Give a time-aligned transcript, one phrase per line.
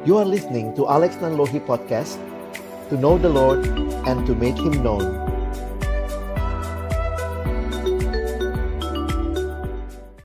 [0.00, 2.16] You are listening to Alex Nanlohi Podcast
[2.88, 3.68] To know the Lord
[4.08, 5.04] and to make Him known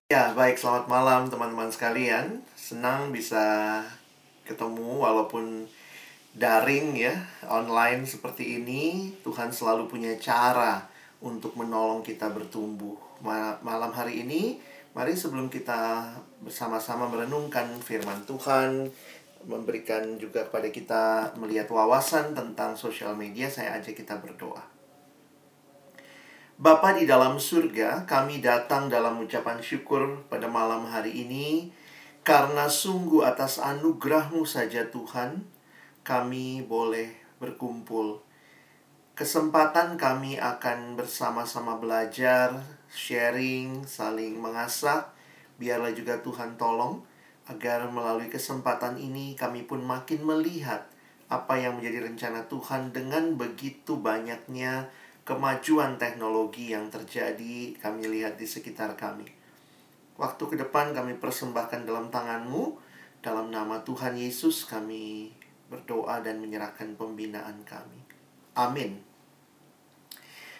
[0.07, 0.55] Ya, baik.
[0.55, 2.39] Selamat malam teman-teman sekalian.
[2.55, 3.84] Senang bisa
[4.48, 5.68] ketemu walaupun
[6.32, 7.20] daring ya,
[7.52, 9.12] online seperti ini.
[9.28, 10.88] Tuhan selalu punya cara
[11.20, 12.96] untuk menolong kita bertumbuh.
[13.28, 14.55] Ma- Malam hari ini,
[14.96, 18.88] mari sebelum kita bersama-sama merenungkan firman Tuhan,
[19.45, 21.04] memberikan juga kepada kita
[21.38, 24.62] melihat wawasan tentang sosial media, saya ajak kita berdoa.
[26.55, 31.70] Bapa di dalam surga, kami datang dalam ucapan syukur pada malam hari ini
[32.26, 35.46] karena sungguh atas anugerahmu saja Tuhan,
[36.02, 38.23] kami boleh berkumpul.
[39.20, 42.55] Kesempatan kami akan bersama-sama belajar,
[42.88, 45.12] sharing, saling mengasah.
[45.59, 47.15] Biarlah juga Tuhan tolong
[47.45, 50.90] agar melalui kesempatan ini kami pun makin melihat
[51.29, 54.90] apa yang menjadi rencana Tuhan dengan begitu banyaknya
[55.26, 59.26] kemajuan teknologi yang terjadi kami lihat di sekitar kami.
[60.16, 62.88] Waktu ke depan kami persembahkan dalam tanganmu.
[63.26, 65.34] Dalam nama Tuhan Yesus kami
[65.66, 68.06] berdoa dan menyerahkan pembinaan kami.
[68.53, 69.01] Amin.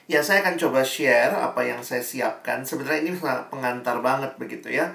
[0.10, 2.66] Ya, saya akan coba share apa yang saya siapkan.
[2.66, 4.90] Sebenarnya ini pengantar banget begitu ya.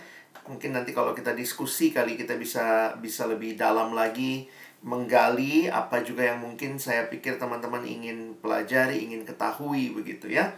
[0.51, 6.25] Mungkin nanti kalau kita diskusi kali kita bisa bisa lebih dalam lagi menggali apa juga
[6.27, 10.51] yang mungkin saya pikir teman-teman ingin pelajari, ingin ketahui begitu ya.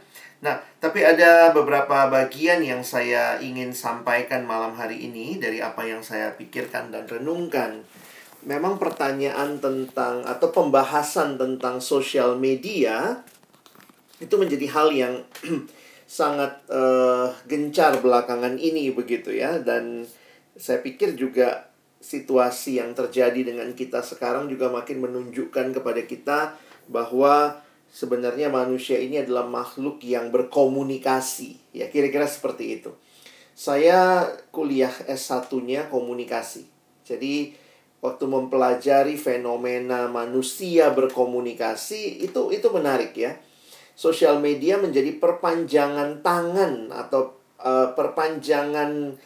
[0.42, 6.02] Nah, tapi ada beberapa bagian yang saya ingin sampaikan malam hari ini dari apa yang
[6.02, 7.82] saya pikirkan dan renungkan.
[8.42, 13.22] Memang pertanyaan tentang atau pembahasan tentang sosial media
[14.18, 15.14] itu menjadi hal yang
[16.12, 19.56] sangat uh, gencar belakangan ini begitu ya.
[19.56, 20.05] Dan
[20.52, 21.72] saya pikir juga
[22.04, 26.38] situasi yang terjadi dengan kita sekarang juga makin menunjukkan kepada kita
[26.92, 31.72] bahwa sebenarnya manusia ini adalah makhluk yang berkomunikasi.
[31.72, 32.92] Ya kira-kira seperti itu.
[33.56, 36.69] Saya kuliah S1-nya komunikasi.
[37.08, 37.56] Jadi
[38.04, 43.38] waktu mempelajari fenomena manusia berkomunikasi itu itu menarik ya
[43.92, 49.16] sosial media menjadi perpanjangan tangan atau uh, perpanjangan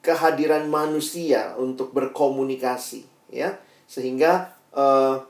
[0.00, 5.20] kehadiran manusia untuk berkomunikasi ya sehingga uh,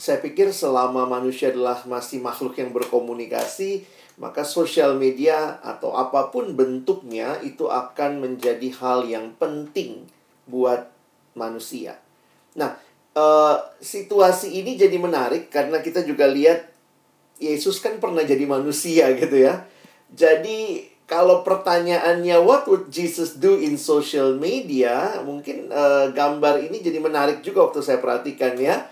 [0.00, 3.84] saya pikir selama manusia adalah masih makhluk yang berkomunikasi
[4.20, 10.04] maka sosial media atau apa pun bentuknya itu akan menjadi hal yang penting
[10.44, 10.92] buat
[11.32, 11.96] manusia.
[12.52, 12.76] Nah,
[13.16, 16.71] uh, situasi ini jadi menarik karena kita juga lihat
[17.42, 19.66] Yesus kan pernah jadi manusia gitu ya.
[20.14, 27.02] Jadi kalau pertanyaannya what would Jesus do in social media, mungkin uh, gambar ini jadi
[27.02, 28.86] menarik juga waktu saya perhatikan ya.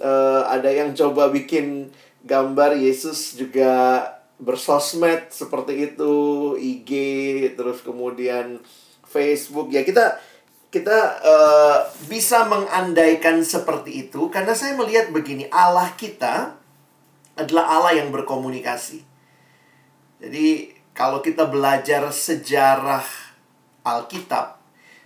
[0.00, 1.92] Uh, ada yang coba bikin
[2.24, 4.04] gambar Yesus juga
[4.36, 6.14] bersosmed seperti itu,
[6.56, 6.90] IG,
[7.56, 8.60] terus kemudian
[9.08, 9.72] Facebook.
[9.72, 10.20] Ya kita
[10.68, 11.78] kita uh,
[12.08, 16.56] bisa mengandaikan seperti itu karena saya melihat begini, Allah kita
[17.36, 19.04] adalah Allah yang berkomunikasi.
[20.24, 23.04] Jadi kalau kita belajar sejarah
[23.84, 24.56] Alkitab,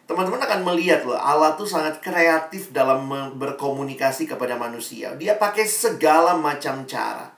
[0.07, 5.13] teman-teman akan melihat loh, Allah tuh sangat kreatif dalam berkomunikasi kepada manusia.
[5.19, 7.35] Dia pakai segala macam cara.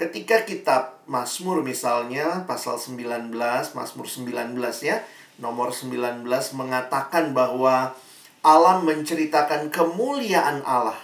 [0.00, 3.36] Ketika kitab Mazmur misalnya, pasal 19,
[3.76, 5.04] Mazmur 19 ya,
[5.36, 6.24] nomor 19
[6.56, 7.92] mengatakan bahwa
[8.40, 10.96] Allah menceritakan kemuliaan Allah.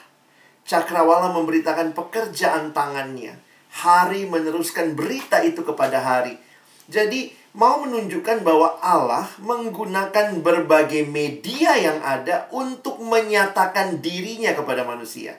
[0.67, 3.39] Cakrawala memberitakan pekerjaan tangannya.
[3.71, 6.35] Hari meneruskan berita itu kepada hari.
[6.91, 15.39] Jadi, mau menunjukkan bahwa Allah menggunakan berbagai media yang ada untuk menyatakan dirinya kepada manusia.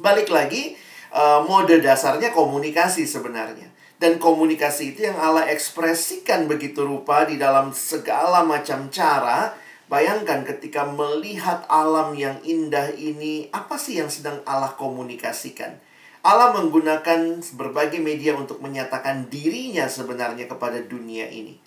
[0.00, 0.74] Balik lagi,
[1.14, 3.70] uh, mode dasarnya komunikasi sebenarnya.
[3.94, 9.54] Dan komunikasi itu yang Allah ekspresikan begitu rupa di dalam segala macam cara.
[9.84, 15.76] Bayangkan ketika melihat alam yang indah ini, apa sih yang sedang Allah komunikasikan?
[16.24, 21.60] Allah menggunakan berbagai media untuk menyatakan dirinya sebenarnya kepada dunia ini.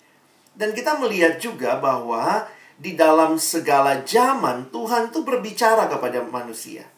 [0.50, 6.90] Dan kita melihat juga bahwa di dalam segala zaman Tuhan tuh berbicara kepada manusia.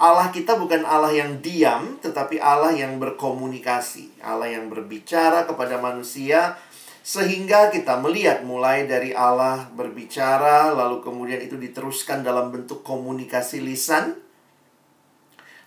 [0.00, 6.56] Allah kita bukan Allah yang diam, tetapi Allah yang berkomunikasi, Allah yang berbicara kepada manusia,
[7.00, 14.20] sehingga kita melihat mulai dari Allah berbicara, lalu kemudian itu diteruskan dalam bentuk komunikasi lisan.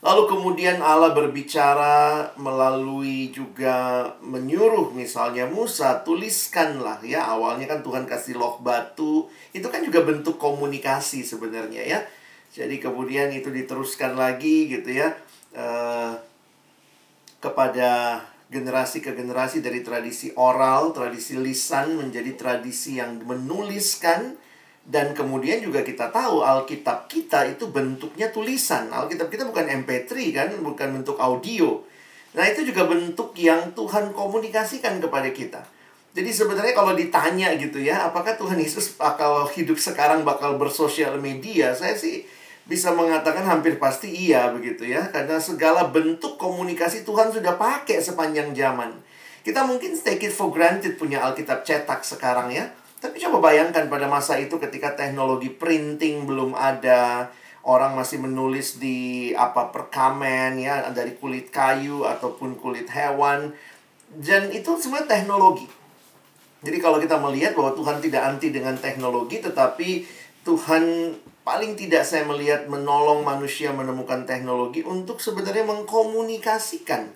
[0.04, 7.00] Lalu kemudian Allah berbicara melalui juga menyuruh misalnya Musa tuliskanlah.
[7.08, 9.32] Ya awalnya kan Tuhan kasih loh batu.
[9.56, 12.00] Itu kan juga bentuk komunikasi sebenarnya ya.
[12.52, 15.16] Jadi kemudian itu diteruskan lagi gitu ya
[15.56, 16.14] uh,
[17.40, 18.22] kepada
[18.54, 24.38] generasi ke generasi dari tradisi oral, tradisi lisan menjadi tradisi yang menuliskan
[24.84, 28.92] dan kemudian juga kita tahu Alkitab kita itu bentuknya tulisan.
[28.94, 31.82] Alkitab kita bukan MP3 kan, bukan bentuk audio.
[32.36, 35.62] Nah, itu juga bentuk yang Tuhan komunikasikan kepada kita.
[36.14, 41.74] Jadi sebenarnya kalau ditanya gitu ya, apakah Tuhan Yesus bakal hidup sekarang bakal bersosial media?
[41.74, 42.28] Saya sih
[42.64, 45.12] bisa mengatakan hampir pasti iya begitu ya.
[45.12, 48.96] Karena segala bentuk komunikasi Tuhan sudah pakai sepanjang zaman.
[49.44, 52.72] Kita mungkin take it for granted punya Alkitab cetak sekarang ya.
[53.04, 57.28] Tapi coba bayangkan pada masa itu ketika teknologi printing belum ada,
[57.68, 63.52] orang masih menulis di apa perkamen ya dari kulit kayu ataupun kulit hewan.
[64.08, 65.68] Dan itu semua teknologi.
[66.64, 70.08] Jadi kalau kita melihat bahwa Tuhan tidak anti dengan teknologi tetapi
[70.48, 71.12] Tuhan
[71.44, 77.12] paling tidak saya melihat menolong manusia menemukan teknologi untuk sebenarnya mengkomunikasikan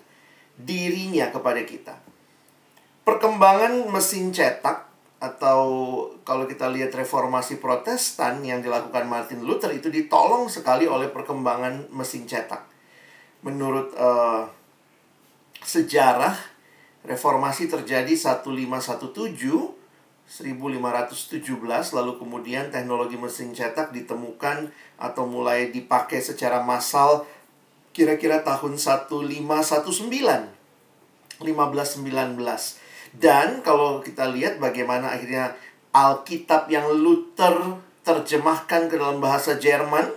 [0.60, 1.96] dirinya kepada kita.
[3.08, 4.88] Perkembangan mesin cetak
[5.18, 5.60] atau
[6.22, 12.28] kalau kita lihat reformasi protestan yang dilakukan Martin Luther itu ditolong sekali oleh perkembangan mesin
[12.28, 12.68] cetak.
[13.42, 14.46] Menurut uh,
[15.64, 16.36] sejarah,
[17.02, 19.77] reformasi terjadi 1517,
[20.28, 21.48] 1517,
[21.96, 24.68] lalu kemudian teknologi mesin cetak ditemukan
[25.00, 27.24] atau mulai dipakai secara massal
[27.96, 30.52] kira-kira tahun 1519.
[31.40, 35.56] 1519 dan kalau kita lihat bagaimana akhirnya
[35.94, 40.12] Alkitab yang Luther terjemahkan ke dalam bahasa Jerman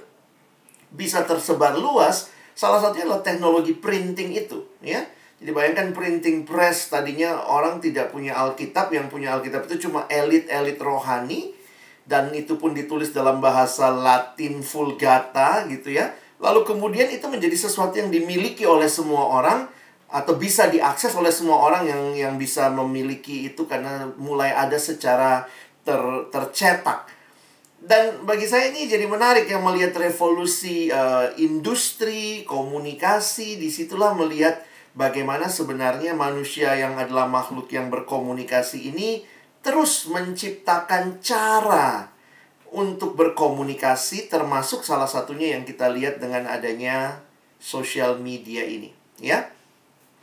[0.92, 5.08] bisa tersebar luas, salah satunya adalah teknologi printing itu, ya.
[5.42, 10.78] Jadi bayangkan printing press tadinya orang tidak punya Alkitab, yang punya Alkitab itu cuma elit-elit
[10.78, 11.58] rohani
[12.06, 16.14] dan itu pun ditulis dalam bahasa Latin Vulgata gitu ya.
[16.38, 19.66] Lalu kemudian itu menjadi sesuatu yang dimiliki oleh semua orang
[20.14, 25.50] atau bisa diakses oleh semua orang yang yang bisa memiliki itu karena mulai ada secara
[25.82, 27.10] ter, tercetak.
[27.82, 34.70] Dan bagi saya ini jadi menarik yang melihat revolusi uh, industri, komunikasi, di situlah melihat
[34.98, 39.24] bagaimana sebenarnya manusia yang adalah makhluk yang berkomunikasi ini
[39.62, 42.10] terus menciptakan cara
[42.72, 47.20] untuk berkomunikasi termasuk salah satunya yang kita lihat dengan adanya
[47.62, 48.90] sosial media ini,
[49.20, 49.52] ya.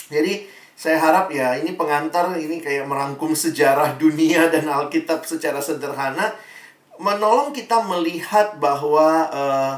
[0.08, 6.32] Jadi saya harap ya ini pengantar ini kayak merangkum sejarah dunia dan Alkitab secara sederhana
[6.98, 9.74] menolong kita melihat bahwa uh,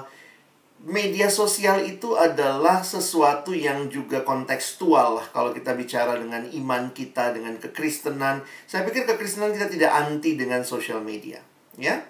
[0.80, 7.36] media sosial itu adalah sesuatu yang juga kontekstual lah kalau kita bicara dengan iman kita
[7.36, 8.40] dengan kekristenan.
[8.64, 11.44] Saya pikir kekristenan kita tidak anti dengan sosial media,
[11.76, 12.00] ya.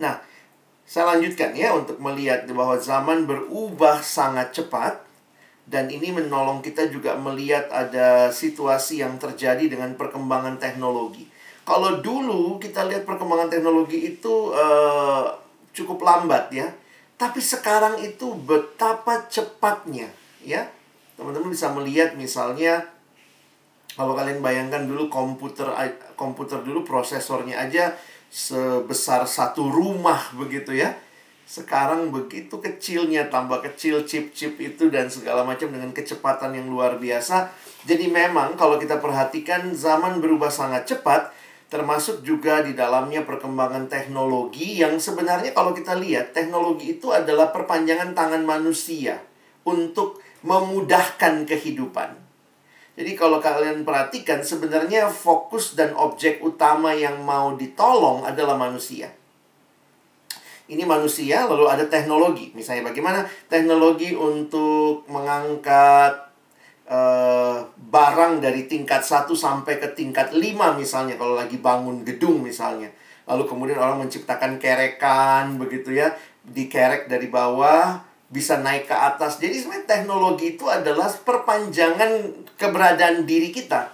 [0.00, 0.16] Nah,
[0.88, 5.04] saya lanjutkan ya untuk melihat bahwa zaman berubah sangat cepat
[5.66, 11.26] dan ini menolong kita juga melihat ada situasi yang terjadi dengan perkembangan teknologi.
[11.66, 15.26] Kalau dulu kita lihat perkembangan teknologi itu uh,
[15.74, 16.70] cukup lambat ya,
[17.16, 20.12] tapi sekarang itu betapa cepatnya
[20.44, 20.68] ya.
[21.16, 22.84] Teman-teman bisa melihat misalnya
[23.96, 25.72] kalau kalian bayangkan dulu komputer
[26.12, 27.96] komputer dulu prosesornya aja
[28.28, 30.92] sebesar satu rumah begitu ya
[31.46, 37.54] sekarang begitu kecilnya tambah kecil chip-chip itu dan segala macam dengan kecepatan yang luar biasa.
[37.86, 41.30] Jadi memang kalau kita perhatikan zaman berubah sangat cepat
[41.66, 48.14] termasuk juga di dalamnya perkembangan teknologi yang sebenarnya kalau kita lihat teknologi itu adalah perpanjangan
[48.14, 49.18] tangan manusia
[49.66, 52.14] untuk memudahkan kehidupan.
[52.96, 59.12] Jadi kalau kalian perhatikan sebenarnya fokus dan objek utama yang mau ditolong adalah manusia
[60.66, 62.50] ini manusia, lalu ada teknologi.
[62.50, 66.25] Misalnya bagaimana teknologi untuk mengangkat
[66.90, 70.42] uh, barang dari tingkat 1 sampai ke tingkat 5
[70.78, 72.90] misalnya kalau lagi bangun gedung misalnya.
[73.26, 76.14] Lalu kemudian orang menciptakan kerekan begitu ya,
[76.46, 77.98] dikerek dari bawah
[78.30, 79.38] bisa naik ke atas.
[79.38, 83.90] Jadi sebenarnya teknologi itu adalah perpanjangan keberadaan diri kita.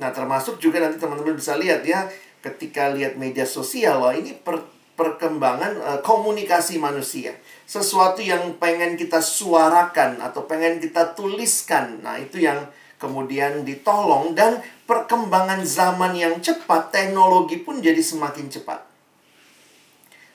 [0.00, 2.08] Nah, termasuk juga nanti teman-teman bisa lihat ya,
[2.40, 4.64] ketika lihat media sosial, wah ini per,
[4.96, 7.36] perkembangan uh, komunikasi manusia.
[7.64, 12.02] Sesuatu yang pengen kita suarakan atau pengen kita tuliskan.
[12.04, 12.68] Nah, itu yang
[13.02, 18.86] kemudian ditolong dan perkembangan zaman yang cepat, teknologi pun jadi semakin cepat.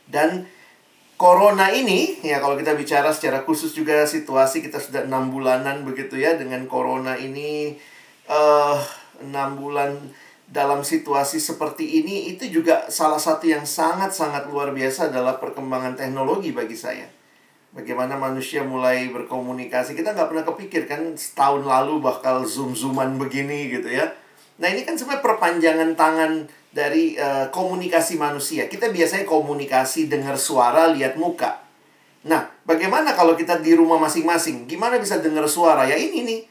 [0.07, 0.47] Dan
[1.15, 6.19] corona ini, ya kalau kita bicara secara khusus juga situasi kita sudah enam bulanan begitu
[6.19, 7.79] ya dengan corona ini
[8.27, 8.77] uh,
[9.23, 9.95] enam bulan
[10.47, 16.55] dalam situasi seperti ini itu juga salah satu yang sangat-sangat luar biasa adalah perkembangan teknologi
[16.55, 17.16] bagi saya.
[17.75, 19.93] Bagaimana manusia mulai berkomunikasi.
[19.93, 24.11] Kita nggak pernah kepikir kan setahun lalu bakal zoom-zooman begini gitu ya.
[24.57, 26.31] Nah ini kan sebenarnya perpanjangan tangan
[26.73, 28.65] dari uh, komunikasi manusia.
[28.65, 31.61] Kita biasanya komunikasi dengar suara, lihat muka.
[32.27, 34.67] Nah, bagaimana kalau kita di rumah masing-masing?
[34.67, 35.87] Gimana bisa dengar suara?
[35.87, 36.41] Ya ini nih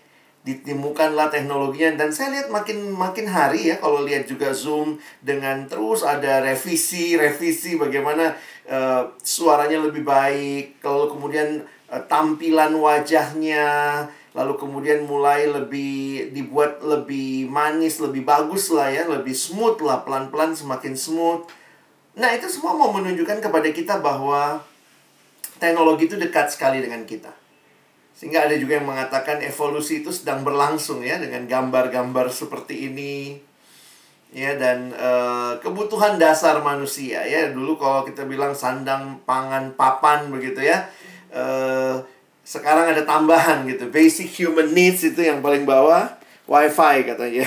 [0.47, 6.07] ditemukanlah teknologinya dan saya lihat makin makin hari ya kalau lihat juga zoom dengan terus
[6.07, 13.65] ada revisi revisi bagaimana uh, suaranya lebih baik kalau kemudian uh, tampilan wajahnya
[14.37, 20.29] lalu kemudian mulai lebih dibuat lebih manis lebih bagus lah ya lebih smooth lah pelan
[20.29, 21.49] pelan semakin smooth
[22.17, 24.61] nah itu semua mau menunjukkan kepada kita bahwa
[25.57, 27.33] teknologi itu dekat sekali dengan kita
[28.17, 33.37] sehingga ada juga yang mengatakan evolusi itu sedang berlangsung ya dengan gambar-gambar seperti ini.
[34.35, 35.11] Ya dan e,
[35.63, 37.51] kebutuhan dasar manusia ya.
[37.51, 40.87] Dulu kalau kita bilang sandang, pangan, papan begitu ya.
[41.31, 41.45] E,
[42.47, 43.91] sekarang ada tambahan gitu.
[43.91, 46.11] Basic human needs itu yang paling bawah,
[46.47, 47.47] wifi katanya.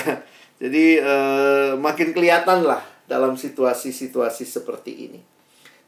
[0.62, 1.14] Jadi e,
[1.78, 5.20] makin kelihatan lah dalam situasi-situasi seperti ini.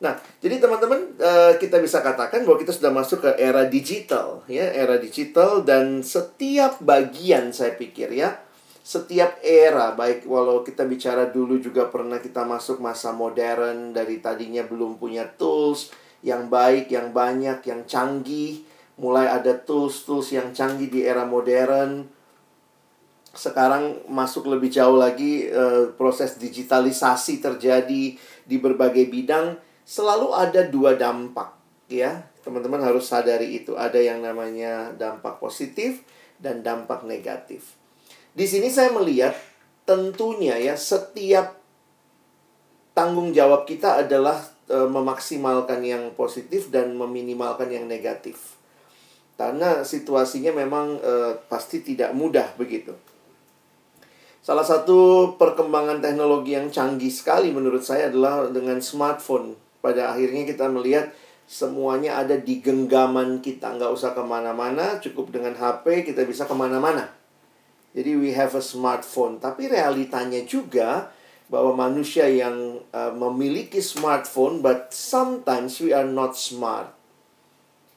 [0.03, 4.67] Nah, jadi teman-teman uh, kita bisa katakan bahwa kita sudah masuk ke era digital, ya,
[4.75, 8.42] era digital dan setiap bagian saya pikir ya,
[8.83, 14.67] setiap era baik walau kita bicara dulu juga pernah kita masuk masa modern dari tadinya
[14.67, 18.63] belum punya tools yang baik, yang banyak, yang canggih,
[18.97, 22.07] mulai ada tools-tools yang canggih di era modern.
[23.35, 28.15] Sekarang masuk lebih jauh lagi uh, proses digitalisasi terjadi
[28.47, 31.59] di berbagai bidang selalu ada dua dampak
[31.91, 32.23] ya.
[32.43, 33.75] Teman-teman harus sadari itu.
[33.75, 36.07] Ada yang namanya dampak positif
[36.39, 37.82] dan dampak negatif.
[38.33, 39.37] Di sini saya melihat
[39.85, 41.53] tentunya ya setiap
[42.97, 48.57] tanggung jawab kita adalah e, memaksimalkan yang positif dan meminimalkan yang negatif.
[49.37, 51.13] Karena situasinya memang e,
[51.49, 52.97] pasti tidak mudah begitu.
[54.43, 60.67] Salah satu perkembangan teknologi yang canggih sekali menurut saya adalah dengan smartphone pada akhirnya kita
[60.73, 61.15] melihat
[61.47, 63.77] semuanya ada di genggaman kita.
[63.77, 67.22] Nggak usah ke mana-mana, cukup dengan HP kita bisa ke mana-mana.
[67.93, 69.37] Jadi we have a smartphone.
[69.37, 71.13] Tapi realitanya juga
[71.53, 76.89] bahwa manusia yang uh, memiliki smartphone, but sometimes we are not smart.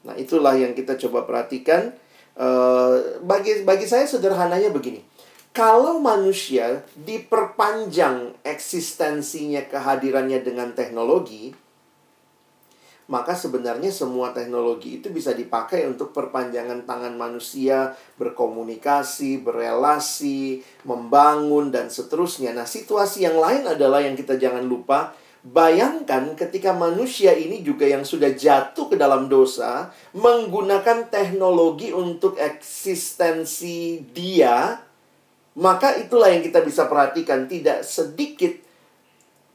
[0.04, 1.96] Nah itulah yang kita coba perhatikan.
[2.36, 5.00] Uh, bagi bagi saya sederhananya begini.
[5.56, 11.56] Kalau manusia diperpanjang eksistensinya kehadirannya dengan teknologi,
[13.06, 21.86] maka sebenarnya semua teknologi itu bisa dipakai untuk perpanjangan tangan manusia berkomunikasi, berelasi, membangun dan
[21.86, 22.50] seterusnya.
[22.50, 25.14] Nah, situasi yang lain adalah yang kita jangan lupa
[25.46, 34.02] Bayangkan ketika manusia ini juga yang sudah jatuh ke dalam dosa menggunakan teknologi untuk eksistensi
[34.10, 34.82] dia,
[35.54, 38.58] maka itulah yang kita bisa perhatikan tidak sedikit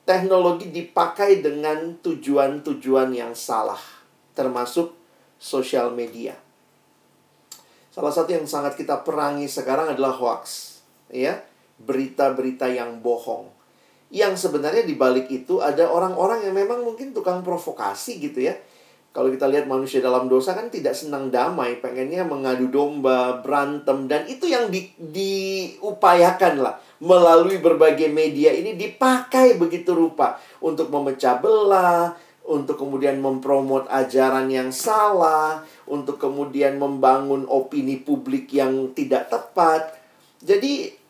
[0.05, 3.79] teknologi dipakai dengan tujuan-tujuan yang salah,
[4.33, 4.93] termasuk
[5.37, 6.37] sosial media.
[7.91, 10.79] Salah satu yang sangat kita perangi sekarang adalah hoax,
[11.11, 11.43] ya,
[11.81, 13.51] berita-berita yang bohong.
[14.11, 18.55] Yang sebenarnya di balik itu ada orang-orang yang memang mungkin tukang provokasi gitu ya.
[19.11, 24.23] Kalau kita lihat manusia dalam dosa kan tidak senang damai, pengennya mengadu domba, berantem dan
[24.23, 32.13] itu yang di, diupayakan lah melalui berbagai media ini dipakai begitu rupa untuk memecah belah,
[32.45, 39.97] untuk kemudian mempromot ajaran yang salah, untuk kemudian membangun opini publik yang tidak tepat.
[40.41, 41.01] Jadi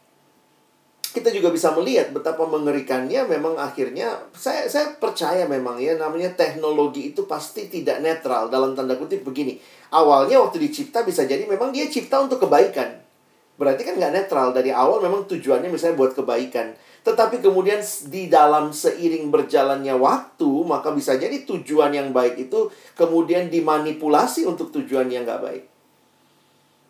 [1.11, 7.11] kita juga bisa melihat betapa mengerikannya memang akhirnya saya saya percaya memang ya namanya teknologi
[7.11, 9.59] itu pasti tidak netral dalam tanda kutip begini.
[9.91, 13.10] Awalnya waktu dicipta bisa jadi memang dia cipta untuk kebaikan.
[13.61, 16.73] Berarti kan nggak netral dari awal memang tujuannya misalnya buat kebaikan.
[17.05, 17.77] Tetapi kemudian
[18.09, 24.73] di dalam seiring berjalannya waktu, maka bisa jadi tujuan yang baik itu kemudian dimanipulasi untuk
[24.73, 25.63] tujuan yang nggak baik.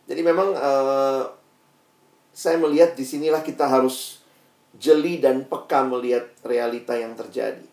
[0.07, 1.27] Jadi memang uh,
[2.31, 4.23] saya melihat di sinilah kita harus
[4.79, 7.67] jeli dan peka melihat realita yang terjadi.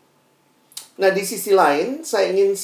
[0.99, 2.59] Nah di sisi lain, saya ingin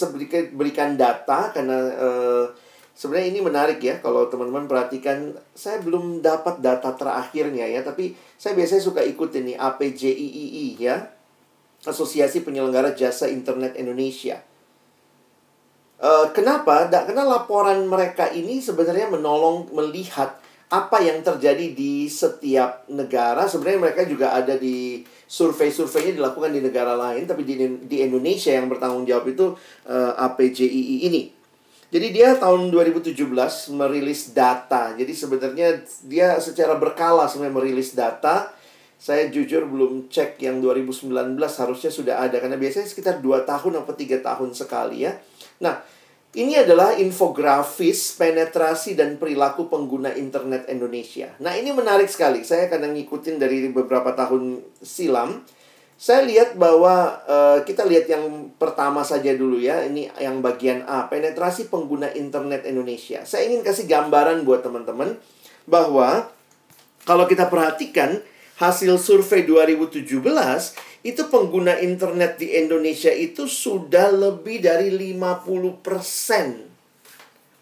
[0.50, 2.46] berikan data karena uh,
[2.94, 8.54] Sebenarnya ini menarik ya kalau teman-teman perhatikan saya belum dapat data terakhirnya ya tapi saya
[8.54, 11.02] biasanya suka ikut ini APJIII ya
[11.84, 14.40] Asosiasi Penyelenggara Jasa Internet Indonesia.
[16.00, 16.88] Uh, kenapa?
[16.88, 20.38] Da, karena laporan mereka ini sebenarnya menolong melihat
[20.72, 23.46] apa yang terjadi di setiap negara.
[23.46, 28.66] Sebenarnya mereka juga ada di survei-surveinya dilakukan di negara lain, tapi di, di Indonesia yang
[28.66, 29.54] bertanggung jawab itu
[29.86, 31.22] uh, eh, APJII ini.
[31.94, 33.14] Jadi dia tahun 2017
[33.70, 34.90] merilis data.
[34.98, 38.50] Jadi sebenarnya dia secara berkala sebenarnya merilis data.
[38.98, 43.94] Saya jujur belum cek yang 2019 harusnya sudah ada karena biasanya sekitar 2 tahun atau
[43.94, 45.14] 3 tahun sekali ya.
[45.62, 45.86] Nah,
[46.34, 51.30] ini adalah infografis penetrasi dan perilaku pengguna internet Indonesia.
[51.38, 52.42] Nah, ini menarik sekali.
[52.42, 55.46] Saya kadang ngikutin dari beberapa tahun silam.
[55.94, 59.86] Saya lihat bahwa uh, kita lihat yang pertama saja dulu ya.
[59.86, 63.22] Ini yang bagian A, penetrasi pengguna internet Indonesia.
[63.22, 65.14] Saya ingin kasih gambaran buat teman-teman
[65.64, 66.28] bahwa
[67.06, 68.18] kalau kita perhatikan
[68.58, 70.02] hasil survei 2017
[71.04, 75.84] itu pengguna internet di Indonesia itu sudah lebih dari 50%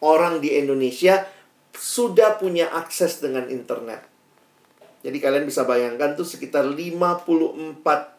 [0.04, 1.26] orang di Indonesia
[1.72, 4.04] sudah punya akses dengan internet.
[5.02, 8.11] Jadi kalian bisa bayangkan tuh sekitar 54%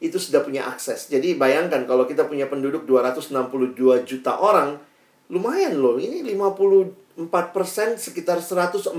[0.00, 1.12] itu sudah punya akses.
[1.12, 4.80] Jadi bayangkan kalau kita punya penduduk 262 juta orang,
[5.28, 6.00] lumayan loh.
[6.00, 8.96] Ini 54% sekitar 143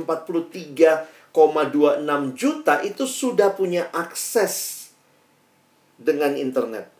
[1.31, 4.87] 26 juta itu sudah punya akses
[5.95, 6.91] dengan internet.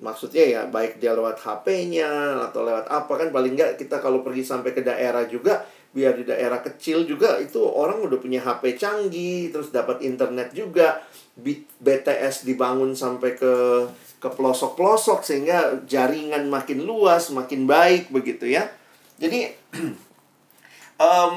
[0.00, 4.42] Maksudnya ya baik dia lewat HP-nya atau lewat apa kan paling nggak kita kalau pergi
[4.42, 9.50] sampai ke daerah juga biar di daerah kecil juga itu orang udah punya HP canggih
[9.50, 11.02] terus dapat internet juga
[11.80, 13.52] BTS dibangun sampai ke
[14.20, 18.68] ke pelosok-pelosok sehingga jaringan makin luas makin baik begitu ya.
[19.16, 19.48] Jadi
[21.00, 21.36] um,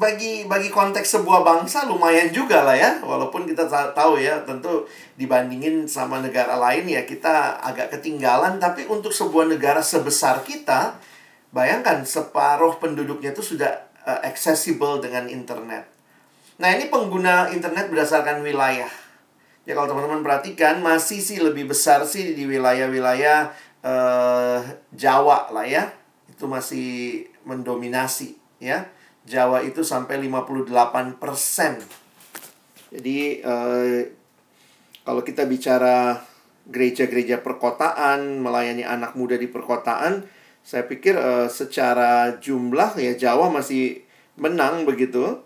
[0.00, 2.90] bagi bagi konteks sebuah bangsa lumayan juga lah ya.
[3.04, 4.88] Walaupun kita tahu ya tentu
[5.20, 8.56] dibandingin sama negara lain ya kita agak ketinggalan.
[8.56, 10.96] Tapi untuk sebuah negara sebesar kita
[11.52, 15.92] bayangkan separuh penduduknya itu sudah uh, accessible dengan internet.
[16.56, 19.03] Nah ini pengguna internet berdasarkan wilayah
[19.64, 23.52] ya kalau teman-teman perhatikan masih sih lebih besar sih di wilayah-wilayah
[23.84, 24.60] uh,
[24.92, 25.88] Jawa lah ya
[26.28, 28.88] itu masih mendominasi ya
[29.24, 31.80] Jawa itu sampai 58 persen.
[32.92, 34.00] Jadi eh,
[35.02, 36.20] kalau kita bicara
[36.68, 40.28] gereja-gereja perkotaan melayani anak muda di perkotaan,
[40.60, 44.04] saya pikir eh, secara jumlah ya Jawa masih
[44.36, 45.40] menang begitu.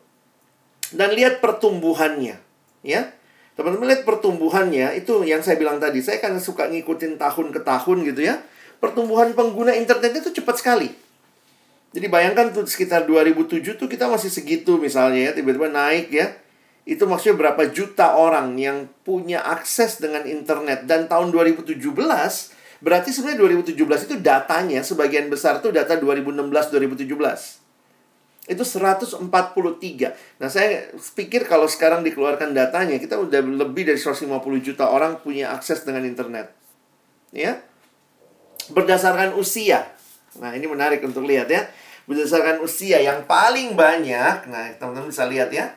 [0.88, 2.40] Dan lihat pertumbuhannya,
[2.80, 3.12] ya.
[3.58, 5.98] Teman-teman lihat pertumbuhannya itu yang saya bilang tadi.
[5.98, 8.38] Saya kan suka ngikutin tahun ke tahun gitu ya.
[8.78, 11.08] Pertumbuhan pengguna internet itu cepat sekali
[11.88, 16.36] jadi bayangkan tuh sekitar 2007 tuh kita masih segitu misalnya ya, tiba-tiba naik ya.
[16.84, 21.74] Itu maksudnya berapa juta orang yang punya akses dengan internet dan tahun 2017
[22.78, 27.67] berarti sebenarnya 2017 itu datanya sebagian besar tuh data 2016 2017.
[28.48, 29.28] Itu 143.
[30.40, 34.24] Nah, saya pikir kalau sekarang dikeluarkan datanya, kita udah lebih dari 150
[34.64, 36.48] juta orang punya akses dengan internet.
[37.30, 37.60] Ya.
[38.72, 39.92] Berdasarkan usia.
[40.40, 41.68] Nah, ini menarik untuk lihat ya.
[42.08, 45.76] Berdasarkan usia yang paling banyak, nah teman-teman bisa lihat ya.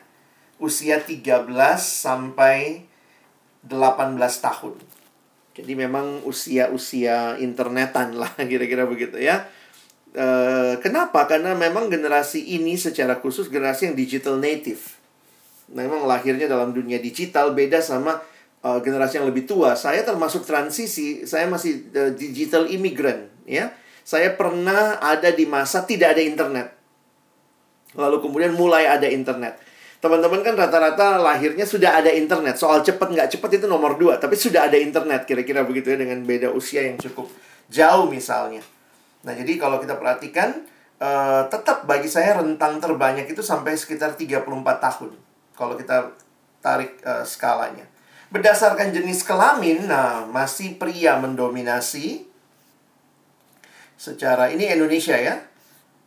[0.56, 1.44] Usia 13
[1.76, 2.88] sampai
[3.68, 4.80] 18 tahun.
[5.52, 9.44] Jadi memang usia-usia internetan lah kira-kira begitu ya.
[10.12, 10.26] E,
[10.84, 11.24] kenapa?
[11.24, 14.80] Karena memang generasi ini secara khusus generasi yang digital native.
[15.72, 18.20] Memang lahirnya dalam dunia digital beda sama
[18.60, 19.72] uh, generasi yang lebih tua.
[19.72, 23.72] Saya termasuk transisi, saya masih uh, digital immigrant ya
[24.02, 26.74] saya pernah ada di masa tidak ada internet.
[27.94, 29.62] Lalu kemudian mulai ada internet.
[30.02, 32.58] Teman-teman kan rata-rata lahirnya sudah ada internet.
[32.58, 34.18] Soal cepat nggak cepat itu nomor dua.
[34.18, 37.30] Tapi sudah ada internet kira-kira begitu ya dengan beda usia yang cukup
[37.70, 38.66] jauh misalnya.
[39.22, 40.66] Nah jadi kalau kita perhatikan
[41.02, 44.46] uh, tetap bagi saya rentang terbanyak itu sampai sekitar 34
[44.78, 45.10] tahun.
[45.54, 46.14] Kalau kita
[46.62, 47.86] tarik uh, skalanya.
[48.32, 52.24] Berdasarkan jenis kelamin, nah masih pria mendominasi
[54.00, 55.36] secara ini Indonesia ya.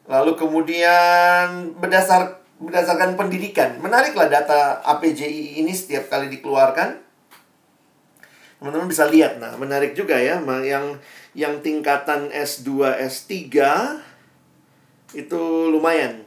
[0.10, 3.78] Lalu kemudian berdasar berdasarkan pendidikan.
[3.78, 7.05] Menariklah data APJI ini setiap kali dikeluarkan.
[8.60, 10.96] Teman-teman bisa lihat nah, menarik juga ya yang
[11.36, 13.34] yang tingkatan S2, S3
[15.16, 15.42] itu
[15.72, 16.24] lumayan.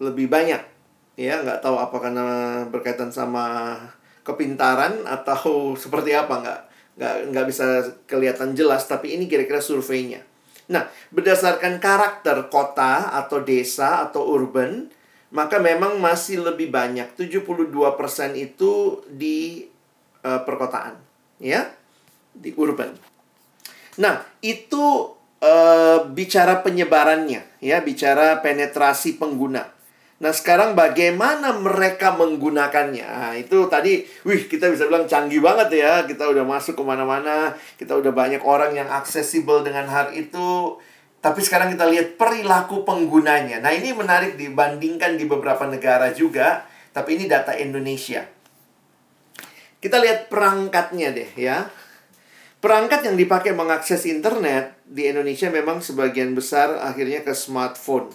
[0.00, 0.62] Lebih banyak.
[1.20, 2.26] Ya, nggak tahu apa karena
[2.68, 3.76] berkaitan sama
[4.30, 6.60] kepintaran atau seperti apa nggak
[7.00, 7.66] nggak nggak bisa
[8.04, 10.20] kelihatan jelas tapi ini kira-kira surveinya
[10.70, 14.86] nah berdasarkan karakter kota atau desa atau urban
[15.30, 17.72] maka memang masih lebih banyak 72%
[18.34, 18.72] itu
[19.06, 19.69] di
[20.24, 20.96] uh, perkotaan
[21.40, 21.68] ya
[22.34, 22.92] di urban
[23.98, 29.66] nah itu uh, bicara penyebarannya, ya, bicara penetrasi pengguna.
[30.20, 33.08] Nah, sekarang bagaimana mereka menggunakannya?
[33.08, 36.04] Nah, itu tadi, wih, kita bisa bilang canggih banget ya.
[36.04, 40.76] Kita udah masuk ke mana-mana, kita udah banyak orang yang aksesibel dengan hal itu.
[41.24, 43.64] Tapi sekarang kita lihat perilaku penggunanya.
[43.64, 46.68] Nah, ini menarik dibandingkan di beberapa negara juga.
[46.92, 48.28] Tapi ini data Indonesia.
[49.80, 51.72] Kita lihat perangkatnya deh ya.
[52.60, 58.12] Perangkat yang dipakai mengakses internet di Indonesia memang sebagian besar akhirnya ke smartphone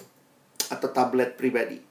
[0.70, 1.82] atau tablet pribadi.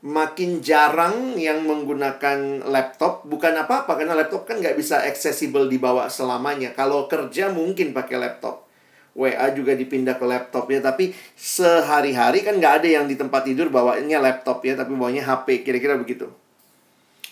[0.00, 6.70] Makin jarang yang menggunakan laptop, bukan apa-apa karena laptop kan nggak bisa accessible dibawa selamanya.
[6.72, 8.70] Kalau kerja mungkin pakai laptop.
[9.10, 13.66] WA juga dipindah ke laptop ya, tapi sehari-hari kan nggak ada yang di tempat tidur
[13.66, 16.30] bawanya laptop ya, tapi bawanya HP, kira-kira begitu.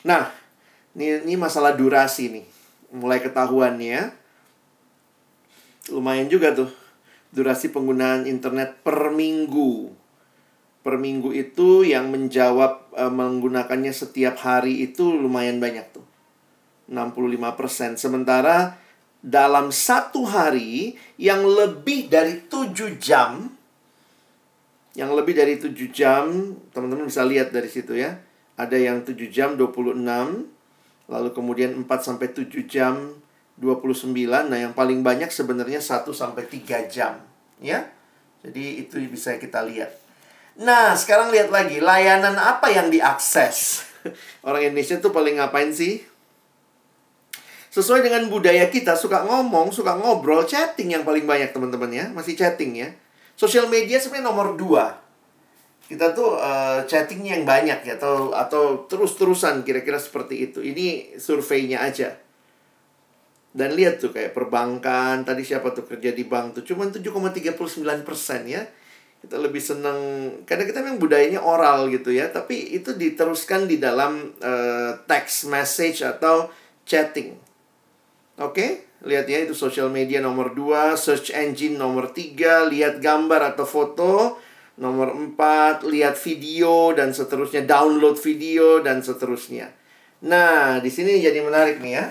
[0.02, 0.26] Nah,
[0.98, 2.46] ini, ini masalah durasi nih
[2.90, 4.10] mulai ketahuan ya.
[5.88, 6.68] Lumayan juga tuh
[7.32, 9.94] durasi penggunaan internet per minggu.
[10.82, 16.04] Per minggu itu yang menjawab e, menggunakannya setiap hari itu lumayan banyak tuh.
[16.90, 18.00] 65%.
[18.00, 18.80] Sementara
[19.20, 23.52] dalam satu hari yang lebih dari 7 jam
[24.98, 26.26] yang lebih dari 7 jam,
[26.74, 28.18] teman-teman bisa lihat dari situ ya.
[28.58, 29.94] Ada yang 7 jam 26,
[31.08, 33.16] Lalu kemudian 4 sampai 7 jam
[33.56, 34.12] 29.
[34.46, 37.18] Nah, yang paling banyak sebenarnya 1 sampai 3 jam,
[37.58, 37.88] ya.
[38.44, 39.90] Jadi itu bisa kita lihat.
[40.60, 43.88] Nah, sekarang lihat lagi layanan apa yang diakses.
[44.46, 46.04] Orang Indonesia tuh paling ngapain sih?
[47.72, 52.06] Sesuai dengan budaya kita suka ngomong, suka ngobrol, chatting yang paling banyak teman-teman ya.
[52.12, 52.88] Masih chatting ya.
[53.38, 55.07] Sosial media sebenarnya nomor 2
[55.88, 60.60] kita tuh uh, chattingnya yang banyak ya atau atau terus-terusan kira-kira seperti itu.
[60.60, 62.12] Ini surveinya aja.
[63.48, 68.44] Dan lihat tuh kayak perbankan, tadi siapa tuh kerja di bank tuh cuma 7,39 persen
[68.44, 68.62] ya.
[69.18, 69.98] Kita lebih seneng,
[70.46, 76.06] karena kita memang budayanya oral gitu ya, tapi itu diteruskan di dalam uh, text message
[76.06, 76.52] atau
[76.86, 77.34] chatting.
[78.38, 78.70] Oke, okay?
[79.02, 84.38] lihat ya itu social media nomor 2, search engine nomor 3, lihat gambar atau foto,
[84.78, 89.74] Nomor empat, lihat video dan seterusnya, download video dan seterusnya.
[90.22, 92.06] Nah, di sini jadi menarik nih ya.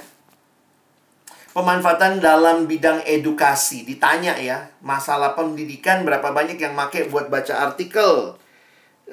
[1.56, 3.88] Pemanfaatan dalam bidang edukasi.
[3.88, 8.36] Ditanya ya, masalah pendidikan berapa banyak yang make buat baca artikel.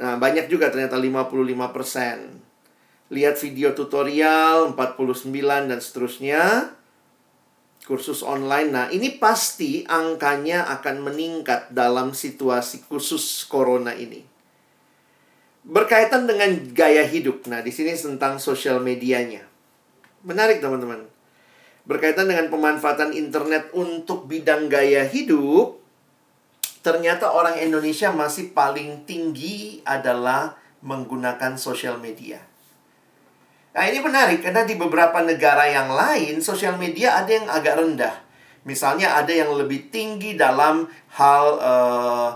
[0.02, 2.34] Nah, banyak juga ternyata 55%.
[3.14, 6.74] Lihat video tutorial 49 dan seterusnya
[7.84, 8.72] kursus online.
[8.72, 14.24] Nah, ini pasti angkanya akan meningkat dalam situasi khusus corona ini.
[15.64, 17.44] Berkaitan dengan gaya hidup.
[17.48, 19.44] Nah, di sini tentang sosial medianya.
[20.24, 21.04] Menarik, teman-teman.
[21.84, 25.76] Berkaitan dengan pemanfaatan internet untuk bidang gaya hidup,
[26.80, 32.40] ternyata orang Indonesia masih paling tinggi adalah menggunakan sosial media.
[33.74, 38.14] Nah, ini menarik karena di beberapa negara yang lain sosial media ada yang agak rendah.
[38.62, 40.86] Misalnya ada yang lebih tinggi dalam
[41.18, 42.30] hal uh,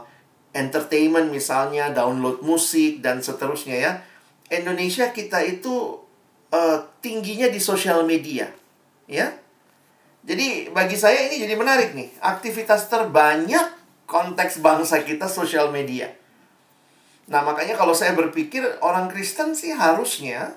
[0.51, 3.93] entertainment misalnya, download musik dan seterusnya ya.
[4.51, 6.03] Indonesia kita itu
[6.51, 8.51] uh, tingginya di sosial media,
[9.07, 9.31] ya.
[10.27, 12.19] Jadi bagi saya ini jadi menarik nih.
[12.21, 16.13] Aktivitas terbanyak konteks bangsa kita sosial media.
[17.31, 20.57] Nah, makanya kalau saya berpikir orang Kristen sih harusnya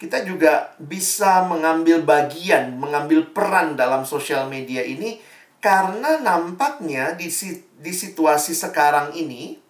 [0.00, 5.20] kita juga bisa mengambil bagian, mengambil peran dalam sosial media ini
[5.60, 7.28] karena nampaknya di,
[7.76, 9.60] di situasi sekarang ini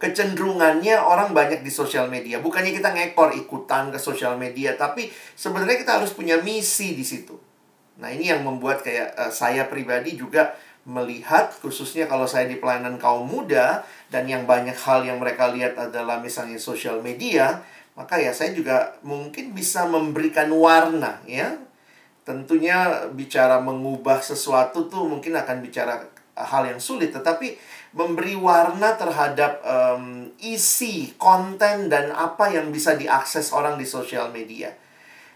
[0.00, 2.40] kecenderungannya orang banyak di sosial media.
[2.40, 7.36] Bukannya kita ngekor ikutan ke sosial media, tapi sebenarnya kita harus punya misi di situ.
[8.00, 10.56] Nah, ini yang membuat kayak uh, saya pribadi juga
[10.86, 15.74] melihat khususnya kalau saya di pelayanan kaum muda dan yang banyak hal yang mereka lihat
[15.74, 17.64] adalah misalnya sosial media,
[17.96, 21.56] maka ya saya juga mungkin bisa memberikan warna ya.
[22.26, 26.04] Tentunya bicara mengubah sesuatu tuh mungkin akan bicara
[26.36, 27.56] hal yang sulit tetapi
[27.96, 34.68] memberi warna terhadap um, isi konten dan apa yang bisa diakses orang di sosial media.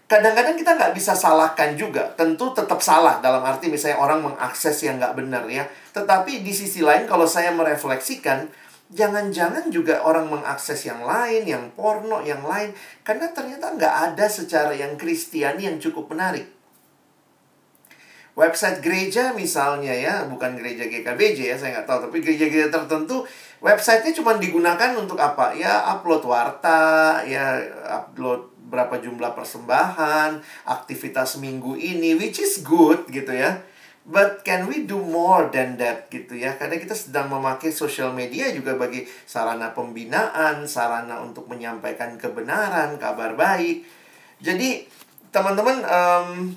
[0.05, 2.11] Kadang-kadang kita nggak bisa salahkan juga.
[2.13, 5.65] Tentu tetap salah dalam arti misalnya orang mengakses yang nggak benar ya.
[5.95, 8.45] Tetapi di sisi lain kalau saya merefleksikan,
[8.91, 12.75] jangan-jangan juga orang mengakses yang lain, yang porno, yang lain.
[13.01, 16.47] Karena ternyata nggak ada secara yang kristiani yang cukup menarik.
[18.31, 21.99] Website gereja misalnya ya, bukan gereja GKBJ ya, saya nggak tahu.
[22.07, 23.27] Tapi gereja-gereja tertentu,
[23.59, 25.51] websitenya cuma digunakan untuk apa?
[25.51, 27.59] Ya upload warta, ya
[27.91, 33.59] upload berapa jumlah persembahan, aktivitas minggu ini, which is good gitu ya.
[34.01, 36.57] But can we do more than that gitu ya?
[36.57, 43.37] Karena kita sedang memakai social media juga bagi sarana pembinaan, sarana untuk menyampaikan kebenaran, kabar
[43.37, 43.85] baik.
[44.41, 44.89] Jadi
[45.29, 46.49] teman-teman um,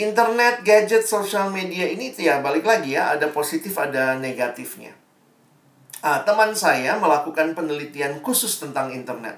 [0.00, 4.96] internet, gadget, social media ini ya balik lagi ya, ada positif, ada negatifnya.
[6.00, 9.36] Ah, teman saya melakukan penelitian khusus tentang internet.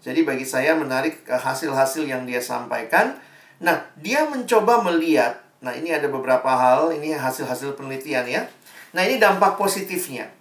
[0.00, 3.20] Jadi bagi saya menarik hasil-hasil yang dia sampaikan.
[3.60, 8.42] Nah, dia mencoba melihat Nah, ini ada beberapa hal, ini hasil-hasil penelitian ya.
[8.96, 10.32] Nah, ini dampak positifnya.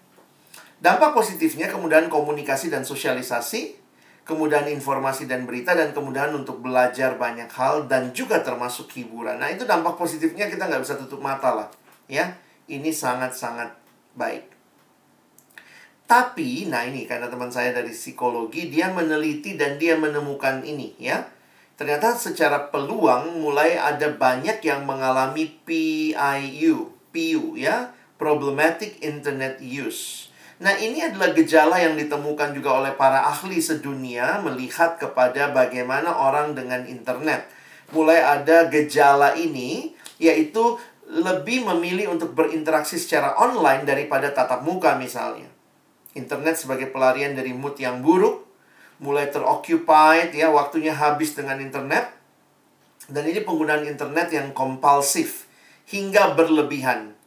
[0.79, 3.75] Dampak positifnya kemudahan komunikasi dan sosialisasi,
[4.23, 9.43] kemudahan informasi dan berita, dan kemudahan untuk belajar banyak hal, dan juga termasuk hiburan.
[9.43, 11.67] Nah, itu dampak positifnya kita nggak bisa tutup mata lah.
[12.07, 12.39] Ya,
[12.71, 13.75] ini sangat-sangat
[14.15, 14.47] baik.
[16.09, 21.21] Tapi, nah ini karena teman saya dari psikologi, dia meneliti dan dia menemukan ini ya
[21.79, 30.27] ternyata secara peluang mulai ada banyak yang mengalami PIU, PIU ya, problematic internet use.
[30.59, 36.51] Nah, ini adalah gejala yang ditemukan juga oleh para ahli sedunia melihat kepada bagaimana orang
[36.51, 37.47] dengan internet.
[37.95, 40.75] Mulai ada gejala ini yaitu
[41.07, 45.47] lebih memilih untuk berinteraksi secara online daripada tatap muka misalnya.
[46.11, 48.48] Internet sebagai pelarian dari mood yang buruk,
[48.99, 52.11] mulai teroccupied ya waktunya habis dengan internet.
[53.09, 55.49] Dan ini penggunaan internet yang kompulsif
[55.89, 57.17] hingga berlebihan.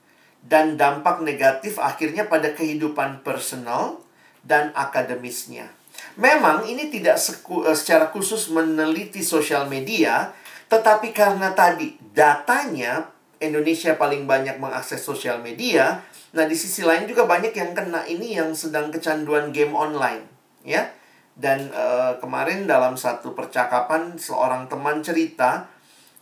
[0.43, 3.99] Dan dampak negatif akhirnya pada kehidupan personal
[4.47, 5.71] dan akademisnya.
[6.19, 10.35] Memang ini tidak eh, secara khusus meneliti sosial media,
[10.67, 13.07] tetapi karena tadi datanya
[13.39, 16.03] Indonesia paling banyak mengakses sosial media,
[16.35, 20.27] nah di sisi lain juga banyak yang kena ini yang sedang kecanduan game online,
[20.67, 20.91] ya
[21.33, 25.65] dan uh, kemarin dalam satu percakapan seorang teman cerita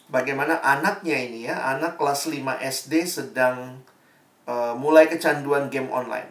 [0.06, 3.82] bagaimana anaknya ini ya, anak kelas 5 SD sedang
[4.46, 6.30] uh, mulai kecanduan game online.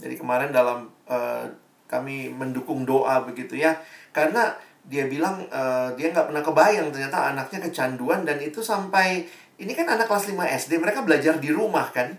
[0.00, 1.44] Jadi kemarin dalam uh,
[1.88, 3.76] kami mendukung doa begitu ya,
[4.16, 4.56] karena
[4.88, 9.28] dia bilang uh, dia nggak pernah kebayang ternyata anaknya kecanduan dan itu sampai
[9.60, 12.16] ini kan anak kelas 5 SD mereka belajar di rumah kan.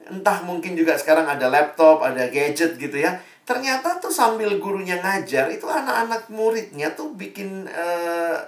[0.00, 5.50] Entah mungkin juga sekarang ada laptop ada gadget gitu ya ternyata tuh sambil gurunya ngajar
[5.50, 8.38] itu anak-anak muridnya tuh bikin uh,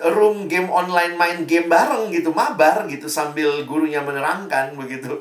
[0.00, 5.20] room game online main game bareng gitu mabar gitu sambil gurunya menerangkan begitu.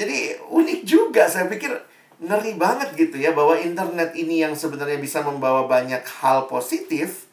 [0.00, 1.76] Jadi unik juga saya pikir
[2.24, 7.28] ngeri banget gitu ya bahwa internet ini yang sebenarnya bisa membawa banyak hal positif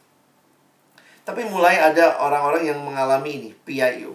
[1.25, 4.13] tapi mulai ada orang-orang yang mengalami ini PIU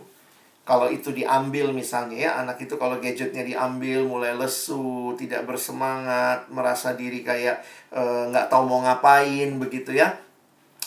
[0.70, 6.94] kalau itu diambil misalnya ya anak itu kalau gadgetnya diambil mulai lesu tidak bersemangat merasa
[6.94, 7.58] diri kayak
[7.90, 10.14] eh, nggak e, tahu mau ngapain begitu ya.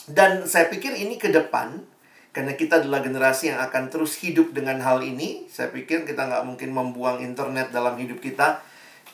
[0.08, 1.84] Dan saya pikir ini ke depan
[2.32, 6.48] karena kita adalah generasi yang akan terus hidup dengan hal ini saya pikir kita nggak
[6.48, 8.63] mungkin membuang internet dalam hidup kita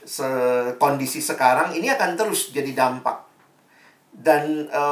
[0.06, 0.30] se
[0.78, 3.26] kondisi sekarang ini akan terus jadi dampak.
[4.14, 4.84] Dan e,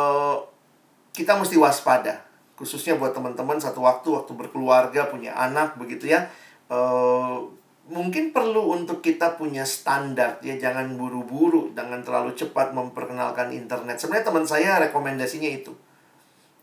[1.14, 2.27] kita mesti waspada
[2.58, 6.26] khususnya buat teman-teman satu waktu waktu berkeluarga punya anak begitu ya.
[6.68, 7.46] Uh,
[7.88, 10.58] mungkin perlu untuk kita punya standar ya.
[10.58, 14.02] Jangan buru-buru jangan terlalu cepat memperkenalkan internet.
[14.02, 15.72] Sebenarnya teman saya rekomendasinya itu.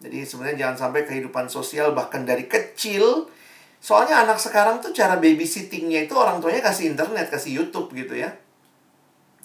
[0.02, 3.30] Jadi sebenarnya jangan sampai kehidupan sosial bahkan dari kecil.
[3.78, 8.34] Soalnya anak sekarang tuh cara babysittingnya itu orang tuanya kasih internet kasih YouTube gitu ya.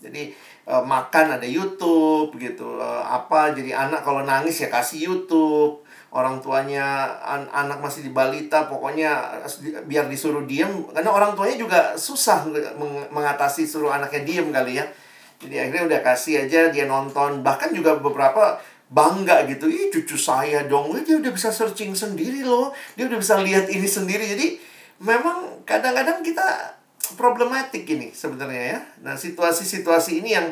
[0.01, 0.31] Jadi
[0.65, 2.81] uh, makan ada YouTube gitu.
[2.81, 8.11] Uh, apa jadi anak kalau nangis ya kasih YouTube orang tuanya an anak masih di
[8.11, 9.41] balita pokoknya
[9.85, 14.85] biar disuruh diem karena orang tuanya juga susah meng mengatasi suruh anaknya diem kali ya.
[15.39, 17.45] Jadi akhirnya udah kasih aja dia nonton.
[17.45, 20.91] Bahkan juga beberapa bangga gitu ih cucu saya dong.
[21.05, 22.75] Dia udah bisa searching sendiri loh.
[22.97, 24.25] Dia udah bisa lihat ini sendiri.
[24.35, 24.47] Jadi
[24.99, 26.75] memang kadang-kadang kita
[27.15, 28.79] problematik ini sebenarnya ya.
[29.05, 30.51] Nah situasi-situasi ini yang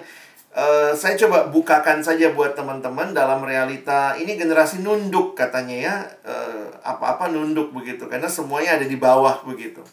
[0.56, 6.74] Uh, saya coba bukakan saja buat teman-teman dalam realita ini generasi nunduk katanya ya uh,
[6.82, 9.86] apa-apa nunduk begitu karena semuanya ada di bawah begitu.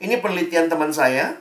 [0.00, 1.36] Ini penelitian teman saya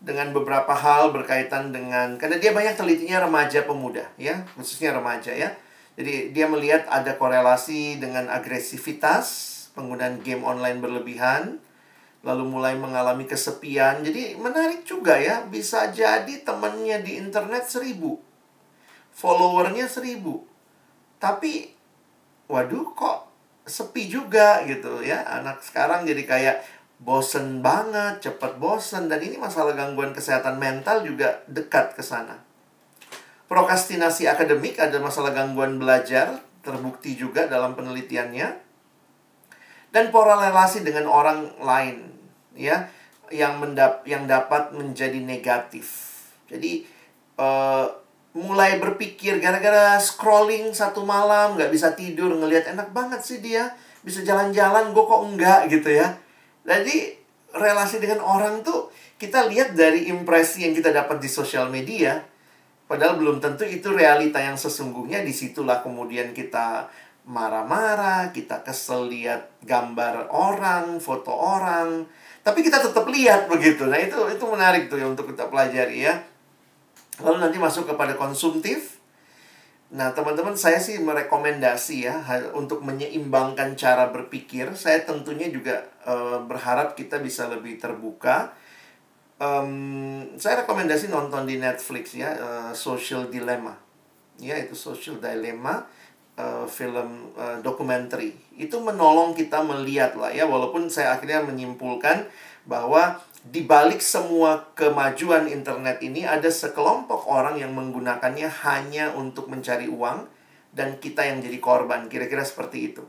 [0.00, 5.54] dengan beberapa hal berkaitan dengan karena dia banyak telitinya remaja pemuda ya khususnya remaja ya.
[6.00, 11.60] Jadi dia melihat ada korelasi dengan agresivitas penggunaan game online berlebihan
[12.20, 14.04] lalu mulai mengalami kesepian.
[14.04, 18.20] Jadi menarik juga ya, bisa jadi temennya di internet seribu,
[19.16, 20.44] followernya seribu.
[21.20, 21.72] Tapi,
[22.48, 23.28] waduh kok
[23.64, 25.24] sepi juga gitu ya.
[25.24, 26.56] Anak sekarang jadi kayak
[27.00, 29.08] bosen banget, cepat bosen.
[29.08, 32.40] Dan ini masalah gangguan kesehatan mental juga dekat ke sana.
[33.50, 38.70] Prokrastinasi akademik ada masalah gangguan belajar, terbukti juga dalam penelitiannya
[39.90, 42.09] dan pola relasi dengan orang lain
[42.54, 42.90] ya
[43.30, 46.18] yang mendap yang dapat menjadi negatif.
[46.50, 46.82] Jadi
[47.38, 47.86] uh,
[48.34, 53.74] mulai berpikir gara-gara scrolling satu malam nggak bisa tidur ngelihat enak banget sih dia
[54.06, 56.18] bisa jalan-jalan gue kok enggak gitu ya.
[56.66, 57.14] Jadi
[57.54, 62.22] relasi dengan orang tuh kita lihat dari impresi yang kita dapat di sosial media
[62.86, 66.90] padahal belum tentu itu realita yang sesungguhnya di situlah kemudian kita
[67.30, 72.08] marah-marah, kita kesel lihat gambar orang, foto orang,
[72.40, 73.84] tapi kita tetap lihat begitu.
[73.84, 76.24] Nah, itu itu menarik tuh ya untuk kita pelajari ya.
[77.20, 78.96] Lalu nanti masuk kepada konsumtif.
[79.90, 82.22] Nah, teman-teman, saya sih merekomendasi ya
[82.54, 84.72] untuk menyeimbangkan cara berpikir.
[84.78, 88.54] Saya tentunya juga uh, berharap kita bisa lebih terbuka.
[89.40, 93.76] Um, saya rekomendasi nonton di Netflix ya, uh, Social Dilemma.
[94.38, 95.84] Ya, itu Social Dilemma
[96.40, 98.24] uh, film uh, dokumenter
[98.56, 102.24] itu menolong kita melihat lah ya walaupun saya akhirnya menyimpulkan
[102.64, 109.88] bahwa di balik semua kemajuan internet ini ada sekelompok orang yang menggunakannya hanya untuk mencari
[109.88, 110.28] uang
[110.76, 112.06] dan kita yang jadi korban.
[112.12, 113.02] Kira-kira seperti itu.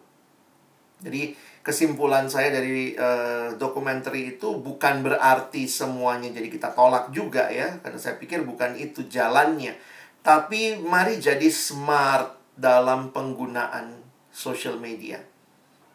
[1.02, 7.78] Jadi kesimpulan saya dari uh, dokumenter itu bukan berarti semuanya jadi kita tolak juga ya.
[7.84, 9.76] Karena saya pikir bukan itu jalannya.
[10.24, 14.00] Tapi mari jadi smart dalam penggunaan
[14.32, 15.20] social media.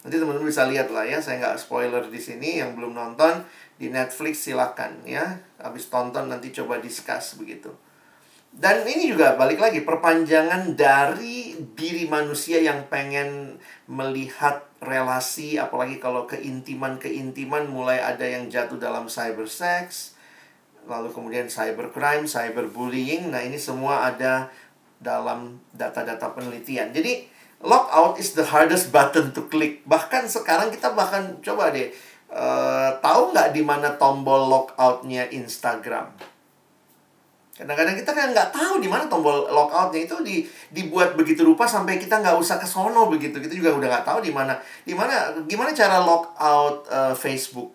[0.06, 3.42] Nanti teman-teman bisa lihat lah ya, saya nggak spoiler di sini yang belum nonton
[3.74, 5.42] di Netflix silakan ya.
[5.58, 7.74] Habis tonton nanti coba discuss begitu.
[8.56, 16.24] Dan ini juga balik lagi perpanjangan dari diri manusia yang pengen melihat relasi apalagi kalau
[16.24, 20.16] keintiman-keintiman mulai ada yang jatuh dalam cyber sex,
[20.88, 23.28] lalu kemudian cybercrime, cyberbullying.
[23.28, 24.48] Nah, ini semua ada
[25.00, 26.90] dalam data-data penelitian.
[26.92, 27.28] Jadi
[27.64, 29.84] lockout is the hardest button to click.
[29.88, 31.92] Bahkan sekarang kita bahkan coba deh
[32.32, 36.12] uh, tahu nggak di mana tombol lockoutnya Instagram?
[37.56, 41.96] Kadang-kadang kita kan nggak tahu di mana tombol lockoutnya itu di, dibuat begitu rupa sampai
[41.96, 43.40] kita nggak usah ke sono begitu.
[43.40, 47.72] Kita juga udah nggak tahu di mana di mana gimana cara lockout uh, Facebook.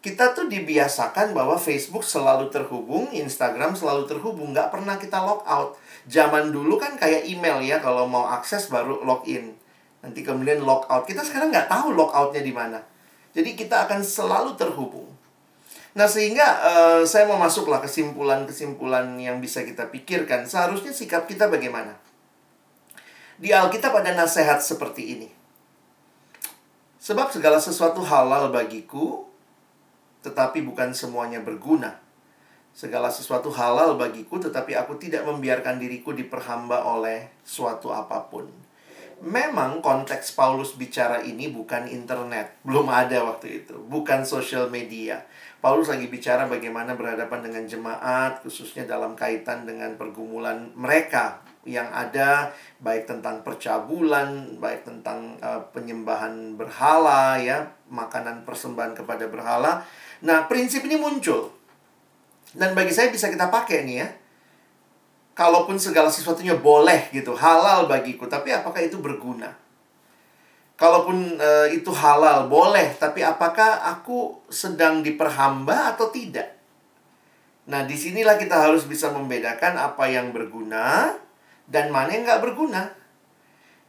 [0.00, 5.76] Kita tuh dibiasakan bahwa Facebook selalu terhubung, Instagram selalu terhubung, nggak pernah kita lockout
[6.08, 9.56] zaman dulu kan kayak email ya kalau mau akses baru login.
[10.00, 11.04] Nanti kemudian logout.
[11.04, 12.80] Kita sekarang nggak tahu logoutnya di mana.
[13.36, 15.08] Jadi kita akan selalu terhubung.
[15.92, 20.46] Nah sehingga uh, saya mau masuklah kesimpulan-kesimpulan yang bisa kita pikirkan.
[20.46, 21.98] Seharusnya sikap kita bagaimana?
[23.40, 25.28] Di Alkitab ada nasihat seperti ini.
[27.00, 29.30] Sebab segala sesuatu halal bagiku
[30.20, 31.96] tetapi bukan semuanya berguna
[32.80, 38.48] Segala sesuatu halal bagiku, tetapi aku tidak membiarkan diriku diperhamba oleh suatu apa pun.
[39.20, 45.20] Memang konteks Paulus bicara ini bukan internet, belum ada waktu itu, bukan sosial media.
[45.60, 52.48] Paulus lagi bicara bagaimana berhadapan dengan jemaat, khususnya dalam kaitan dengan pergumulan mereka yang ada,
[52.80, 59.84] baik tentang percabulan, baik tentang uh, penyembahan berhala, ya, makanan persembahan kepada berhala.
[60.24, 61.59] Nah, prinsip ini muncul
[62.54, 64.08] dan bagi saya bisa kita pakai nih ya.
[65.38, 69.54] Kalaupun segala sesuatunya boleh gitu, halal bagiku, tapi apakah itu berguna?
[70.76, 76.60] Kalaupun e, itu halal, boleh, tapi apakah aku sedang diperhamba atau tidak?
[77.70, 81.14] Nah, di sinilah kita harus bisa membedakan apa yang berguna
[81.70, 82.90] dan mana yang nggak berguna.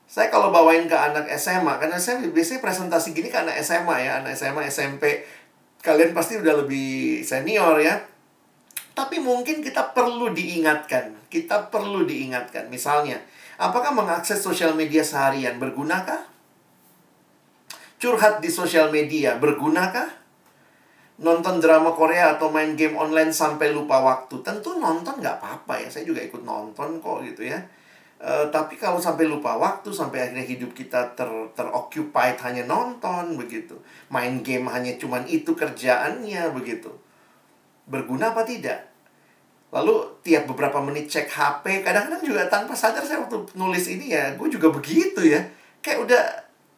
[0.06, 4.12] Saya kalau bawain ke anak SMA, karena saya biasanya presentasi gini ke anak SMA ya,
[4.20, 5.24] anak SMA, SMP,
[5.80, 7.98] kalian pasti udah lebih senior ya.
[9.02, 11.26] Tapi mungkin kita perlu diingatkan.
[11.26, 12.70] Kita perlu diingatkan.
[12.70, 13.18] Misalnya,
[13.58, 16.30] apakah mengakses sosial media seharian bergunakah?
[17.98, 20.22] Curhat di sosial media bergunakah?
[21.18, 24.38] Nonton drama Korea atau main game online sampai lupa waktu.
[24.46, 25.90] Tentu nonton nggak apa-apa ya.
[25.90, 27.58] Saya juga ikut nonton kok gitu ya.
[28.22, 31.26] Uh, tapi kalau sampai lupa waktu, sampai akhirnya hidup kita ter
[31.58, 33.82] teroccupied hanya nonton begitu.
[34.14, 36.94] Main game hanya cuman itu kerjaannya begitu
[37.92, 38.91] berguna apa tidak.
[39.72, 44.36] Lalu tiap beberapa menit cek HP, kadang-kadang juga tanpa sadar saya waktu nulis ini ya,
[44.36, 45.40] gue juga begitu ya.
[45.80, 46.24] Kayak udah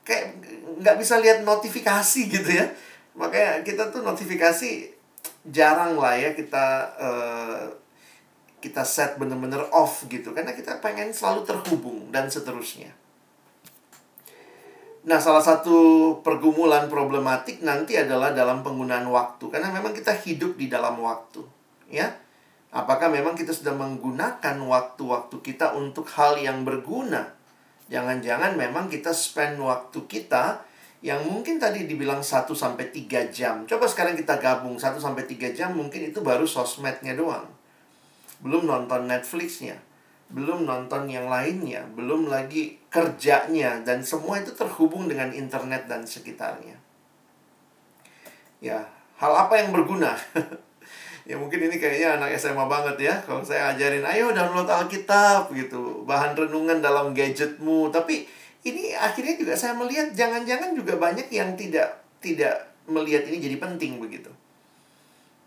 [0.06, 0.26] kayak
[0.78, 2.70] nggak bisa lihat notifikasi gitu ya.
[3.18, 4.94] Makanya kita tuh notifikasi
[5.44, 6.66] jarang lah ya kita
[6.96, 7.68] uh,
[8.64, 12.96] kita set bener-bener off gitu karena kita pengen selalu terhubung dan seterusnya.
[15.04, 15.76] Nah, salah satu
[16.24, 21.44] pergumulan problematik nanti adalah dalam penggunaan waktu karena memang kita hidup di dalam waktu,
[21.92, 22.08] ya.
[22.74, 27.30] Apakah memang kita sudah menggunakan waktu-waktu kita untuk hal yang berguna?
[27.94, 30.66] Jangan-jangan memang kita spend waktu kita
[31.06, 33.62] yang mungkin tadi dibilang 1 sampai 3 jam.
[33.70, 37.46] Coba sekarang kita gabung 1 sampai 3 jam mungkin itu baru sosmednya doang.
[38.42, 39.78] Belum nonton Netflixnya,
[40.34, 46.82] belum nonton yang lainnya, belum lagi kerjanya dan semua itu terhubung dengan internet dan sekitarnya.
[48.66, 48.90] Ya,
[49.22, 50.18] hal apa yang berguna?
[51.24, 56.04] ya mungkin ini kayaknya anak SMA banget ya kalau saya ajarin ayo download Alkitab gitu
[56.04, 58.28] bahan renungan dalam gadgetmu tapi
[58.64, 64.00] ini akhirnya juga saya melihat jangan-jangan juga banyak yang tidak tidak melihat ini jadi penting
[64.00, 64.32] begitu.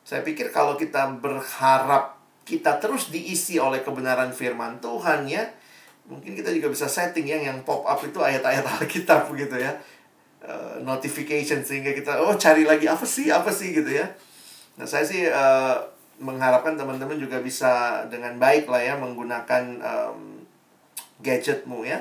[0.06, 5.42] Saya pikir kalau kita berharap kita terus diisi oleh kebenaran firman Tuhan ya,
[6.06, 9.74] mungkin kita juga bisa setting yang yang pop up itu ayat-ayat Alkitab begitu ya.
[10.46, 14.06] Uh, notification sehingga kita oh cari lagi apa sih apa sih gitu ya.
[14.76, 15.76] Nah, saya sih uh,
[16.20, 20.40] mengharapkan teman-teman juga bisa dengan baik lah ya menggunakan um,
[21.20, 22.00] gadgetmu ya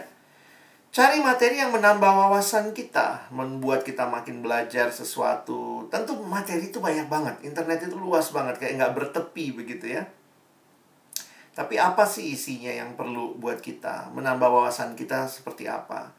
[0.95, 5.91] Cari materi yang menambah wawasan kita, membuat kita makin belajar sesuatu.
[5.91, 10.07] Tentu materi itu banyak banget, internet itu luas banget, kayak nggak bertepi begitu ya.
[11.51, 16.15] Tapi apa sih isinya yang perlu buat kita, menambah wawasan kita seperti apa?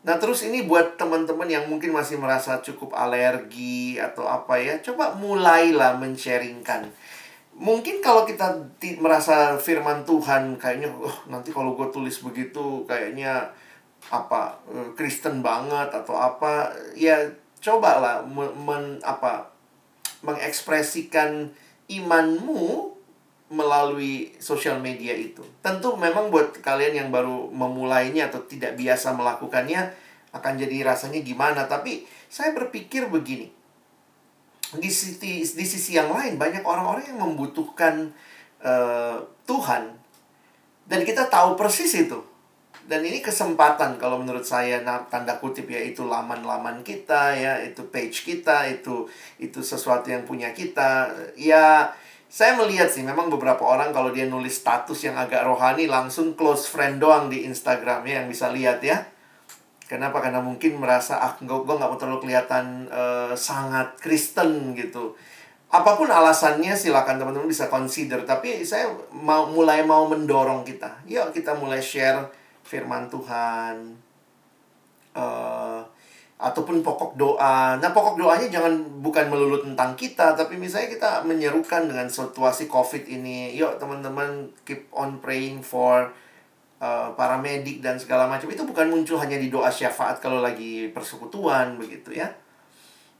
[0.00, 5.12] Nah terus ini buat teman-teman yang mungkin masih merasa cukup alergi atau apa ya, coba
[5.12, 6.88] mulailah men-sharingkan.
[7.60, 8.56] Mungkin kalau kita
[9.04, 13.52] merasa firman Tuhan kayaknya, oh, nanti kalau gue tulis begitu kayaknya
[14.08, 17.20] apa eh, Kristen banget atau apa ya
[17.60, 19.52] cobalah men, men apa
[20.24, 21.52] mengekspresikan
[21.92, 22.89] imanmu
[23.50, 25.42] melalui sosial media itu.
[25.60, 29.90] Tentu memang buat kalian yang baru memulainya atau tidak biasa melakukannya
[30.30, 33.50] akan jadi rasanya gimana, tapi saya berpikir begini.
[34.70, 38.14] Di sisi di sisi yang lain banyak orang-orang yang membutuhkan
[38.62, 39.98] uh, Tuhan
[40.86, 42.30] dan kita tahu persis itu
[42.90, 47.86] dan ini kesempatan kalau menurut saya nah, tanda kutip ya itu laman-laman kita ya itu
[47.86, 49.06] page kita itu
[49.38, 51.06] itu sesuatu yang punya kita
[51.38, 51.86] ya
[52.30, 56.70] saya melihat sih memang beberapa orang kalau dia nulis status yang agak rohani langsung close
[56.70, 59.02] friend doang di Instagram ya yang bisa lihat ya.
[59.90, 60.22] Kenapa?
[60.22, 65.18] Karena mungkin merasa ah gue gue nggak mau terlalu kelihatan uh, sangat Kristen gitu.
[65.74, 68.22] Apa pun alasannya silakan teman-teman bisa consider.
[68.22, 71.02] Tapi saya mau mulai mau mendorong kita.
[71.10, 72.30] Yuk kita mulai share
[72.62, 73.98] firman Tuhan
[75.18, 75.82] uh,
[76.40, 77.76] ataupun pokok doa.
[77.76, 83.04] Nah, pokok doanya jangan bukan melulu tentang kita, tapi misalnya kita menyerukan dengan situasi COVID
[83.06, 86.08] ini, yuk teman-teman keep on praying for
[86.80, 88.48] uh, para medik dan segala macam.
[88.48, 92.32] Itu bukan muncul hanya di doa syafaat kalau lagi persekutuan begitu ya.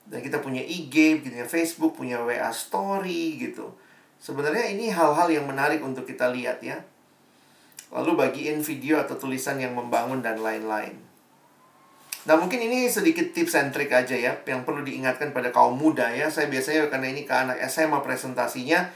[0.08, 3.70] Dan kita punya IG, punya Facebook, punya WA story gitu.
[4.16, 6.80] Sebenarnya ini hal-hal yang menarik untuk kita lihat ya
[7.90, 11.09] lalu bagiin video atau tulisan yang membangun dan lain-lain.
[12.28, 16.12] Nah mungkin ini sedikit tips and trick aja ya yang perlu diingatkan pada kaum muda
[16.12, 16.28] ya.
[16.28, 18.92] Saya biasanya karena ini ke anak SMA presentasinya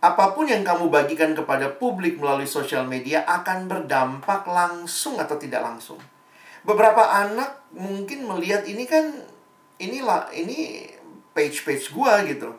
[0.00, 5.60] apa pun yang kamu bagikan kepada publik melalui sosial media akan berdampak langsung atau tidak
[5.60, 6.00] langsung.
[6.64, 9.12] Beberapa anak mungkin melihat ini kan
[9.76, 10.88] inilah ini
[11.36, 12.54] page-page gua gitu.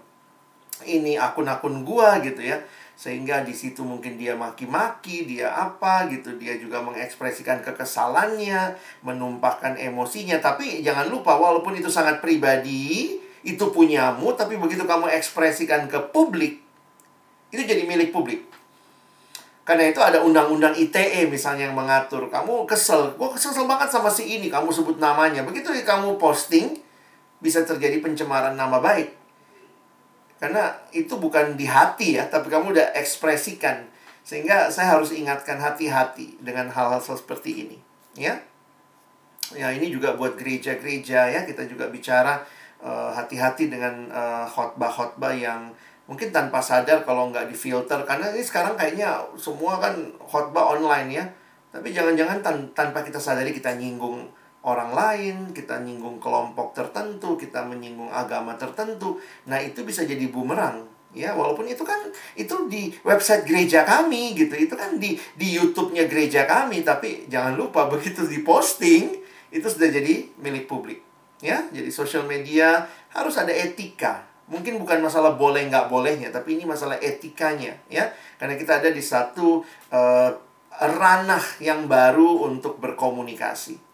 [0.81, 2.61] Ini akun-akun gua gitu ya
[3.01, 10.37] sehingga di situ mungkin dia maki-maki, dia apa gitu, dia juga mengekspresikan kekesalannya, menumpahkan emosinya.
[10.37, 16.61] Tapi jangan lupa walaupun itu sangat pribadi, itu punyamu, tapi begitu kamu ekspresikan ke publik,
[17.49, 18.45] itu jadi milik publik.
[19.65, 24.29] Karena itu ada undang-undang ITE misalnya yang mengatur, kamu kesel, gue kesel banget sama si
[24.37, 25.41] ini, kamu sebut namanya.
[25.41, 26.77] Begitu kamu posting,
[27.41, 29.20] bisa terjadi pencemaran nama baik.
[30.41, 33.85] Karena itu bukan di hati ya, tapi kamu udah ekspresikan.
[34.25, 37.77] Sehingga saya harus ingatkan hati-hati dengan hal-hal seperti ini.
[38.17, 38.41] Ya,
[39.53, 42.41] ya ini juga buat gereja-gereja ya, kita juga bicara
[42.81, 45.69] uh, hati-hati dengan uh, khotbah-khotbah yang
[46.09, 48.01] mungkin tanpa sadar kalau nggak difilter.
[48.09, 51.25] Karena ini sekarang kayaknya semua kan khotbah online ya.
[51.69, 54.25] Tapi jangan-jangan tan tanpa kita sadari kita nyinggung
[54.61, 59.17] orang lain, kita nyinggung kelompok tertentu, kita menyinggung agama tertentu.
[59.49, 60.85] Nah, itu bisa jadi bumerang.
[61.11, 61.99] Ya, walaupun itu kan
[62.39, 64.55] itu di website gereja kami gitu.
[64.55, 69.19] Itu kan di di YouTube-nya gereja kami, tapi jangan lupa begitu diposting
[69.51, 71.03] itu sudah jadi milik publik.
[71.41, 74.23] Ya, jadi sosial media harus ada etika.
[74.47, 78.13] Mungkin bukan masalah boleh nggak bolehnya, tapi ini masalah etikanya, ya.
[78.37, 80.31] Karena kita ada di satu uh,
[80.79, 83.90] ranah yang baru untuk berkomunikasi.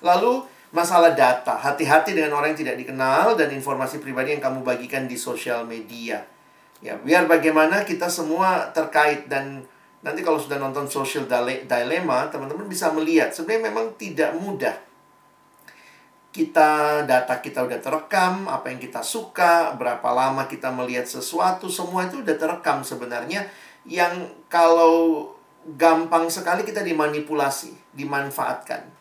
[0.00, 5.10] Lalu masalah data, hati-hati dengan orang yang tidak dikenal dan informasi pribadi yang kamu bagikan
[5.10, 6.22] di sosial media.
[6.80, 9.66] Ya, biar bagaimana kita semua terkait dan
[10.00, 14.76] nanti kalau sudah nonton social dilema, teman-teman bisa melihat sebenarnya memang tidak mudah.
[16.30, 22.06] kita data kita udah terekam, apa yang kita suka, berapa lama kita melihat sesuatu, semua
[22.06, 23.50] itu udah terekam sebenarnya
[23.82, 25.26] yang kalau
[25.74, 28.99] gampang sekali kita dimanipulasi, dimanfaatkan.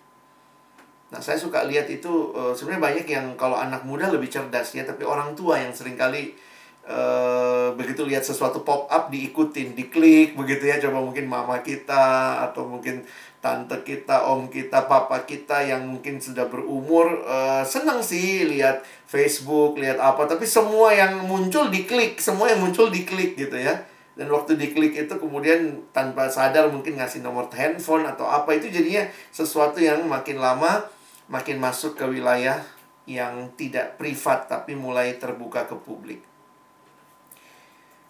[1.10, 4.86] Nah, saya suka lihat itu uh, sebenarnya banyak yang kalau anak muda lebih cerdas ya,
[4.86, 6.38] tapi orang tua yang sering kali
[6.86, 12.70] uh, begitu lihat sesuatu pop up diikutin, diklik begitu ya, coba mungkin mama kita atau
[12.70, 13.02] mungkin
[13.42, 19.82] tante kita, om kita, papa kita yang mungkin sudah berumur uh, senang sih lihat Facebook,
[19.82, 23.82] lihat apa, tapi semua yang muncul diklik, semua yang muncul diklik gitu ya.
[24.14, 29.08] Dan waktu diklik itu kemudian tanpa sadar mungkin ngasih nomor handphone atau apa itu jadinya
[29.32, 30.84] sesuatu yang makin lama
[31.30, 32.66] makin masuk ke wilayah
[33.06, 36.22] yang tidak privat tapi mulai terbuka ke publik.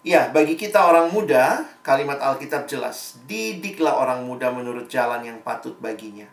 [0.00, 3.20] Ya, bagi kita orang muda, kalimat Alkitab jelas.
[3.28, 6.24] Didiklah orang muda menurut jalan yang patut baginya.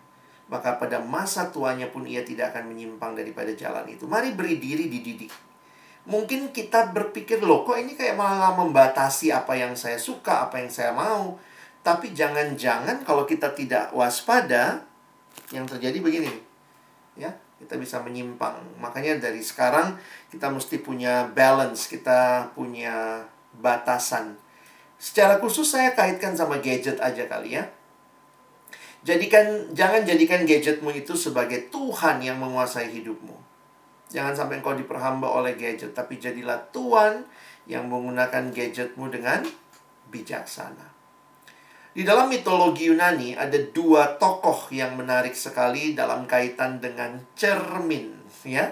[0.48, 4.08] Maka pada masa tuanya pun ia tidak akan menyimpang daripada jalan itu.
[4.08, 5.36] Mari beri diri dididik.
[6.08, 10.72] Mungkin kita berpikir, loh kok ini kayak malah membatasi apa yang saya suka, apa yang
[10.72, 11.36] saya mau.
[11.84, 14.88] Tapi jangan-jangan kalau kita tidak waspada,
[15.52, 16.47] yang terjadi begini.
[17.18, 18.62] Ya, kita bisa menyimpang.
[18.78, 19.98] Makanya dari sekarang
[20.30, 23.26] kita mesti punya balance, kita punya
[23.58, 24.38] batasan.
[24.98, 27.66] Secara khusus saya kaitkan sama gadget aja kali ya.
[29.06, 33.38] Jadikan jangan jadikan gadgetmu itu sebagai Tuhan yang menguasai hidupmu.
[34.08, 37.28] Jangan sampai engkau diperhamba oleh gadget, tapi jadilah Tuhan
[37.68, 39.44] yang menggunakan gadgetmu dengan
[40.10, 40.97] bijaksana.
[41.98, 48.14] Di dalam mitologi Yunani ada dua tokoh yang menarik sekali dalam kaitan dengan cermin,
[48.46, 48.70] ya.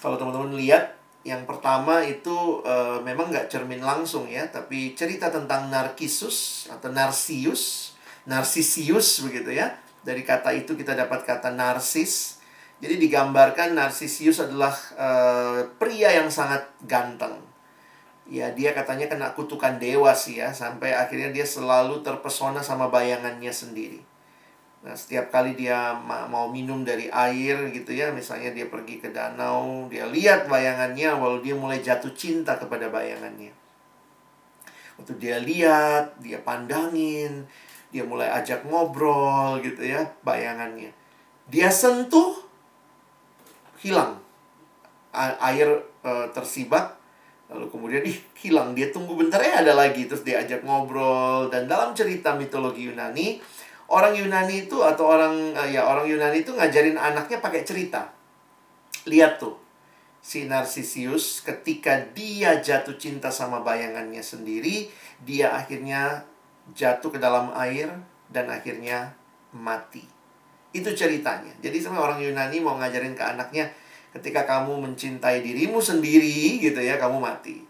[0.00, 5.68] Kalau teman-teman lihat yang pertama itu uh, memang nggak cermin langsung ya, tapi cerita tentang
[5.68, 7.92] Narkisus atau Narsius,
[8.24, 9.76] Narsisius begitu ya.
[10.00, 12.40] Dari kata itu kita dapat kata narsis.
[12.80, 17.49] Jadi digambarkan Narsisius adalah uh, pria yang sangat ganteng.
[18.30, 23.50] Ya, dia katanya kena kutukan dewa sih ya, sampai akhirnya dia selalu terpesona sama bayangannya
[23.50, 23.98] sendiri.
[24.86, 29.90] Nah, setiap kali dia mau minum dari air gitu ya, misalnya dia pergi ke danau,
[29.90, 33.50] dia lihat bayangannya, walau dia mulai jatuh cinta kepada bayangannya.
[34.96, 37.50] Waktu dia lihat, dia pandangin,
[37.90, 40.92] dia mulai ajak ngobrol gitu ya, bayangannya.
[41.50, 42.36] Dia sentuh,
[43.82, 44.20] hilang.
[45.16, 46.99] Air e, tersibak,
[47.50, 48.72] lalu kemudian ih hilang.
[48.72, 51.50] Dia tunggu bentar ya ada lagi, terus dia ajak ngobrol.
[51.50, 53.42] Dan dalam cerita mitologi Yunani,
[53.90, 58.14] orang Yunani itu atau orang uh, ya orang Yunani itu ngajarin anaknya pakai cerita.
[59.10, 59.58] Lihat tuh.
[60.20, 64.92] Si Narsisius ketika dia jatuh cinta sama bayangannya sendiri,
[65.24, 66.28] dia akhirnya
[66.76, 67.88] jatuh ke dalam air
[68.28, 69.16] dan akhirnya
[69.56, 70.04] mati.
[70.70, 71.50] Itu ceritanya.
[71.64, 73.72] Jadi sama orang Yunani mau ngajarin ke anaknya
[74.10, 77.62] ketika kamu mencintai dirimu sendiri gitu ya, kamu mati.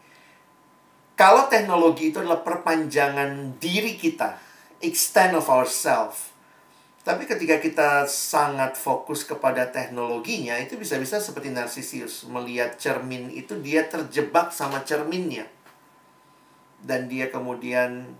[1.20, 4.41] Kalau teknologi itu adalah perpanjangan diri kita,
[4.80, 6.32] extent of ourselves.
[7.01, 12.28] Tapi ketika kita sangat fokus kepada teknologinya, itu bisa-bisa seperti Narsisius.
[12.28, 15.49] Melihat cermin itu, dia terjebak sama cerminnya.
[16.80, 18.16] Dan dia kemudian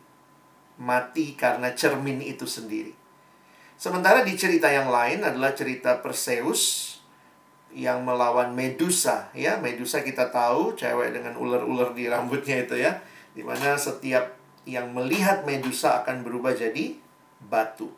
[0.81, 2.97] mati karena cermin itu sendiri.
[3.81, 6.90] Sementara di cerita yang lain adalah cerita Perseus
[7.75, 9.31] yang melawan Medusa.
[9.35, 12.99] Ya, Medusa kita tahu, cewek dengan ular-ular di rambutnya itu ya.
[13.35, 14.35] Di mana setiap
[14.67, 16.99] yang melihat Medusa akan berubah jadi
[17.41, 17.89] batu.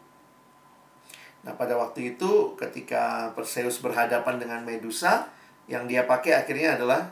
[1.42, 5.26] Nah, pada waktu itu ketika Perseus berhadapan dengan Medusa,
[5.66, 7.10] yang dia pakai akhirnya adalah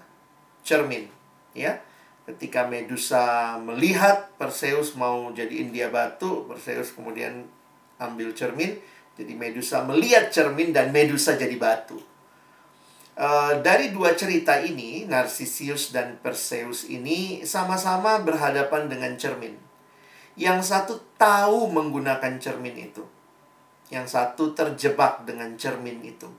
[0.63, 1.11] cermin,
[1.55, 1.83] ya.
[2.29, 7.43] Ketika Medusa melihat Perseus mau jadiin dia batu, Perseus kemudian
[7.99, 8.79] ambil cermin,
[9.19, 11.99] jadi Medusa melihat cermin dan Medusa jadi batu.
[13.21, 19.61] Uh, dari dua cerita ini, Narsisius dan Perseus ini sama-sama berhadapan dengan cermin.
[20.41, 23.05] Yang satu tahu menggunakan cermin itu.
[23.93, 26.33] Yang satu terjebak dengan cermin itu.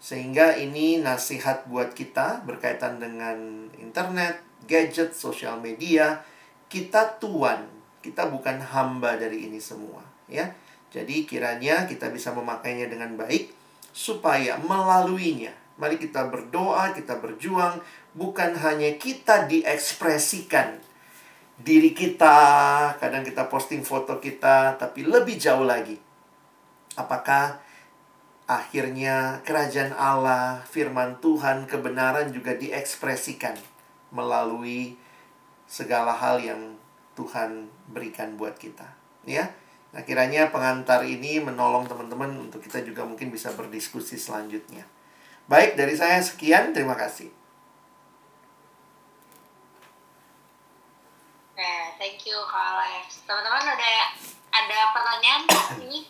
[0.00, 6.24] Sehingga ini nasihat buat kita berkaitan dengan internet, gadget, sosial media.
[6.72, 7.60] Kita tuan,
[8.00, 10.00] kita bukan hamba dari ini semua,
[10.32, 10.48] ya.
[10.88, 13.52] Jadi kiranya kita bisa memakainya dengan baik
[13.92, 17.82] supaya melaluinya Mari kita berdoa, kita berjuang,
[18.14, 20.78] bukan hanya kita diekspresikan
[21.54, 22.38] diri kita,
[22.98, 25.98] kadang kita posting foto kita, tapi lebih jauh lagi.
[26.94, 27.58] Apakah
[28.46, 33.58] akhirnya kerajaan Allah, firman Tuhan, kebenaran juga diekspresikan
[34.14, 34.94] melalui
[35.66, 36.78] segala hal yang
[37.18, 38.86] Tuhan berikan buat kita,
[39.26, 39.50] ya.
[39.94, 44.82] Kiranya pengantar ini menolong teman-teman untuk kita juga mungkin bisa berdiskusi selanjutnya.
[45.44, 46.72] Baik, dari saya sekian.
[46.72, 47.28] Terima kasih.
[51.52, 53.20] Oke, thank you Kak Alex.
[53.28, 53.92] Teman-teman ada
[54.48, 55.42] ada pertanyaan
[55.84, 56.08] ini?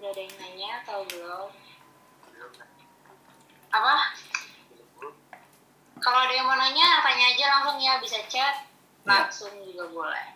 [0.00, 1.48] Udah ada yang nanya atau belum?
[3.68, 3.96] Apa?
[6.02, 8.66] Kalau ada yang mau nanya, tanya aja langsung ya, bisa chat,
[9.06, 10.26] langsung juga boleh.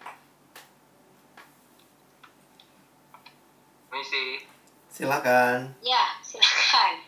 [3.90, 4.55] Misi.
[4.96, 5.76] Silakan.
[5.84, 6.94] Ya, silakan.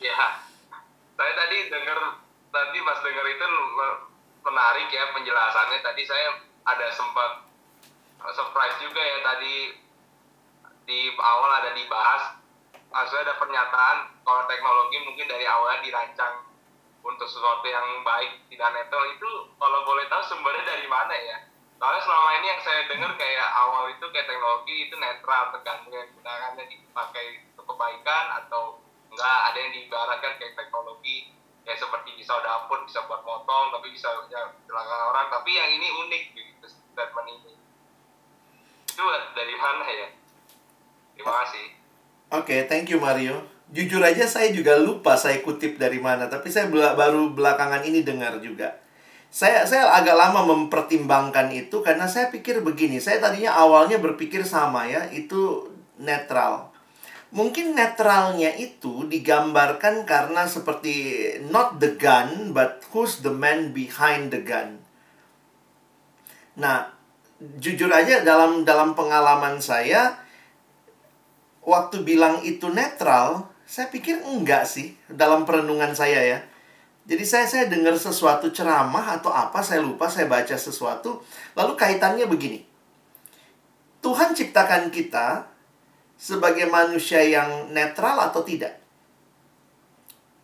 [0.00, 0.16] Ya.
[1.12, 3.46] Saya tadi dengar tadi pas dengar itu
[4.40, 5.84] menarik ya penjelasannya.
[5.84, 7.44] Tadi saya ada sempat
[8.32, 9.76] surprise juga ya tadi
[10.88, 12.40] di awal ada dibahas.
[12.88, 16.48] Maksudnya ada pernyataan kalau teknologi mungkin dari awalnya dirancang
[17.04, 21.49] untuk sesuatu yang baik tidak netral itu kalau boleh tahu sumbernya dari mana ya?
[21.80, 26.12] Soalnya selama ini yang saya dengar kayak awal itu kayak teknologi itu netral tergantung yang
[26.12, 27.26] gunakannya dipakai
[27.56, 31.32] untuk kebaikan atau enggak ada yang diibaratkan kayak teknologi
[31.64, 35.88] kayak seperti bisa dapur bisa buat motong tapi bisa ya celaka orang tapi yang ini
[36.04, 37.52] unik gitu statement ini
[38.90, 40.08] itu dari mana ya
[41.16, 41.80] terima kasih
[42.30, 43.42] Oke, okay, thank you Mario.
[43.74, 48.38] Jujur aja saya juga lupa saya kutip dari mana, tapi saya baru belakangan ini dengar
[48.38, 48.78] juga.
[49.30, 54.90] Saya saya agak lama mempertimbangkan itu karena saya pikir begini, saya tadinya awalnya berpikir sama
[54.90, 55.70] ya, itu
[56.02, 56.74] netral.
[57.30, 64.42] Mungkin netralnya itu digambarkan karena seperti not the gun, but who's the man behind the
[64.42, 64.82] gun.
[66.58, 66.90] Nah,
[67.62, 70.18] jujur aja dalam dalam pengalaman saya,
[71.62, 76.49] waktu bilang itu netral, saya pikir enggak sih dalam perenungan saya ya.
[77.08, 81.24] Jadi saya saya dengar sesuatu ceramah atau apa saya lupa saya baca sesuatu
[81.56, 82.60] lalu kaitannya begini.
[84.00, 85.48] Tuhan ciptakan kita
[86.20, 88.76] sebagai manusia yang netral atau tidak?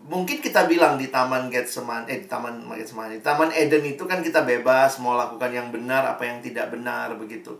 [0.07, 4.47] Mungkin kita bilang di Taman Getsemani, eh di Taman Getsemani, Taman Eden itu kan kita
[4.47, 7.59] bebas mau lakukan yang benar apa yang tidak benar begitu.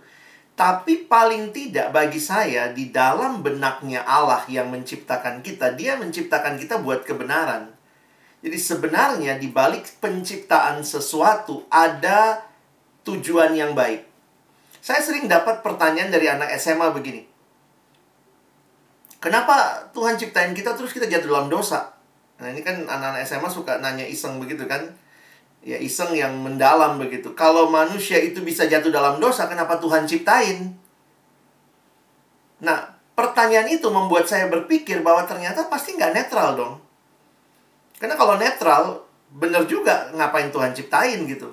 [0.57, 6.81] Tapi paling tidak bagi saya di dalam benaknya Allah yang menciptakan kita, dia menciptakan kita
[6.81, 7.76] buat kebenaran.
[8.47, 12.47] Jadi sebenarnya di balik penciptaan sesuatu ada
[13.03, 14.07] tujuan yang baik.
[14.79, 17.27] Saya sering dapat pertanyaan dari anak SMA begini.
[19.19, 21.91] Kenapa Tuhan ciptain kita terus kita jatuh dalam dosa?
[22.39, 24.95] Nah ini kan anak-anak SMA suka nanya iseng begitu kan
[25.67, 27.35] ya iseng yang mendalam begitu.
[27.35, 30.71] Kalau manusia itu bisa jatuh dalam dosa, kenapa Tuhan ciptain?
[32.63, 36.86] Nah, pertanyaan itu membuat saya berpikir bahwa ternyata pasti nggak netral dong.
[37.97, 41.53] Karena kalau netral, bener juga ngapain Tuhan ciptain gitu.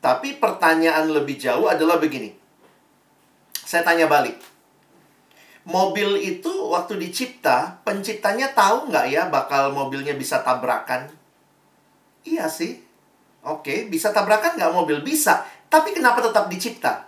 [0.00, 2.32] Tapi pertanyaan lebih jauh adalah begini.
[3.52, 4.38] Saya tanya balik.
[5.66, 11.10] Mobil itu waktu dicipta, penciptanya tahu nggak ya bakal mobilnya bisa tabrakan?
[12.22, 12.86] Iya sih,
[13.46, 14.98] Oke, bisa tabrakan nggak mobil?
[15.06, 15.46] Bisa.
[15.70, 17.06] Tapi kenapa tetap dicipta?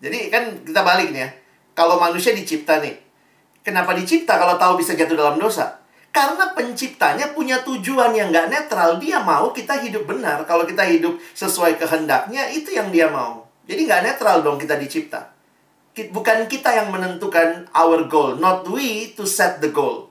[0.00, 1.30] Jadi kan kita balik nih ya.
[1.76, 2.96] Kalau manusia dicipta nih.
[3.60, 5.79] Kenapa dicipta kalau tahu bisa jatuh dalam dosa?
[6.10, 8.98] Karena penciptanya punya tujuan yang nggak netral.
[8.98, 10.42] Dia mau kita hidup benar.
[10.42, 13.46] Kalau kita hidup sesuai kehendaknya, itu yang dia mau.
[13.70, 15.30] Jadi nggak netral dong kita dicipta.
[15.94, 18.34] Bukan kita yang menentukan our goal.
[18.34, 20.10] Not we to set the goal.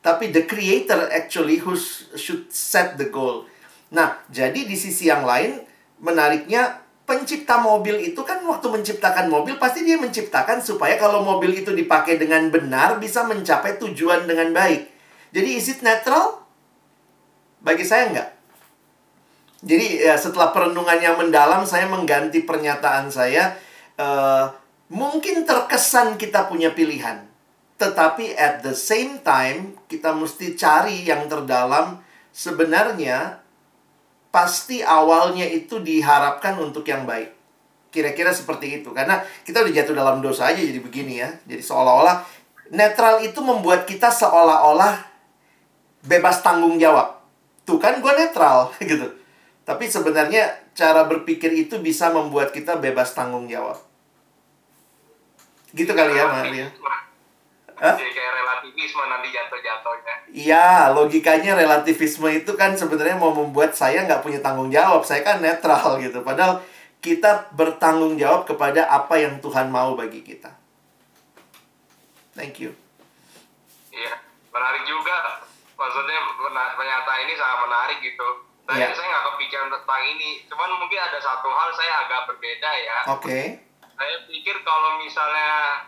[0.00, 1.76] Tapi the creator actually who
[2.16, 3.44] should set the goal.
[3.92, 5.60] Nah, jadi di sisi yang lain,
[6.00, 11.74] menariknya pencipta mobil itu kan waktu menciptakan mobil pasti dia menciptakan supaya kalau mobil itu
[11.74, 14.99] dipakai dengan benar bisa mencapai tujuan dengan baik.
[15.30, 16.42] Jadi is it natural?
[17.62, 18.30] Bagi saya enggak.
[19.60, 23.60] Jadi ya setelah perenungan yang mendalam saya mengganti pernyataan saya
[24.00, 24.48] uh,
[24.88, 27.28] mungkin terkesan kita punya pilihan.
[27.80, 31.96] Tetapi at the same time, kita mesti cari yang terdalam.
[32.28, 33.40] Sebenarnya,
[34.28, 37.32] pasti awalnya itu diharapkan untuk yang baik.
[37.88, 38.92] Kira-kira seperti itu.
[38.92, 41.32] Karena kita udah jatuh dalam dosa aja jadi begini ya.
[41.48, 42.20] Jadi seolah-olah
[42.70, 45.09] netral itu membuat kita seolah-olah
[46.04, 47.20] bebas tanggung jawab.
[47.64, 49.06] Tuh kan gue netral gitu.
[49.64, 53.78] Tapi sebenarnya cara berpikir itu bisa membuat kita bebas tanggung jawab.
[55.70, 56.66] Gitu kali ya, Maria.
[57.80, 57.96] Hah?
[57.96, 60.14] Jadi kayak relativisme nanti jatuh-jatuhnya.
[60.36, 65.00] Iya, logikanya relativisme itu kan sebenarnya mau membuat saya nggak punya tanggung jawab.
[65.06, 66.20] Saya kan netral gitu.
[66.20, 66.60] Padahal
[67.00, 70.52] kita bertanggung jawab kepada apa yang Tuhan mau bagi kita.
[72.36, 72.76] Thank you.
[73.88, 74.20] Iya,
[74.52, 75.48] menarik juga.
[75.80, 76.18] Maksudnya
[76.76, 78.28] pernyataan ini sangat menarik gitu.
[78.68, 78.92] Saya Ya.
[78.92, 80.30] saya nggak kepikiran tentang ini.
[80.44, 82.98] Cuman mungkin ada satu hal saya agak berbeda ya.
[83.08, 83.40] Oke.
[83.96, 85.80] Saya pikir kalau misalnya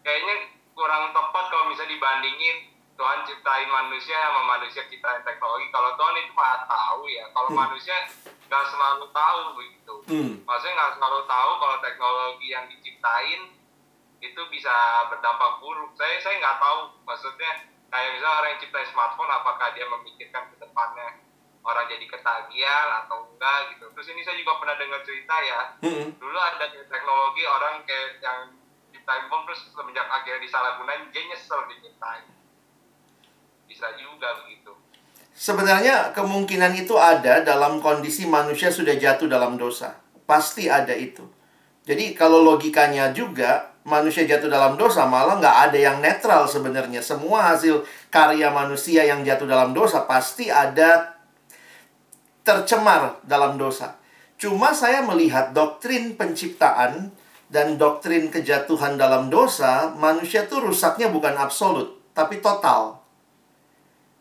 [0.00, 0.34] kayaknya
[0.72, 2.56] kurang tepat kalau misalnya dibandingin
[2.96, 5.68] Tuhan ciptain manusia sama manusia ciptain teknologi.
[5.68, 7.24] Kalau Tuhan itu maha tahu ya.
[7.30, 7.60] Kalau Hmm.
[7.60, 7.96] manusia
[8.44, 9.94] nggak selalu tahu begitu.
[10.08, 10.32] Hmm.
[10.44, 13.40] Maksudnya nggak selalu tahu kalau teknologi yang diciptain
[14.20, 14.72] itu bisa
[15.08, 15.92] berdampak buruk.
[15.96, 16.80] Saya saya nggak tahu.
[17.04, 17.50] Maksudnya
[17.90, 21.08] kayak misalnya orang yang ciptain smartphone, apakah dia memikirkan ke depannya
[21.60, 23.84] orang jadi ketagihan atau enggak gitu.
[23.92, 25.60] Terus ini saya juga pernah dengar cerita ya.
[25.84, 26.08] Mm-mm.
[26.16, 28.40] Dulu ada teknologi orang kayak yang
[28.90, 32.24] ciptain bom terus semenjak akhirnya disalahgunain dia nyesel diciptain.
[33.68, 34.72] Bisa juga begitu.
[35.36, 40.00] Sebenarnya kemungkinan itu ada dalam kondisi manusia sudah jatuh dalam dosa.
[40.24, 41.24] Pasti ada itu.
[41.84, 47.00] Jadi kalau logikanya juga manusia jatuh dalam dosa malah nggak ada yang netral sebenarnya.
[47.00, 51.16] Semua hasil karya manusia yang jatuh dalam dosa pasti ada
[52.44, 53.96] tercemar dalam dosa.
[54.40, 57.12] Cuma saya melihat doktrin penciptaan
[57.52, 63.02] dan doktrin kejatuhan dalam dosa, manusia tuh rusaknya bukan absolut, tapi total.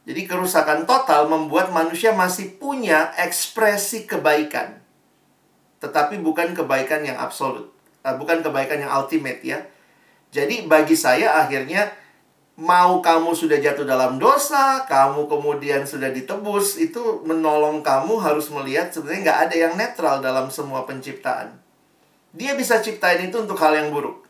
[0.04, 4.82] Jadi kerusakan total membuat manusia masih punya ekspresi kebaikan.
[5.80, 7.79] Tetapi bukan kebaikan yang absolut.
[8.00, 9.60] Eh, bukan kebaikan yang ultimate ya.
[10.32, 11.90] Jadi bagi saya akhirnya
[12.60, 18.92] mau kamu sudah jatuh dalam dosa, kamu kemudian sudah ditebus, itu menolong kamu harus melihat
[18.92, 21.56] sebenarnya nggak ada yang netral dalam semua penciptaan.
[22.36, 24.28] Dia bisa ciptain itu untuk hal yang buruk.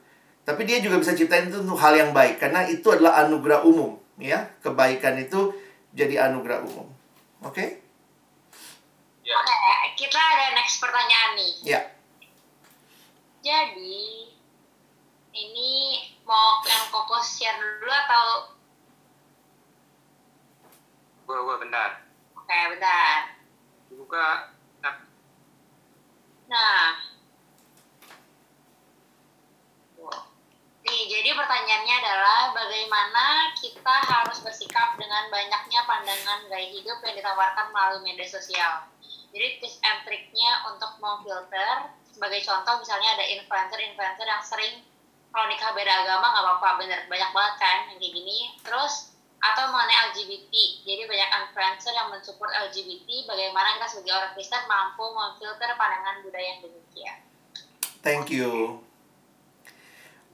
[0.47, 2.39] Tapi dia juga bisa ciptain itu untuk hal yang baik.
[2.41, 3.99] Karena itu adalah anugerah umum.
[4.17, 5.51] ya Kebaikan itu
[5.93, 6.87] jadi anugerah umum.
[7.43, 7.83] Oke?
[9.21, 9.35] Ya.
[9.35, 9.53] Oke,
[9.99, 11.53] kita ada next pertanyaan nih.
[11.75, 11.81] Ya.
[13.39, 14.35] Jadi,
[15.31, 15.71] ini
[16.27, 18.25] mau yang Koko share dulu atau...
[21.23, 22.03] Gua gua benar.
[22.35, 23.37] Oke, bentar.
[23.93, 24.59] Buka
[26.49, 26.97] Nah.
[30.89, 37.69] Nih, jadi pertanyaannya adalah bagaimana kita harus bersikap dengan banyaknya pandangan gaya hidup yang ditawarkan
[37.69, 38.89] melalui media sosial.
[39.29, 44.83] Jadi tips and triknya untuk memfilter, sebagai contoh misalnya ada influencer-influencer yang sering
[45.31, 48.37] kalau nikah beda agama nggak apa-apa, bener banyak banget kan yang kayak gini.
[48.59, 50.51] Terus atau mengenai LGBT,
[50.83, 56.43] jadi banyak influencer yang mensupport LGBT, bagaimana kita sebagai orang Kristen mampu memfilter pandangan budaya
[56.43, 57.17] yang demikian.
[58.03, 58.83] Thank you.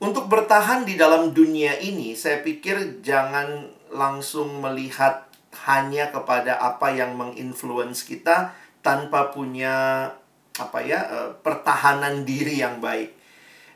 [0.01, 5.29] Untuk bertahan di dalam dunia ini, saya pikir jangan langsung melihat
[5.69, 10.09] hanya kepada apa yang menginfluence kita tanpa punya
[10.59, 13.15] apa ya eh, pertahanan diri yang baik.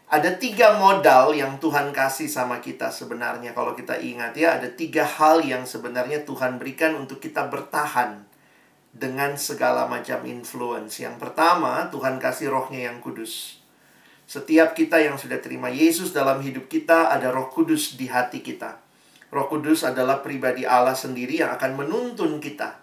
[0.09, 3.53] Ada tiga modal yang Tuhan kasih sama kita sebenarnya.
[3.53, 8.25] Kalau kita ingat ya, ada tiga hal yang sebenarnya Tuhan berikan untuk kita bertahan
[8.89, 10.97] dengan segala macam influence.
[10.97, 13.61] Yang pertama, Tuhan kasih rohnya yang kudus.
[14.25, 18.81] Setiap kita yang sudah terima Yesus dalam hidup kita, ada roh kudus di hati kita.
[19.29, 22.81] Roh kudus adalah pribadi Allah sendiri yang akan menuntun kita.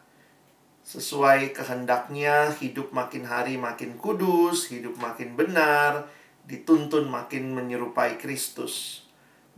[0.87, 6.07] Sesuai kehendaknya, hidup makin hari makin kudus, hidup makin benar,
[6.47, 9.03] dituntun makin menyerupai Kristus.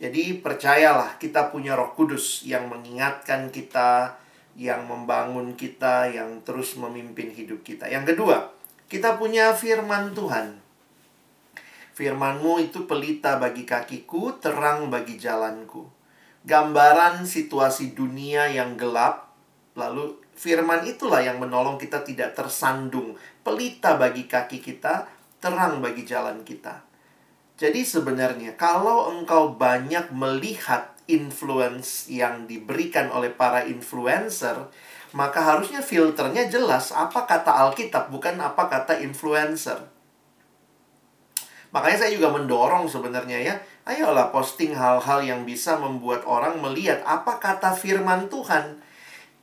[0.01, 4.17] Jadi percayalah kita punya roh kudus yang mengingatkan kita,
[4.57, 7.93] yang membangun kita, yang terus memimpin hidup kita.
[7.93, 8.49] Yang kedua,
[8.89, 10.57] kita punya firman Tuhan.
[11.93, 15.85] Firmanmu itu pelita bagi kakiku, terang bagi jalanku.
[16.49, 19.29] Gambaran situasi dunia yang gelap,
[19.77, 23.19] lalu firman itulah yang menolong kita tidak tersandung.
[23.43, 25.11] Pelita bagi kaki kita,
[25.43, 26.87] terang bagi jalan kita.
[27.59, 34.71] Jadi sebenarnya kalau engkau banyak melihat influence yang diberikan oleh para influencer,
[35.11, 39.91] maka harusnya filternya jelas apa kata Alkitab, bukan apa kata influencer.
[41.75, 47.43] Makanya saya juga mendorong sebenarnya ya, ayolah posting hal-hal yang bisa membuat orang melihat apa
[47.43, 48.81] kata firman Tuhan.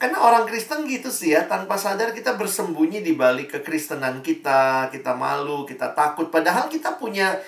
[0.05, 5.17] Karena orang Kristen gitu sih ya, tanpa sadar kita bersembunyi di balik kekristenan kita, kita
[5.17, 6.29] malu, kita takut.
[6.29, 7.41] Padahal kita punya,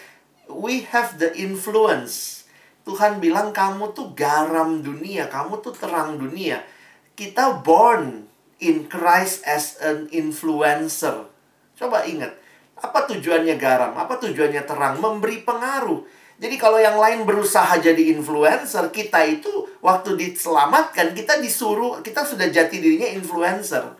[0.49, 2.49] we have the influence.
[2.81, 6.65] Tuhan bilang kamu tuh garam dunia, kamu tuh terang dunia.
[7.13, 8.25] Kita born
[8.57, 11.29] in Christ as an influencer.
[11.77, 12.33] Coba ingat,
[12.73, 13.93] apa tujuannya garam?
[14.01, 14.97] Apa tujuannya terang?
[14.97, 16.01] Memberi pengaruh.
[16.37, 19.49] Jadi kalau yang lain berusaha jadi influencer, kita itu
[19.81, 23.97] waktu diselamatkan, kita disuruh, kita sudah jati dirinya influencer.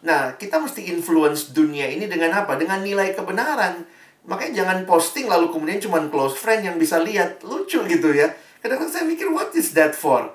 [0.00, 2.56] Nah, kita mesti influence dunia ini dengan apa?
[2.56, 3.84] Dengan nilai kebenaran.
[4.24, 7.44] Makanya jangan posting lalu kemudian cuma close friend yang bisa lihat.
[7.44, 8.32] Lucu gitu ya.
[8.64, 10.32] Kadang-kadang saya mikir, what is that for?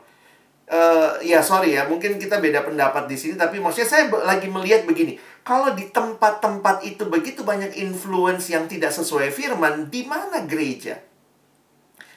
[0.72, 4.88] uh, ya sorry ya, mungkin kita beda pendapat di sini, tapi maksudnya saya lagi melihat
[4.88, 5.20] begini.
[5.44, 11.11] Kalau di tempat-tempat itu begitu banyak influence yang tidak sesuai firman, di mana gereja?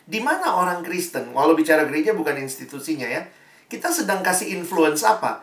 [0.04, 1.32] Di mana orang Kristen?
[1.32, 3.24] Walau bicara gereja bukan institusinya ya.
[3.68, 5.40] Kita sedang kasih influence apa?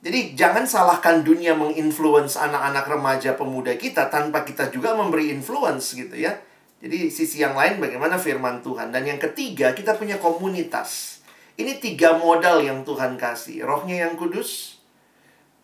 [0.00, 6.16] Jadi jangan salahkan dunia menginfluence anak-anak remaja pemuda kita tanpa kita juga memberi influence gitu
[6.16, 6.40] ya.
[6.80, 8.88] Jadi sisi yang lain bagaimana firman Tuhan.
[8.88, 11.20] Dan yang ketiga kita punya komunitas.
[11.60, 13.60] Ini tiga modal yang Tuhan kasih.
[13.68, 14.80] Rohnya yang kudus,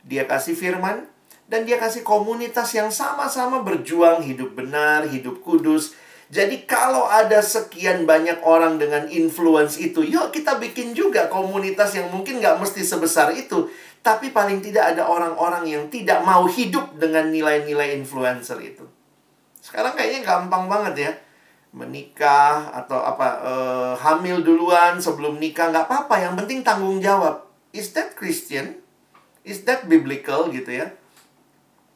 [0.05, 1.09] dia kasih firman,
[1.49, 5.97] dan dia kasih komunitas yang sama-sama berjuang hidup benar, hidup kudus.
[6.27, 12.11] Jadi kalau ada sekian banyak orang dengan influence itu, yuk kita bikin juga komunitas yang
[12.11, 13.70] mungkin nggak mesti sebesar itu.
[14.03, 18.83] Tapi paling tidak ada orang-orang yang tidak mau hidup dengan nilai-nilai influencer itu.
[19.62, 21.12] Sekarang kayaknya gampang banget ya.
[21.74, 26.22] Menikah atau apa uh, hamil duluan sebelum nikah nggak apa-apa.
[26.22, 27.47] Yang penting tanggung jawab.
[27.70, 28.83] Is that Christian?
[29.47, 30.91] Is that biblical gitu ya?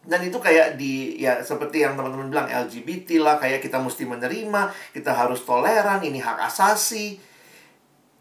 [0.00, 4.72] Dan itu kayak di ya seperti yang teman-teman bilang LGBT lah kayak kita mesti menerima,
[4.96, 7.20] kita harus toleran, ini hak asasi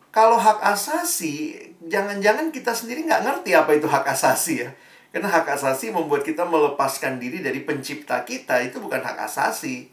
[0.09, 1.53] kalau hak asasi,
[1.85, 4.69] jangan-jangan kita sendiri nggak ngerti apa itu hak asasi ya.
[5.13, 9.89] Karena hak asasi membuat kita melepaskan diri dari pencipta kita, itu bukan hak asasi.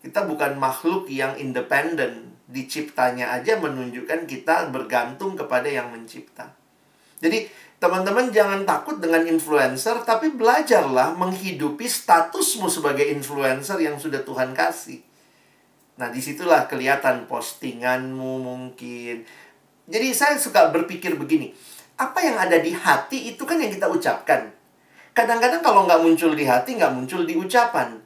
[0.00, 2.32] Kita bukan makhluk yang independen.
[2.48, 6.56] Diciptanya aja menunjukkan kita bergantung kepada yang mencipta.
[7.20, 7.44] Jadi,
[7.80, 15.00] teman-teman jangan takut dengan influencer, tapi belajarlah menghidupi statusmu sebagai influencer yang sudah Tuhan kasih.
[15.96, 19.24] Nah, di situlah kelihatan postinganmu mungkin,
[19.88, 21.56] jadi saya suka berpikir begini,
[21.96, 24.52] apa yang ada di hati itu kan yang kita ucapkan.
[25.16, 27.98] Kadang-kadang kalau nggak muncul di hati, nggak muncul di ucapan.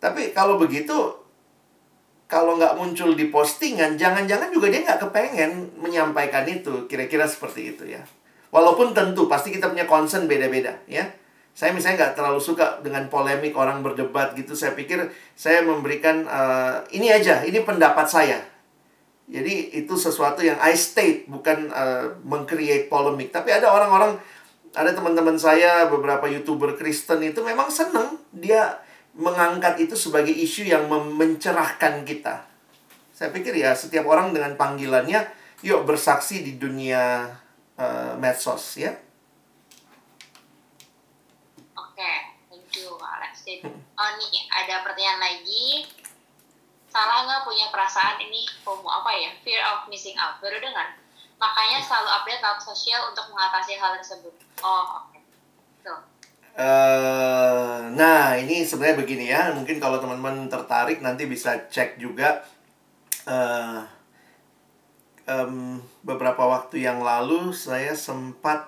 [0.00, 0.96] Tapi kalau begitu,
[2.26, 6.88] kalau nggak muncul di postingan, jangan-jangan juga dia nggak kepengen menyampaikan itu.
[6.90, 8.02] Kira-kira seperti itu ya.
[8.50, 11.06] Walaupun tentu pasti kita punya concern beda-beda ya.
[11.50, 14.54] Saya misalnya nggak terlalu suka dengan polemik orang berdebat gitu.
[14.54, 18.38] Saya pikir saya memberikan uh, ini aja, ini pendapat saya
[19.30, 23.30] jadi itu sesuatu yang I state bukan uh, mengcreate polemik.
[23.30, 24.18] Tapi ada orang-orang,
[24.74, 28.82] ada teman-teman saya beberapa youtuber Kristen itu memang seneng dia
[29.14, 32.42] mengangkat itu sebagai isu yang mencerahkan kita.
[33.14, 35.22] Saya pikir ya setiap orang dengan panggilannya,
[35.62, 37.30] yuk bersaksi di dunia
[37.80, 38.92] uh, medsos ya.
[41.72, 42.12] Oke,
[42.52, 43.48] thank you Alex.
[43.96, 45.88] Oh nih ada pertanyaan lagi.
[46.90, 49.30] Salah nggak punya perasaan ini FOMO apa ya?
[49.40, 50.36] Fear of missing out.
[50.44, 51.00] Baru dengar.
[51.40, 54.34] Makanya selalu update lewat sosial untuk mengatasi hal tersebut.
[54.60, 55.16] Oh oke.
[55.16, 55.22] Okay.
[56.50, 59.54] Uh, nah ini sebenarnya begini ya.
[59.54, 62.44] Mungkin kalau teman-teman tertarik nanti bisa cek juga
[63.24, 63.86] uh,
[65.30, 68.66] um, beberapa waktu yang lalu saya sempat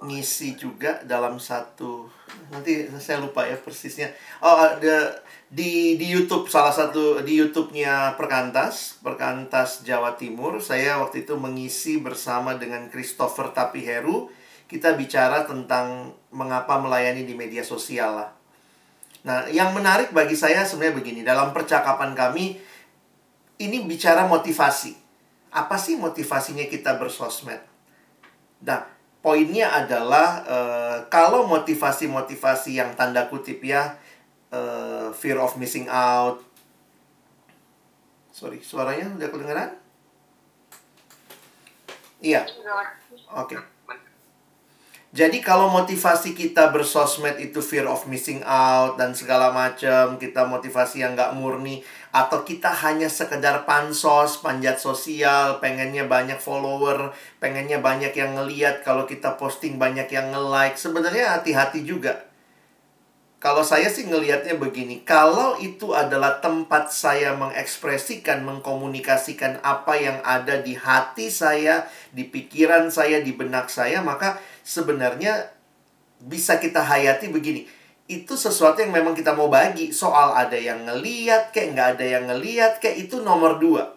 [0.00, 2.08] ngisi juga dalam satu
[2.48, 4.08] nanti saya lupa ya persisnya
[4.40, 5.20] oh ada
[5.50, 11.98] di di YouTube salah satu di YouTube-nya Perkantas, Perkantas Jawa Timur, saya waktu itu mengisi
[11.98, 14.30] bersama dengan Christopher Tapiheru,
[14.70, 18.30] kita bicara tentang mengapa melayani di media sosial lah.
[19.26, 22.54] Nah, yang menarik bagi saya sebenarnya begini, dalam percakapan kami
[23.58, 24.99] ini bicara motivasi.
[25.50, 27.58] Apa sih motivasinya kita bersosmed?
[28.62, 28.86] Nah,
[29.18, 33.98] poinnya adalah uh, kalau motivasi-motivasi yang tanda kutip ya
[34.54, 36.38] uh, fear of missing out.
[38.30, 39.70] Sorry, suaranya udah kedengeran?
[42.20, 42.46] Iya.
[43.34, 43.56] Oke.
[43.56, 43.60] Okay.
[45.10, 51.02] Jadi kalau motivasi kita bersosmed itu fear of missing out dan segala macam, kita motivasi
[51.02, 58.10] yang nggak murni, atau kita hanya sekedar pansos, panjat sosial, pengennya banyak follower, pengennya banyak
[58.14, 62.30] yang ngeliat, kalau kita posting banyak yang nge-like, sebenarnya hati-hati juga
[63.40, 70.60] kalau saya sih ngelihatnya begini, kalau itu adalah tempat saya mengekspresikan, mengkomunikasikan apa yang ada
[70.60, 75.56] di hati saya, di pikiran saya, di benak saya, maka sebenarnya
[76.20, 77.64] bisa kita hayati begini.
[78.10, 79.94] Itu sesuatu yang memang kita mau bagi.
[79.94, 83.94] Soal ada yang ngeliat, kayak nggak ada yang ngeliat, kayak itu nomor dua.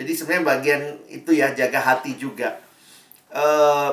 [0.00, 0.82] Jadi sebenarnya bagian
[1.12, 2.56] itu ya jaga hati juga.
[3.28, 3.92] Uh,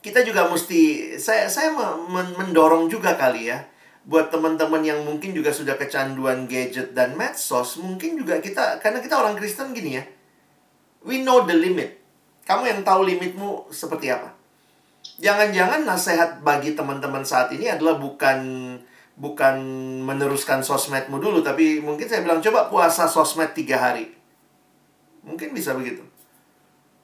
[0.00, 1.76] kita juga mesti saya saya
[2.10, 3.68] mendorong juga kali ya
[4.08, 9.20] buat teman-teman yang mungkin juga sudah kecanduan gadget dan medsos mungkin juga kita karena kita
[9.20, 10.04] orang Kristen gini ya
[11.04, 12.00] we know the limit
[12.48, 14.39] kamu yang tahu limitmu seperti apa
[15.20, 18.40] jangan-jangan nasihat bagi teman-teman saat ini adalah bukan
[19.20, 19.56] bukan
[20.08, 24.08] meneruskan sosmedmu dulu tapi mungkin saya bilang coba puasa sosmed tiga hari.
[25.20, 26.00] Mungkin bisa begitu.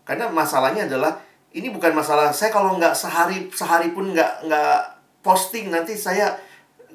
[0.09, 1.21] Karena masalahnya adalah
[1.53, 4.81] ini bukan masalah saya kalau nggak sehari sehari pun nggak nggak
[5.21, 6.33] posting nanti saya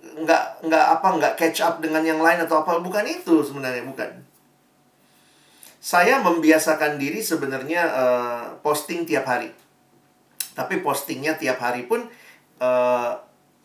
[0.01, 2.81] nggak nggak apa nggak catch up dengan yang lain atau apa.
[2.81, 4.09] Bukan itu sebenarnya bukan.
[5.81, 9.60] Saya membiasakan diri sebenarnya uh, posting tiap hari
[10.61, 12.05] tapi postingnya tiap hari pun
[12.61, 13.11] uh,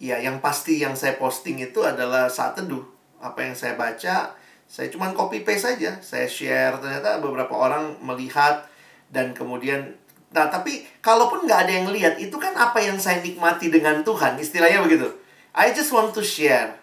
[0.00, 2.84] ya yang pasti yang saya posting itu adalah saat teduh
[3.20, 4.32] apa yang saya baca
[4.66, 8.64] saya cuma copy paste saja saya share ternyata beberapa orang melihat
[9.12, 9.94] dan kemudian
[10.36, 14.36] Nah, tapi kalaupun nggak ada yang lihat, itu kan apa yang saya nikmati dengan Tuhan,
[14.36, 15.08] istilahnya begitu.
[15.54, 16.76] I just want to share.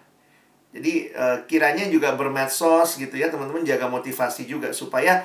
[0.73, 5.21] Jadi uh, kiranya juga bermedsos gitu ya, teman-teman jaga motivasi juga supaya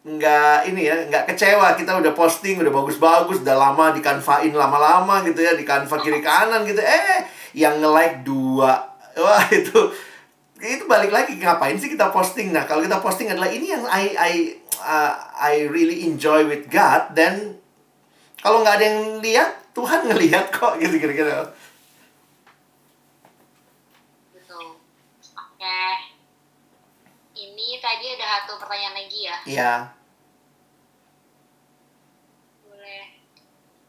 [0.00, 5.20] nggak ini ya, nggak kecewa kita udah posting udah bagus-bagus, udah lama di kanvain lama-lama
[5.28, 6.80] gitu ya, di kanva kiri kanan gitu.
[6.80, 7.20] Eh,
[7.52, 8.80] yang nge-like dua.
[9.20, 9.92] Wah, itu
[10.60, 12.52] itu balik lagi ngapain sih kita posting?
[12.52, 14.32] Nah, kalau kita posting adalah ini yang I I
[14.80, 17.60] uh, I really enjoy with God, dan
[18.40, 21.44] kalau nggak ada yang lihat, Tuhan ngelihat kok, gitu kira-kira.
[24.32, 24.80] Betul.
[25.36, 25.80] Oke.
[27.36, 29.36] Ini tadi ada satu pertanyaan lagi ya.
[29.42, 29.72] Iya.
[32.70, 33.06] Boleh.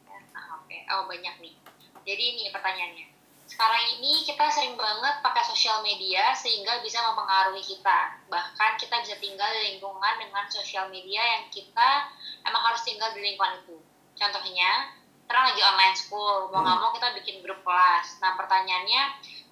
[0.10, 0.78] Nah, oke.
[0.98, 1.54] Oh, banyak nih.
[2.02, 3.12] Jadi ini pertanyaannya
[3.52, 8.24] sekarang ini kita sering banget pakai sosial media sehingga bisa mempengaruhi kita.
[8.32, 12.10] Bahkan kita bisa tinggal di lingkungan dengan sosial media yang kita
[12.48, 13.76] emang harus tinggal di lingkungan itu.
[14.16, 14.96] Contohnya,
[15.28, 16.84] sekarang lagi online school, mau nggak hmm.
[16.88, 18.24] mau kita bikin grup kelas.
[18.24, 19.02] Nah pertanyaannya,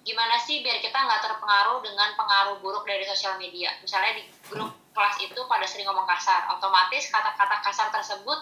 [0.00, 3.72] gimana sih biar kita nggak terpengaruh dengan pengaruh buruk dari sosial media?
[3.84, 8.38] Misalnya di grup kelas itu pada sering ngomong kasar, otomatis kata-kata kasar tersebut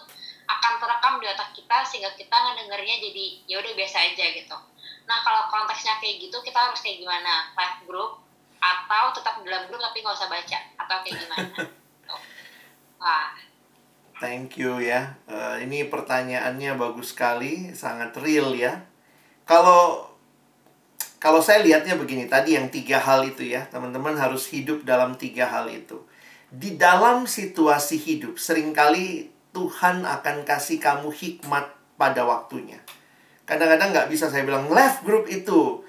[0.49, 4.57] akan terekam di otak kita sehingga kita ngedengernya jadi ya udah biasa aja gitu
[5.09, 7.49] Nah kalau konteksnya kayak gitu kita harus kayak gimana?
[7.57, 8.21] Live group
[8.61, 11.47] atau tetap dalam grup tapi nggak usah baca atau kayak gimana?
[13.01, 13.33] Wah.
[14.21, 15.17] Thank you ya.
[15.25, 18.85] Uh, ini pertanyaannya bagus sekali, sangat real ya.
[19.47, 20.08] Kalau
[21.19, 25.51] kalau saya lihatnya begini tadi yang tiga hal itu ya, teman-teman harus hidup dalam tiga
[25.51, 25.99] hal itu.
[26.49, 32.79] Di dalam situasi hidup, sering kali Tuhan akan kasih kamu hikmat pada waktunya.
[33.45, 35.83] Kadang-kadang nggak bisa saya bilang left group itu.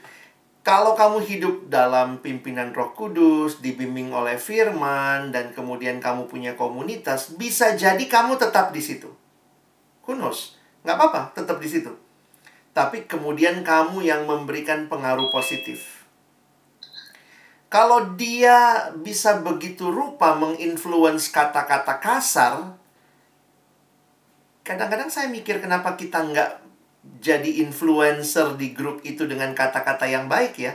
[0.66, 7.38] Kalau kamu hidup dalam pimpinan Roh Kudus, dibimbing oleh firman, dan kemudian kamu punya komunitas,
[7.40, 9.14] bisa jadi kamu tetap di situ.
[10.10, 10.58] Knows?
[10.82, 12.09] Nggak apa-apa, tetap di situ.
[12.80, 16.08] Tapi kemudian kamu yang memberikan pengaruh positif.
[17.68, 22.80] Kalau dia bisa begitu rupa menginfluence kata-kata kasar,
[24.64, 26.52] kadang-kadang saya mikir kenapa kita nggak
[27.20, 30.72] jadi influencer di grup itu dengan kata-kata yang baik ya.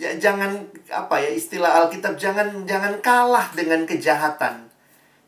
[0.00, 4.72] J jangan apa ya istilah Alkitab jangan jangan kalah dengan kejahatan.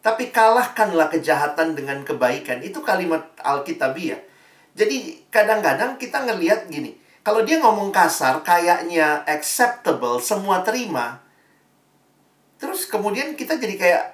[0.01, 2.65] Tapi kalahkanlah kejahatan dengan kebaikan.
[2.65, 4.36] Itu kalimat Alkitabiah.
[4.77, 6.93] Jadi kadang-kadang kita ngelihat gini,
[7.25, 11.25] kalau dia ngomong kasar kayaknya acceptable, semua terima.
[12.61, 14.05] Terus kemudian kita jadi kayak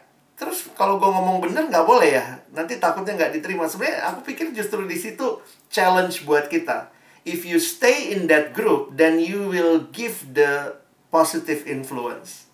[0.43, 2.27] Terus kalau gue ngomong bener nggak boleh ya?
[2.51, 3.71] Nanti takutnya nggak diterima.
[3.71, 5.39] Sebenarnya aku pikir justru di situ
[5.71, 6.91] challenge buat kita.
[7.23, 10.75] If you stay in that group, then you will give the
[11.15, 12.51] positive influence.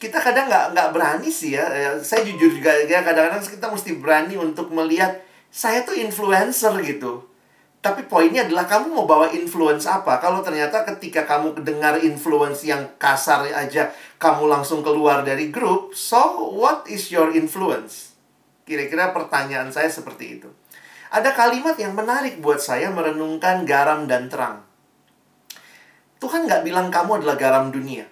[0.00, 1.68] Kita kadang nggak nggak berani sih ya.
[1.68, 5.20] ya saya jujur juga ya kadang-kadang kita mesti berani untuk melihat
[5.50, 7.26] saya tuh influencer gitu.
[7.80, 10.20] Tapi poinnya adalah kamu mau bawa influence apa?
[10.20, 13.88] Kalau ternyata ketika kamu dengar influence yang kasar aja,
[14.20, 18.12] kamu langsung keluar dari grup, so what is your influence?
[18.68, 20.48] Kira-kira pertanyaan saya seperti itu.
[21.10, 24.62] Ada kalimat yang menarik buat saya merenungkan garam dan terang.
[26.20, 28.04] Tuhan nggak bilang kamu adalah garam dunia.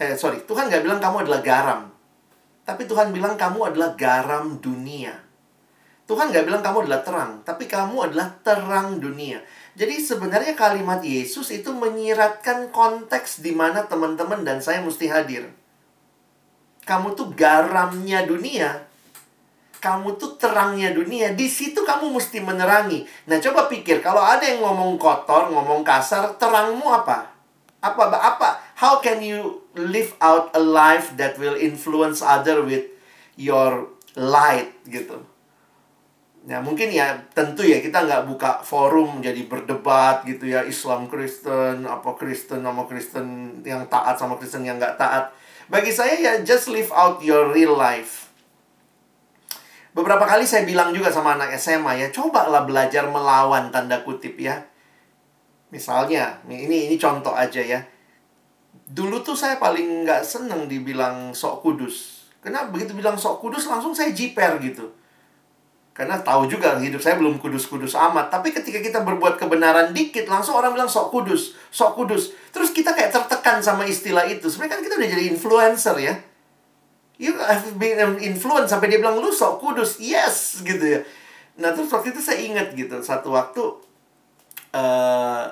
[0.00, 1.92] Eh, sorry, Tuhan nggak bilang kamu adalah garam.
[2.64, 5.29] Tapi Tuhan bilang kamu adalah garam dunia.
[6.10, 9.38] Tuhan nggak bilang kamu adalah terang, tapi kamu adalah terang dunia.
[9.78, 15.46] Jadi sebenarnya kalimat Yesus itu menyiratkan konteks di mana teman-teman dan saya mesti hadir.
[16.82, 18.90] Kamu tuh garamnya dunia.
[19.78, 21.30] Kamu tuh terangnya dunia.
[21.30, 23.06] Di situ kamu mesti menerangi.
[23.30, 27.30] Nah, coba pikir kalau ada yang ngomong kotor, ngomong kasar, terangmu apa?
[27.78, 28.58] Apa apa?
[28.82, 32.90] How can you live out a life that will influence other with
[33.38, 33.86] your
[34.18, 35.29] light gitu?
[36.48, 41.84] Ya mungkin ya tentu ya kita nggak buka forum jadi berdebat gitu ya Islam Kristen
[41.84, 45.28] apa Kristen sama Kristen yang taat sama Kristen yang nggak taat.
[45.68, 48.32] Bagi saya ya just live out your real life.
[49.92, 54.64] Beberapa kali saya bilang juga sama anak SMA ya cobalah belajar melawan tanda kutip ya.
[55.68, 57.84] Misalnya ini ini contoh aja ya.
[58.90, 63.92] Dulu tuh saya paling nggak seneng dibilang sok kudus Karena begitu bilang sok kudus langsung
[63.92, 64.99] saya jiper gitu.
[65.90, 68.30] Karena tahu juga hidup saya belum kudus-kudus amat.
[68.30, 72.30] Tapi ketika kita berbuat kebenaran dikit, langsung orang bilang sok kudus, sok kudus.
[72.54, 74.46] Terus kita kayak tertekan sama istilah itu.
[74.46, 76.14] Sebenarnya kan kita udah jadi influencer ya.
[77.20, 79.98] You have been influence sampai dia bilang lu sok kudus.
[79.98, 81.00] Yes gitu ya.
[81.58, 82.96] Nah terus waktu itu saya ingat gitu.
[83.02, 83.60] Satu waktu
[84.72, 85.44] uh,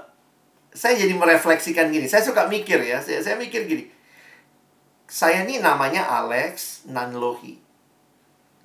[0.70, 2.06] saya jadi merefleksikan gini.
[2.06, 3.02] Saya suka mikir ya.
[3.02, 3.90] Saya, saya mikir gini.
[5.10, 7.57] Saya ini namanya Alex Nanlohi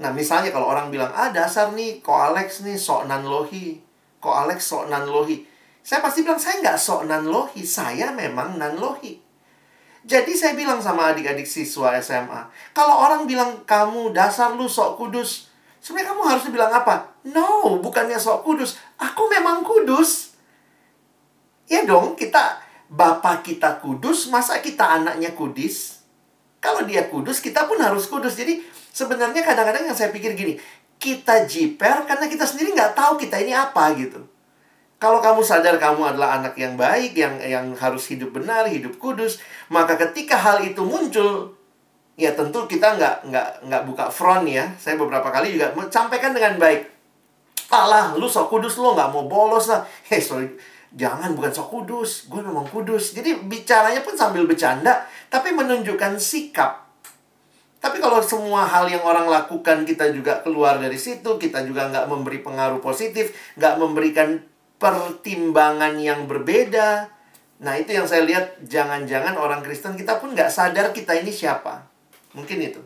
[0.01, 3.77] Nah, misalnya kalau orang bilang, ah dasar nih, kok Alex nih sok nanlohi.
[4.17, 5.45] Kok Alex sok nanlohi.
[5.83, 7.61] Saya pasti bilang, saya nggak sok nanlohi.
[7.61, 9.21] Saya memang nanlohi.
[10.03, 15.47] Jadi saya bilang sama adik-adik siswa SMA, kalau orang bilang kamu dasar lu sok kudus,
[15.79, 17.07] sebenarnya kamu harus bilang apa?
[17.31, 18.75] No, bukannya sok kudus.
[18.99, 20.35] Aku memang kudus.
[21.71, 22.59] Ya dong, kita
[22.91, 26.03] bapak kita kudus, masa kita anaknya kudus?
[26.59, 28.35] Kalau dia kudus, kita pun harus kudus.
[28.35, 28.59] Jadi
[28.93, 30.53] Sebenarnya kadang-kadang yang saya pikir gini,
[31.01, 34.21] kita jiper karena kita sendiri nggak tahu kita ini apa gitu.
[35.01, 39.41] Kalau kamu sadar kamu adalah anak yang baik, yang yang harus hidup benar, hidup kudus,
[39.67, 41.57] maka ketika hal itu muncul,
[42.15, 44.69] ya tentu kita nggak nggak nggak buka front ya.
[44.77, 46.87] Saya beberapa kali juga sampaikan dengan baik.
[47.73, 49.81] Alah, lu sok kudus lo nggak mau bolos lah.
[50.07, 50.53] Hei, sorry,
[50.93, 53.17] jangan bukan sok kudus, gue memang kudus.
[53.17, 56.82] Jadi bicaranya pun sambil bercanda, tapi menunjukkan sikap
[57.83, 62.07] tapi kalau semua hal yang orang lakukan kita juga keluar dari situ, kita juga nggak
[62.07, 64.39] memberi pengaruh positif, nggak memberikan
[64.79, 67.11] pertimbangan yang berbeda.
[67.59, 71.83] Nah itu yang saya lihat, jangan-jangan orang Kristen kita pun nggak sadar kita ini siapa.
[72.31, 72.79] Mungkin itu.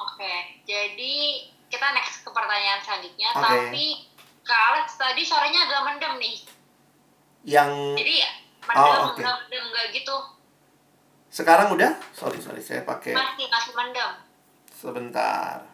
[0.00, 3.36] Oke, jadi kita next ke pertanyaan selanjutnya.
[3.36, 3.44] Okay.
[3.44, 3.84] Tapi
[4.48, 6.36] kalau tadi sorenya agak mendem nih.
[7.44, 7.70] Yang...
[8.00, 8.16] Jadi
[8.64, 9.28] mendem, oh, okay.
[9.28, 10.40] mendem, nggak gitu
[11.32, 11.96] sekarang udah?
[12.12, 12.60] Sorry, sorry.
[12.60, 13.16] Saya pakai...
[13.16, 14.12] Masih, masih mendem.
[14.68, 15.64] Sebentar.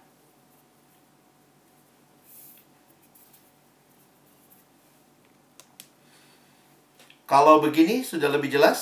[7.26, 8.78] Kalau begini sudah lebih jelas?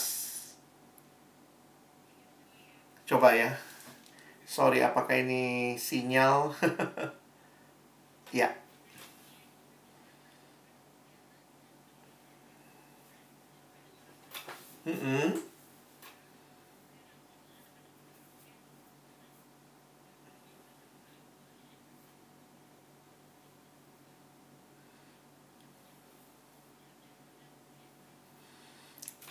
[3.08, 3.56] Coba ya.
[4.44, 6.52] Sorry, apakah ini sinyal?
[8.36, 8.52] ya.
[14.84, 15.55] Mm -hmm.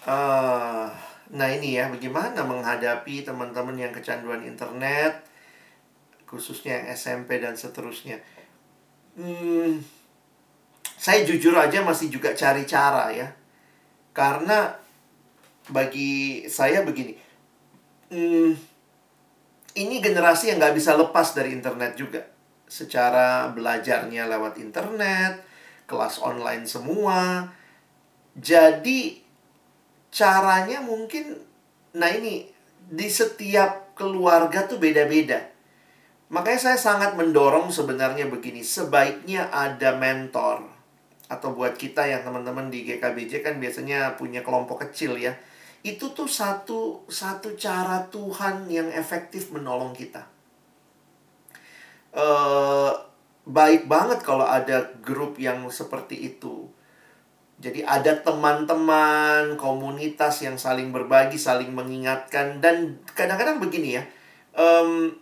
[0.05, 0.85] Uh,
[1.33, 5.25] nah ini ya, bagaimana menghadapi teman-teman yang kecanduan internet,
[6.29, 8.21] khususnya yang SMP dan seterusnya.
[9.17, 9.81] Hmm,
[10.93, 13.33] saya jujur aja masih juga cari cara ya,
[14.13, 14.77] karena
[15.73, 17.17] bagi saya begini,
[18.13, 18.53] hmm,
[19.73, 22.21] ini generasi yang nggak bisa lepas dari internet juga,
[22.69, 25.41] secara belajarnya lewat internet,
[25.89, 27.49] kelas online semua,
[28.37, 29.24] jadi
[30.15, 31.35] caranya mungkin
[31.91, 32.47] nah ini
[32.87, 35.51] di setiap keluarga tuh beda-beda.
[36.31, 40.63] Makanya saya sangat mendorong sebenarnya begini, sebaiknya ada mentor.
[41.27, 45.35] Atau buat kita yang teman-teman di GKBJ kan biasanya punya kelompok kecil ya.
[45.85, 50.25] Itu tuh satu satu cara Tuhan yang efektif menolong kita.
[52.15, 52.93] Uh,
[53.43, 56.71] baik banget kalau ada grup yang seperti itu
[57.55, 64.03] jadi ada teman-teman, komunitas yang saling berbagi, saling mengingatkan dan kadang-kadang begini ya.
[64.55, 65.15] Um,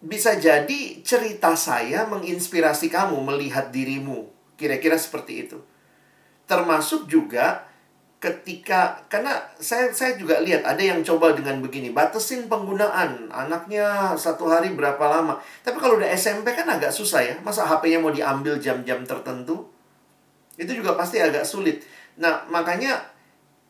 [0.00, 4.30] bisa jadi cerita saya menginspirasi kamu melihat dirimu.
[4.54, 5.58] Kira-kira seperti itu.
[6.46, 7.66] Termasuk juga
[8.20, 14.44] ketika karena saya saya juga lihat ada yang coba dengan begini batasin penggunaan anaknya satu
[14.44, 18.60] hari berapa lama tapi kalau udah SMP kan agak susah ya masa HP-nya mau diambil
[18.60, 19.64] jam-jam tertentu
[20.60, 21.80] itu juga pasti agak sulit.
[22.20, 23.00] Nah, makanya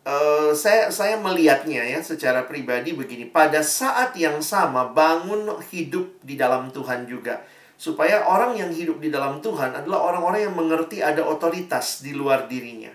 [0.03, 6.35] uh, saya saya melihatnya ya secara pribadi begini, pada saat yang sama bangun hidup di
[6.35, 7.39] dalam Tuhan juga.
[7.81, 12.45] Supaya orang yang hidup di dalam Tuhan adalah orang-orang yang mengerti ada otoritas di luar
[12.45, 12.93] dirinya.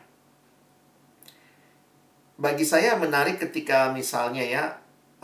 [2.38, 4.64] Bagi saya menarik ketika misalnya ya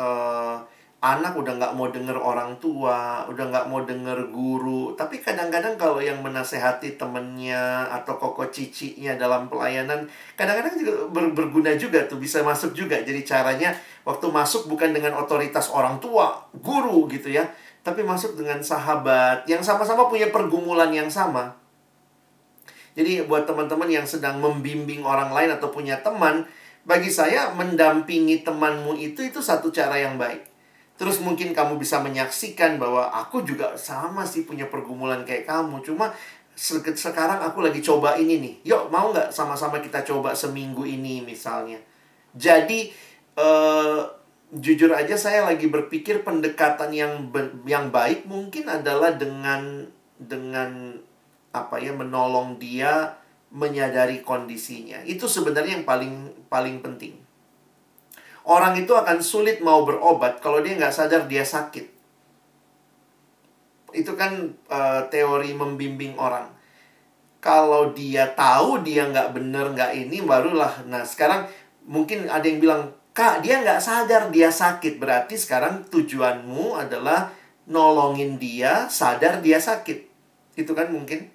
[0.01, 0.65] uh,
[1.01, 4.93] anak udah nggak mau denger orang tua, udah nggak mau denger guru.
[4.93, 10.05] Tapi kadang-kadang kalau yang menasehati temennya atau koko cicinya dalam pelayanan,
[10.37, 13.01] kadang-kadang juga ber berguna juga tuh, bisa masuk juga.
[13.01, 13.73] Jadi caranya
[14.05, 17.49] waktu masuk bukan dengan otoritas orang tua, guru gitu ya.
[17.81, 21.57] Tapi masuk dengan sahabat yang sama-sama punya pergumulan yang sama.
[22.93, 26.45] Jadi buat teman-teman yang sedang membimbing orang lain atau punya teman,
[26.85, 30.50] bagi saya mendampingi temanmu itu itu satu cara yang baik
[31.01, 35.81] Terus mungkin kamu bisa menyaksikan bahwa aku juga sama sih punya pergumulan kayak kamu.
[35.81, 36.13] Cuma
[36.53, 38.53] sekarang aku lagi coba ini nih.
[38.69, 41.81] Yuk, mau nggak sama-sama kita coba seminggu ini misalnya.
[42.37, 42.93] Jadi,
[43.33, 44.05] uh,
[44.53, 47.33] jujur aja saya lagi berpikir pendekatan yang
[47.65, 49.89] yang baik mungkin adalah dengan
[50.21, 51.01] dengan
[51.49, 53.17] apa ya menolong dia
[53.49, 55.01] menyadari kondisinya.
[55.01, 57.30] Itu sebenarnya yang paling paling penting.
[58.41, 61.85] Orang itu akan sulit mau berobat kalau dia nggak sadar dia sakit.
[63.93, 66.49] Itu kan uh, teori membimbing orang.
[67.41, 70.81] Kalau dia tahu dia nggak bener nggak ini barulah.
[70.89, 71.45] Nah sekarang
[71.85, 72.81] mungkin ada yang bilang
[73.11, 77.33] kak dia nggak sadar dia sakit berarti sekarang tujuanmu adalah
[77.67, 79.99] nolongin dia sadar dia sakit
[80.55, 81.27] itu kan mungkin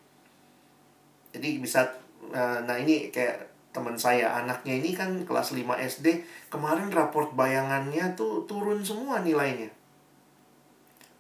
[1.36, 1.84] jadi bisa
[2.32, 3.45] eh, nah ini kayak
[3.76, 4.32] teman saya.
[4.40, 9.68] Anaknya ini kan kelas 5 SD kemarin raport bayangannya tuh turun semua nilainya.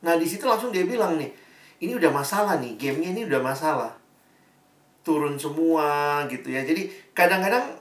[0.00, 1.28] Nah di situ langsung dia bilang nih
[1.84, 3.92] ini udah masalah nih gamenya ini udah masalah.
[5.04, 6.64] Turun semua gitu ya.
[6.64, 7.76] Jadi kadang-kadang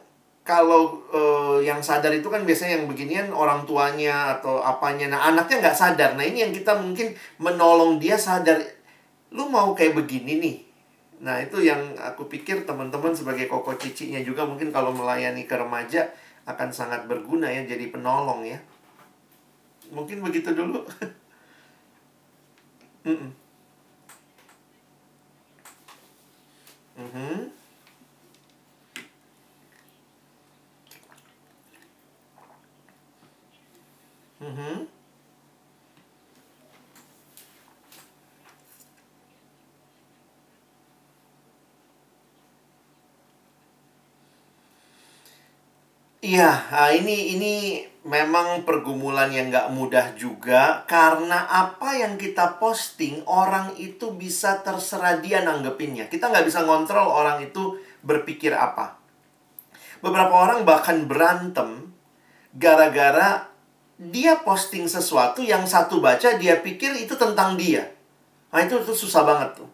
[0.45, 5.09] kalau uh, yang sadar itu kan biasanya yang beginian orang tuanya atau apanya.
[5.09, 6.19] Nah anaknya nggak sadar.
[6.19, 8.59] Nah ini yang kita mungkin menolong dia sadar
[9.33, 10.64] lu mau kayak begini nih
[11.23, 16.11] Nah, itu yang aku pikir teman-teman sebagai koko cicinya juga mungkin kalau melayani ke remaja
[16.43, 18.59] akan sangat berguna ya jadi penolong ya.
[19.95, 20.83] Mungkin begitu dulu.
[23.07, 23.31] mm -mm.
[26.95, 27.55] Mm -hmm.
[34.45, 34.94] Mm
[46.25, 47.53] Iya, nah ini ini
[48.01, 55.21] memang pergumulan yang nggak mudah juga karena apa yang kita posting orang itu bisa terserah
[55.21, 56.09] dia nanggepinnya.
[56.09, 58.97] Kita nggak bisa ngontrol orang itu berpikir apa.
[60.01, 61.93] Beberapa orang bahkan berantem
[62.57, 63.45] gara-gara
[64.01, 67.85] dia posting sesuatu yang satu baca dia pikir itu tentang dia.
[68.49, 69.69] Nah itu, itu susah banget tuh.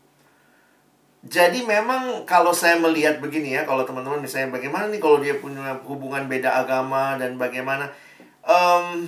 [1.21, 5.77] Jadi memang kalau saya melihat begini ya, kalau teman-teman misalnya bagaimana nih kalau dia punya
[5.85, 7.93] hubungan beda agama dan bagaimana,
[8.41, 9.05] um,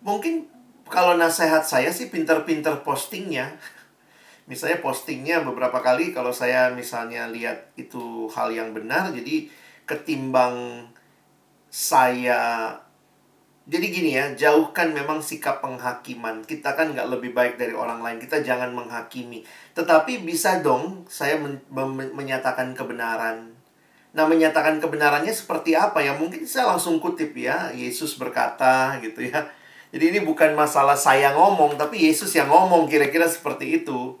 [0.00, 0.48] mungkin
[0.88, 3.52] kalau nasihat saya sih pinter-pinter postingnya.
[4.46, 9.50] Misalnya postingnya beberapa kali kalau saya misalnya lihat itu hal yang benar, jadi
[9.82, 10.86] ketimbang
[11.66, 12.70] saya
[13.66, 16.46] jadi gini ya, jauhkan memang sikap penghakiman.
[16.46, 18.22] Kita kan nggak lebih baik dari orang lain.
[18.22, 19.42] Kita jangan menghakimi.
[19.74, 23.58] Tetapi bisa dong saya men men menyatakan kebenaran.
[24.14, 26.14] Nah, menyatakan kebenarannya seperti apa ya?
[26.14, 27.74] Mungkin saya langsung kutip ya.
[27.74, 29.50] Yesus berkata gitu ya.
[29.90, 34.14] Jadi ini bukan masalah saya ngomong, tapi Yesus yang ngomong kira-kira seperti itu.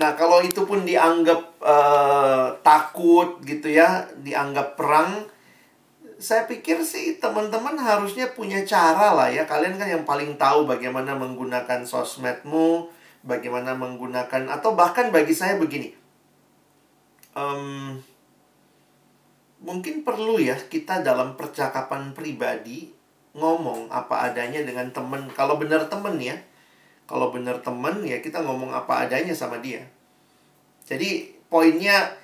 [0.00, 5.26] Nah, kalau itu pun dianggap uh, takut gitu ya, dianggap perang,
[6.20, 9.48] saya pikir sih teman-teman harusnya punya cara lah ya.
[9.48, 12.92] Kalian kan yang paling tahu bagaimana menggunakan sosmedmu,
[13.24, 15.96] bagaimana menggunakan atau bahkan bagi saya begini.
[17.32, 17.96] Um,
[19.64, 22.92] mungkin perlu ya kita dalam percakapan pribadi
[23.32, 25.24] ngomong apa adanya dengan teman.
[25.32, 26.36] Kalau benar teman ya,
[27.08, 29.88] kalau benar teman ya kita ngomong apa adanya sama dia.
[30.84, 32.19] Jadi poinnya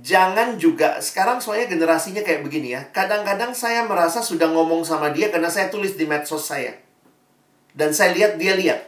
[0.00, 2.88] jangan juga sekarang soalnya generasinya kayak begini ya.
[2.88, 6.72] Kadang-kadang saya merasa sudah ngomong sama dia karena saya tulis di medsos saya.
[7.76, 8.80] Dan saya lihat dia lihat.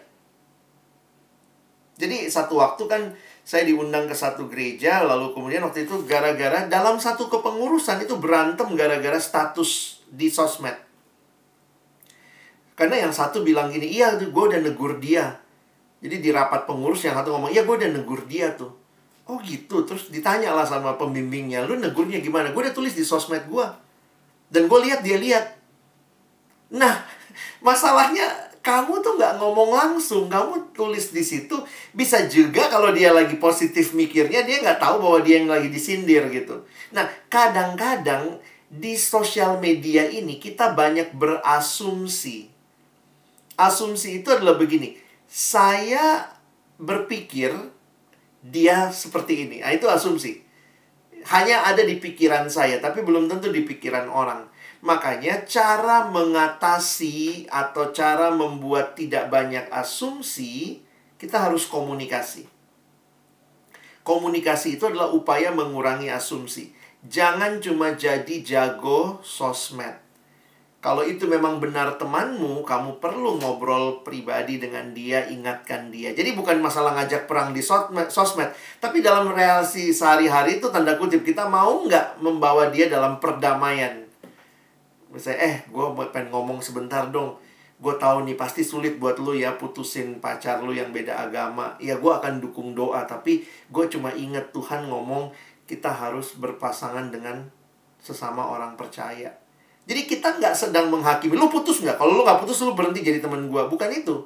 [2.00, 3.02] Jadi satu waktu kan
[3.44, 8.66] saya diundang ke satu gereja lalu kemudian waktu itu gara-gara dalam satu kepengurusan itu berantem
[8.72, 10.74] gara-gara status di sosmed.
[12.74, 15.38] Karena yang satu bilang gini, iya gue udah negur dia.
[16.02, 18.83] Jadi di rapat pengurus yang satu ngomong, iya gue udah negur dia tuh.
[19.24, 22.52] Oh gitu, terus ditanya lah sama pembimbingnya, lu negurnya gimana?
[22.52, 23.66] Gue udah tulis di sosmed gue.
[24.52, 25.56] Dan gue lihat dia lihat.
[26.68, 27.00] Nah,
[27.66, 28.28] masalahnya
[28.60, 31.56] kamu tuh nggak ngomong langsung, kamu tulis di situ.
[31.96, 36.28] Bisa juga kalau dia lagi positif mikirnya, dia nggak tahu bahwa dia yang lagi disindir
[36.28, 36.64] gitu.
[36.92, 42.52] Nah, kadang-kadang di sosial media ini kita banyak berasumsi.
[43.56, 44.98] Asumsi itu adalah begini,
[45.30, 46.26] saya
[46.76, 47.54] berpikir
[48.44, 49.64] dia seperti ini.
[49.64, 50.44] Nah, itu asumsi.
[51.24, 54.44] Hanya ada di pikiran saya, tapi belum tentu di pikiran orang.
[54.84, 60.84] Makanya cara mengatasi atau cara membuat tidak banyak asumsi,
[61.16, 62.44] kita harus komunikasi.
[64.04, 66.76] Komunikasi itu adalah upaya mengurangi asumsi.
[67.08, 70.03] Jangan cuma jadi jago sosmed.
[70.84, 76.12] Kalau itu memang benar temanmu, kamu perlu ngobrol pribadi dengan dia, ingatkan dia.
[76.12, 78.52] Jadi bukan masalah ngajak perang di sosmed, sosmed
[78.84, 84.04] tapi dalam relasi sehari-hari itu tanda kutip kita mau nggak membawa dia dalam perdamaian.
[85.08, 87.40] Misalnya, eh, gue pengen ngomong sebentar dong.
[87.80, 91.80] Gue tahu nih pasti sulit buat lu ya putusin pacar lu yang beda agama.
[91.80, 93.40] Ya gue akan dukung doa, tapi
[93.72, 95.32] gue cuma inget Tuhan ngomong
[95.64, 97.48] kita harus berpasangan dengan
[98.04, 99.43] sesama orang percaya
[99.84, 101.36] jadi kita nggak sedang menghakimi.
[101.36, 102.00] Lu putus nggak?
[102.00, 103.62] Kalau lu nggak putus, lu berhenti jadi teman gue.
[103.68, 104.24] Bukan itu.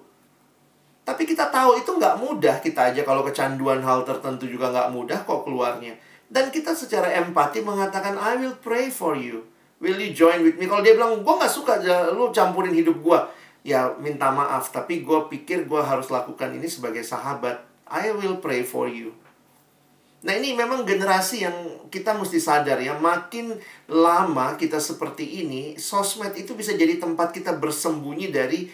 [1.03, 2.63] Tapi kita tahu itu nggak mudah.
[2.63, 5.99] Kita aja kalau kecanduan hal tertentu juga nggak mudah kok keluarnya.
[6.31, 9.49] Dan kita secara empati mengatakan, I will pray for you.
[9.83, 10.71] Will you join with me?
[10.71, 11.83] Kalau dia bilang, gue nggak suka
[12.15, 13.19] lu campurin hidup gue.
[13.67, 17.67] Ya minta maaf, tapi gue pikir gue harus lakukan ini sebagai sahabat.
[17.91, 19.11] I will pray for you.
[20.19, 21.55] Nah ini memang generasi yang
[21.95, 23.55] kita mesti sadar ya Makin
[23.87, 28.67] lama kita seperti ini Sosmed itu bisa jadi tempat kita bersembunyi dari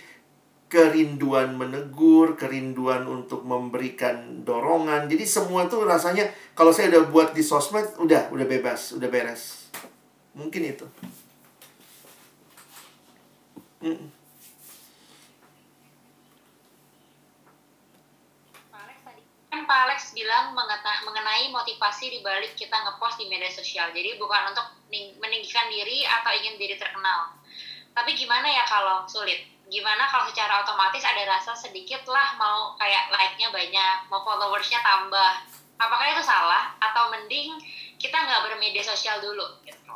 [0.65, 5.07] Kerinduan menegur Kerinduan untuk memberikan dorongan.
[5.07, 6.27] Jadi semua itu rasanya
[6.57, 9.69] Kalau saya udah buat di sosmed Udah, udah bebas, udah beres.
[10.35, 10.89] Mungkin itu
[19.65, 23.91] Pak Alex bilang mengenai motivasi di balik kita ngepost di media sosial.
[23.91, 24.67] Jadi bukan untuk
[25.21, 27.35] meninggikan diri atau ingin diri terkenal.
[27.95, 29.47] Tapi gimana ya kalau sulit?
[29.69, 35.33] Gimana kalau secara otomatis ada rasa sedikit lah mau kayak like-nya banyak, mau followersnya tambah.
[35.81, 36.77] Apakah itu salah?
[36.79, 37.59] Atau mending
[37.97, 39.47] kita nggak bermedia sosial dulu?
[39.65, 39.83] Gitu.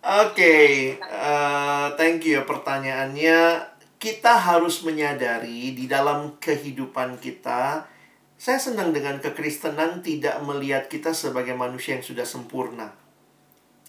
[0.00, 0.72] Oke, okay.
[1.04, 3.68] uh, thank you ya pertanyaannya
[4.00, 7.84] kita harus menyadari di dalam kehidupan kita,
[8.40, 12.96] saya senang dengan kekristenan tidak melihat kita sebagai manusia yang sudah sempurna.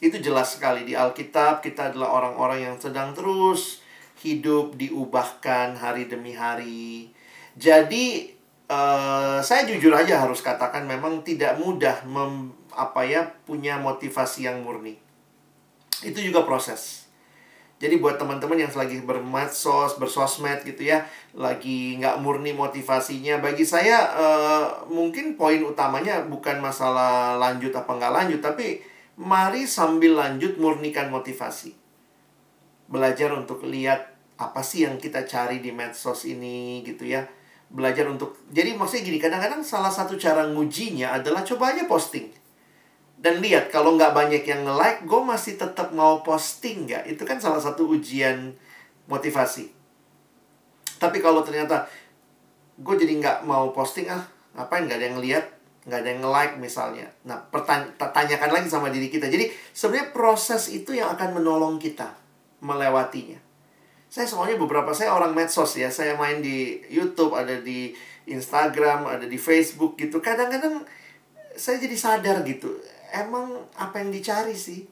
[0.04, 3.80] Itu jelas sekali di Alkitab, kita adalah orang-orang yang sedang terus
[4.20, 7.16] hidup diubahkan hari demi hari.
[7.56, 8.36] Jadi
[8.68, 14.60] uh, saya jujur aja harus katakan memang tidak mudah mem, apa ya punya motivasi yang
[14.68, 15.00] murni.
[16.04, 17.11] Itu juga proses
[17.82, 21.02] jadi buat teman-teman yang lagi bermedsos, bersosmed gitu ya,
[21.34, 28.14] lagi nggak murni motivasinya, bagi saya uh, mungkin poin utamanya bukan masalah lanjut apa nggak
[28.14, 28.86] lanjut, tapi
[29.18, 31.74] mari sambil lanjut murnikan motivasi.
[32.86, 37.26] Belajar untuk lihat apa sih yang kita cari di medsos ini gitu ya.
[37.72, 42.41] Belajar untuk, jadi maksudnya gini, kadang-kadang salah satu cara ngujinya adalah coba aja posting
[43.22, 47.06] dan lihat kalau nggak banyak yang nge-like, gue masih tetap mau posting nggak?
[47.06, 48.58] Itu kan salah satu ujian
[49.06, 49.70] motivasi.
[50.98, 51.86] Tapi kalau ternyata
[52.82, 54.26] gue jadi nggak mau posting ah,
[54.58, 55.46] ngapain nggak ada yang lihat,
[55.86, 57.08] nggak ada yang nge-like misalnya.
[57.30, 57.38] Nah,
[58.02, 59.30] pertanyakan lagi sama diri kita.
[59.30, 62.18] Jadi sebenarnya proses itu yang akan menolong kita
[62.66, 63.38] melewatinya.
[64.10, 67.94] Saya soalnya beberapa saya orang medsos ya, saya main di YouTube, ada di
[68.26, 70.18] Instagram, ada di Facebook gitu.
[70.18, 70.82] Kadang-kadang
[71.54, 74.88] saya jadi sadar gitu emang apa yang dicari sih?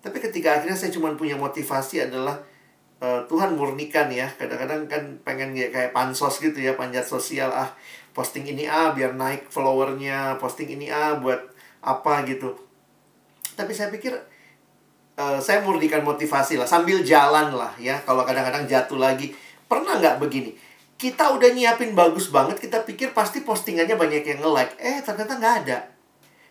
[0.00, 2.40] Tapi ketika akhirnya saya cuma punya motivasi adalah
[3.02, 4.30] uh, Tuhan murnikan ya.
[4.38, 7.68] Kadang-kadang kan pengen kayak pansos gitu ya, panjat sosial ah
[8.16, 11.42] posting ini ah biar naik followernya, posting ini ah buat
[11.84, 12.56] apa gitu.
[13.58, 14.14] Tapi saya pikir
[15.20, 18.00] uh, saya murnikan motivasi lah sambil jalan lah ya.
[18.06, 19.36] Kalau kadang-kadang jatuh lagi,
[19.68, 20.56] pernah nggak begini?
[21.00, 24.76] Kita udah nyiapin bagus banget, kita pikir pasti postingannya banyak yang nge-like.
[24.76, 25.99] Eh, ternyata nggak ada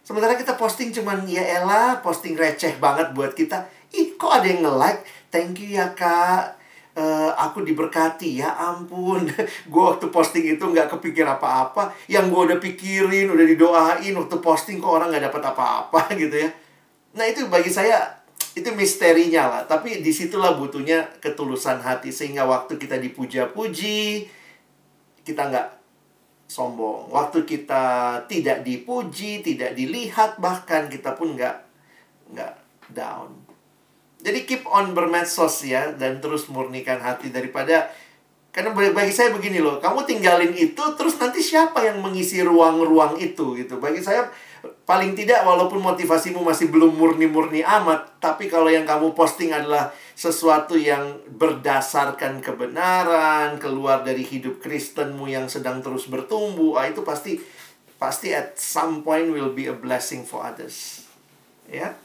[0.10, 3.69] Sementara kita posting cuman ya elah, posting receh banget buat kita.
[3.94, 5.06] Ih, kok ada yang nge-like?
[5.30, 6.57] Thank you ya, Kak.
[6.98, 9.23] Uh, aku diberkati ya ampun
[9.72, 14.84] gue waktu posting itu nggak kepikir apa-apa yang gue udah pikirin udah didoain waktu posting
[14.84, 16.49] kok orang nggak dapat apa-apa gitu ya
[17.15, 18.19] nah itu bagi saya
[18.52, 24.27] itu misterinya lah tapi di situlah butuhnya ketulusan hati sehingga waktu kita dipuja-puji
[25.23, 25.78] kita nggak
[26.50, 27.14] sombong.
[27.14, 27.86] Waktu kita
[28.26, 31.56] tidak dipuji, tidak dilihat, bahkan kita pun nggak
[32.34, 32.54] nggak
[32.90, 33.30] down.
[34.20, 37.88] Jadi keep on bermedsos ya dan terus murnikan hati daripada
[38.50, 43.54] karena bagi saya begini loh, kamu tinggalin itu terus nanti siapa yang mengisi ruang-ruang itu
[43.54, 43.78] gitu.
[43.78, 44.26] Bagi saya
[44.90, 50.76] paling tidak walaupun motivasimu masih belum murni-murni amat, tapi kalau yang kamu posting adalah sesuatu
[50.76, 57.40] yang berdasarkan kebenaran, keluar dari hidup Kristenmu yang sedang terus bertumbuh, ah, itu pasti
[57.96, 61.08] pasti at some point will be a blessing for others.
[61.72, 61.96] Ya.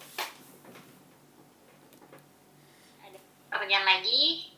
[3.51, 4.55] Pertanyaan lagi?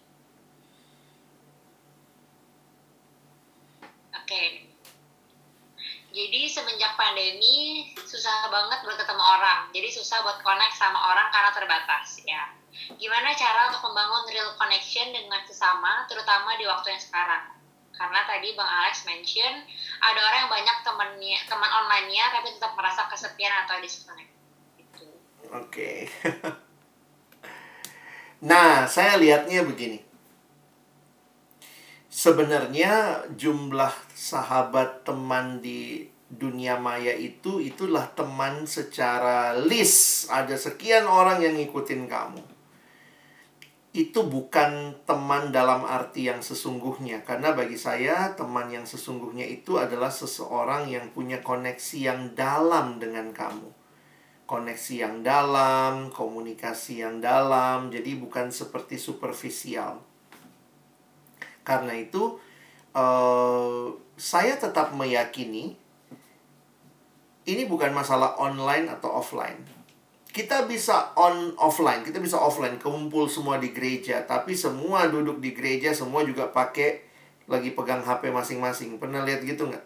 [4.20, 4.68] Oke.
[6.12, 9.72] Jadi semenjak pandemi susah banget buat ketemu orang.
[9.72, 12.52] Jadi susah buat connect sama orang karena terbatas ya.
[12.94, 17.56] Gimana cara untuk membangun real connection dengan sesama terutama di waktu yang sekarang?
[17.96, 19.64] Karena tadi Bang Alex mention
[20.04, 24.30] ada orang yang banyak temennya teman online-nya tapi tetap merasa kesepian atau disconnect.
[24.76, 25.04] Gitu.
[25.56, 25.90] Oke.
[28.52, 30.04] nah, saya lihatnya begini.
[32.12, 40.28] Sebenarnya jumlah sahabat teman di dunia maya itu itulah teman secara list.
[40.28, 42.55] Ada sekian orang yang ngikutin kamu.
[43.96, 47.24] Itu bukan teman dalam arti yang sesungguhnya.
[47.24, 53.32] Karena bagi saya teman yang sesungguhnya itu adalah seseorang yang punya koneksi yang dalam dengan
[53.32, 53.86] kamu
[54.46, 59.98] koneksi yang dalam, komunikasi yang dalam, jadi bukan seperti superficial.
[61.66, 62.38] Karena itu,
[62.94, 65.74] uh, saya tetap meyakini
[67.46, 69.75] ini bukan masalah online atau offline.
[70.36, 75.56] Kita bisa on offline, kita bisa offline, kumpul semua di gereja, tapi semua duduk di
[75.56, 77.08] gereja, semua juga pakai
[77.48, 79.00] lagi pegang HP masing-masing.
[79.00, 79.80] Pernah lihat gitu nggak?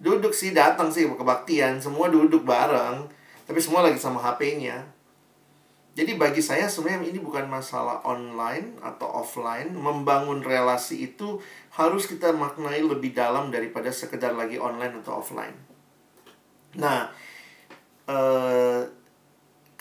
[0.00, 3.12] Duduk sih, datang sih kebaktian, semua duduk bareng
[3.44, 4.88] tapi semua lagi sama HP-nya.
[5.94, 9.70] Jadi bagi saya sebenarnya ini bukan masalah online atau offline.
[9.70, 11.38] Membangun relasi itu
[11.70, 15.54] harus kita maknai lebih dalam daripada sekedar lagi online atau offline.
[16.74, 17.14] Nah,
[18.10, 18.80] eh,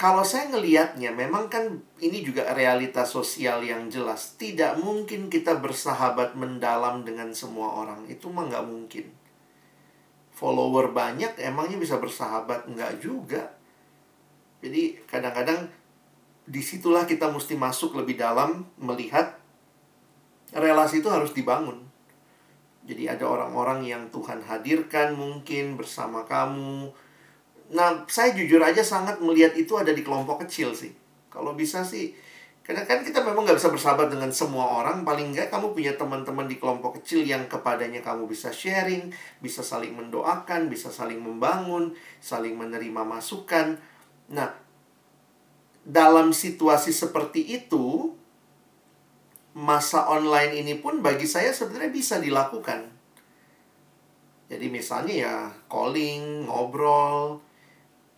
[0.04, 4.36] kalau saya ngelihatnya, memang kan ini juga realitas sosial yang jelas.
[4.36, 8.04] Tidak mungkin kita bersahabat mendalam dengan semua orang.
[8.12, 9.24] Itu mah nggak mungkin
[10.34, 13.54] follower banyak emangnya bisa bersahabat enggak juga
[14.66, 15.70] jadi kadang-kadang
[16.44, 19.40] di situlah kita mesti masuk lebih dalam melihat
[20.52, 21.86] relasi itu harus dibangun
[22.84, 26.92] jadi ada orang-orang yang Tuhan hadirkan mungkin bersama kamu
[27.72, 30.92] nah saya jujur aja sangat melihat itu ada di kelompok kecil sih
[31.32, 32.12] kalau bisa sih
[32.64, 35.04] karena kan kita memang nggak bisa bersahabat dengan semua orang.
[35.04, 39.12] Paling nggak kamu punya teman-teman di kelompok kecil yang kepadanya kamu bisa sharing,
[39.44, 41.92] bisa saling mendoakan, bisa saling membangun,
[42.24, 43.76] saling menerima masukan.
[44.32, 44.56] Nah,
[45.84, 48.16] dalam situasi seperti itu,
[49.52, 52.88] masa online ini pun bagi saya sebenarnya bisa dilakukan.
[54.48, 55.36] Jadi misalnya ya
[55.68, 57.44] calling, ngobrol,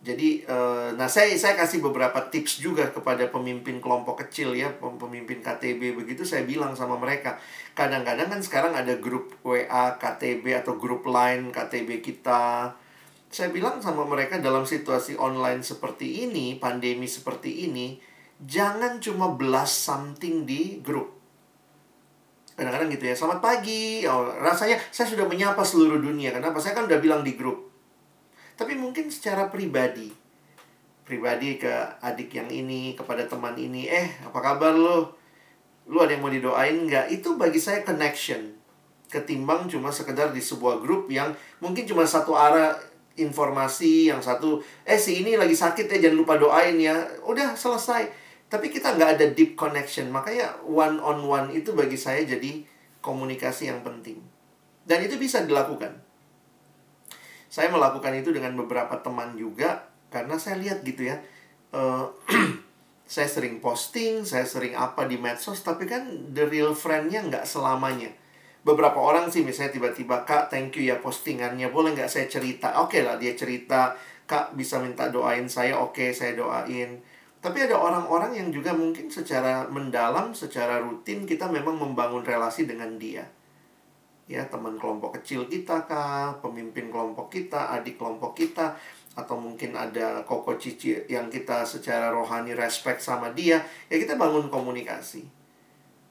[0.06, 5.42] jadi, uh, nah saya saya kasih beberapa tips juga kepada pemimpin kelompok kecil ya, pemimpin
[5.42, 7.42] KTB begitu saya bilang sama mereka.
[7.74, 12.70] Kadang-kadang kan sekarang ada grup WA KTB atau grup lain KTB kita.
[13.34, 17.98] Saya bilang sama mereka dalam situasi online seperti ini, pandemi seperti ini,
[18.46, 21.18] jangan cuma belas something di grup.
[22.54, 24.06] Kadang-kadang gitu ya, selamat pagi.
[24.06, 26.30] Oh, rasanya saya sudah menyapa seluruh dunia.
[26.30, 26.62] Kenapa?
[26.62, 27.65] Saya kan udah bilang di grup
[28.56, 30.26] tapi mungkin secara pribadi
[31.06, 31.70] pribadi ke
[32.02, 35.14] adik yang ini kepada teman ini eh apa kabar lo?
[35.86, 37.14] Lu ada yang mau didoain nggak?
[37.14, 38.58] Itu bagi saya connection
[39.06, 41.30] ketimbang cuma sekedar di sebuah grup yang
[41.62, 42.74] mungkin cuma satu arah
[43.14, 47.06] informasi yang satu eh si ini lagi sakit ya jangan lupa doain ya.
[47.22, 48.26] Udah selesai.
[48.50, 52.66] Tapi kita nggak ada deep connection makanya one on one itu bagi saya jadi
[52.98, 54.18] komunikasi yang penting.
[54.82, 56.05] Dan itu bisa dilakukan
[57.46, 61.16] saya melakukan itu dengan beberapa teman juga karena saya lihat gitu ya
[61.74, 62.10] uh,
[63.06, 68.10] saya sering posting saya sering apa di medsos tapi kan the real friendnya nggak selamanya.
[68.66, 72.74] Beberapa orang sih misalnya tiba-tiba kak thank you ya postingannya boleh nggak saya cerita?
[72.82, 73.94] Oke okay lah dia cerita
[74.26, 75.78] kak bisa minta doain saya?
[75.78, 76.98] Oke okay, saya doain.
[77.38, 82.98] Tapi ada orang-orang yang juga mungkin secara mendalam secara rutin kita memang membangun relasi dengan
[82.98, 83.22] dia
[84.26, 88.74] ya teman kelompok kecil kita kah, pemimpin kelompok kita, adik kelompok kita,
[89.14, 94.50] atau mungkin ada koko cici yang kita secara rohani respect sama dia, ya kita bangun
[94.50, 95.22] komunikasi.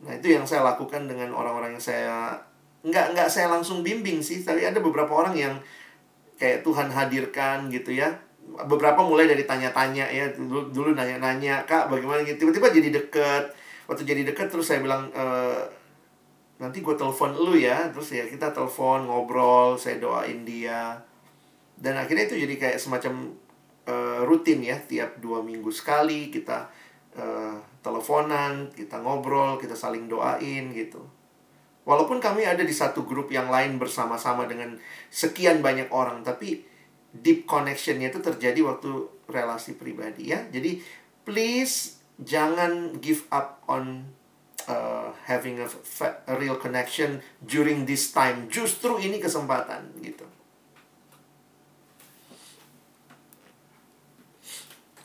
[0.08, 2.40] Nah itu yang saya lakukan dengan orang-orang yang saya
[2.88, 5.54] nggak nggak saya langsung bimbing sih, tapi ada beberapa orang yang
[6.40, 8.16] kayak Tuhan hadirkan gitu ya.
[8.46, 13.44] Beberapa mulai dari tanya-tanya ya dulu dulu nanya-nanya kak bagaimana gitu tiba-tiba jadi deket
[13.90, 15.26] waktu jadi deket terus saya bilang e,
[16.56, 20.96] nanti gue telepon lu ya terus ya kita telepon ngobrol saya doain dia.
[21.76, 23.36] Dan akhirnya itu jadi kayak semacam
[23.88, 26.72] uh, rutin ya tiap dua minggu sekali kita
[27.20, 31.04] uh, teleponan kita ngobrol kita saling doain gitu.
[31.86, 34.74] Walaupun kami ada di satu grup yang lain bersama-sama dengan
[35.14, 36.66] sekian banyak orang tapi
[37.14, 38.90] deep connectionnya itu terjadi waktu
[39.30, 40.48] relasi pribadi ya.
[40.50, 40.82] Jadi
[41.28, 44.08] please jangan give up on
[44.68, 45.68] uh, having a,
[46.30, 48.50] a real connection during this time.
[48.50, 50.26] Justru ini kesempatan gitu.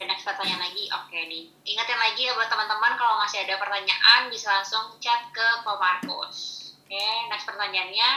[0.01, 1.45] Next pertanyaan lagi, oke okay, nih.
[1.65, 6.37] Ingatin lagi ya buat teman-teman kalau masih ada pertanyaan bisa langsung chat ke Pak Markus.
[6.83, 8.11] Oke, okay, next pertanyaannya,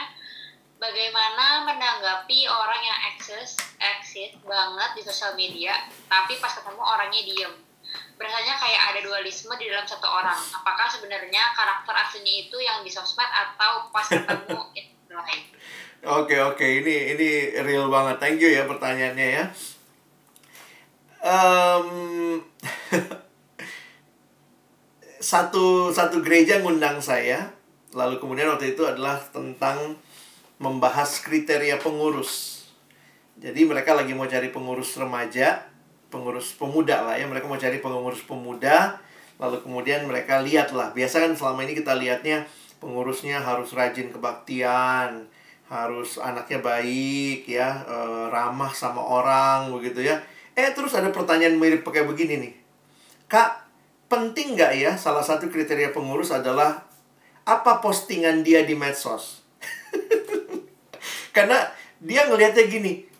[0.82, 7.54] bagaimana menanggapi orang yang eksis, exit banget di sosial media, tapi pas ketemu orangnya diem?
[8.14, 10.38] Berasanya kayak ada dualisme di dalam satu orang.
[10.54, 15.42] Apakah sebenarnya karakter aslinya itu yang di sosmed atau pas ketemu itu lain?
[16.04, 17.28] Oke oke ini ini
[17.64, 18.20] real banget.
[18.20, 19.44] Thank you ya pertanyaannya ya.
[21.24, 21.88] Em,
[25.32, 27.48] satu satu gereja ngundang saya,
[27.96, 29.96] lalu kemudian waktu itu adalah tentang
[30.60, 32.62] membahas kriteria pengurus.
[33.40, 35.64] Jadi mereka lagi mau cari pengurus remaja,
[36.14, 37.26] pengurus pemuda lah ya.
[37.26, 39.02] Mereka mau cari pengurus pemuda,
[39.42, 40.94] lalu kemudian mereka lihat lah.
[40.94, 42.46] Biasa kan selama ini kita lihatnya
[42.78, 45.26] pengurusnya harus rajin kebaktian,
[45.66, 50.22] harus anaknya baik ya, eh, ramah sama orang begitu ya.
[50.54, 52.54] Eh terus ada pertanyaan mirip pakai begini nih.
[53.26, 53.66] Kak,
[54.06, 56.86] penting nggak ya salah satu kriteria pengurus adalah
[57.42, 59.42] apa postingan dia di medsos?
[61.36, 61.58] Karena
[61.98, 63.13] dia ngelihatnya gini.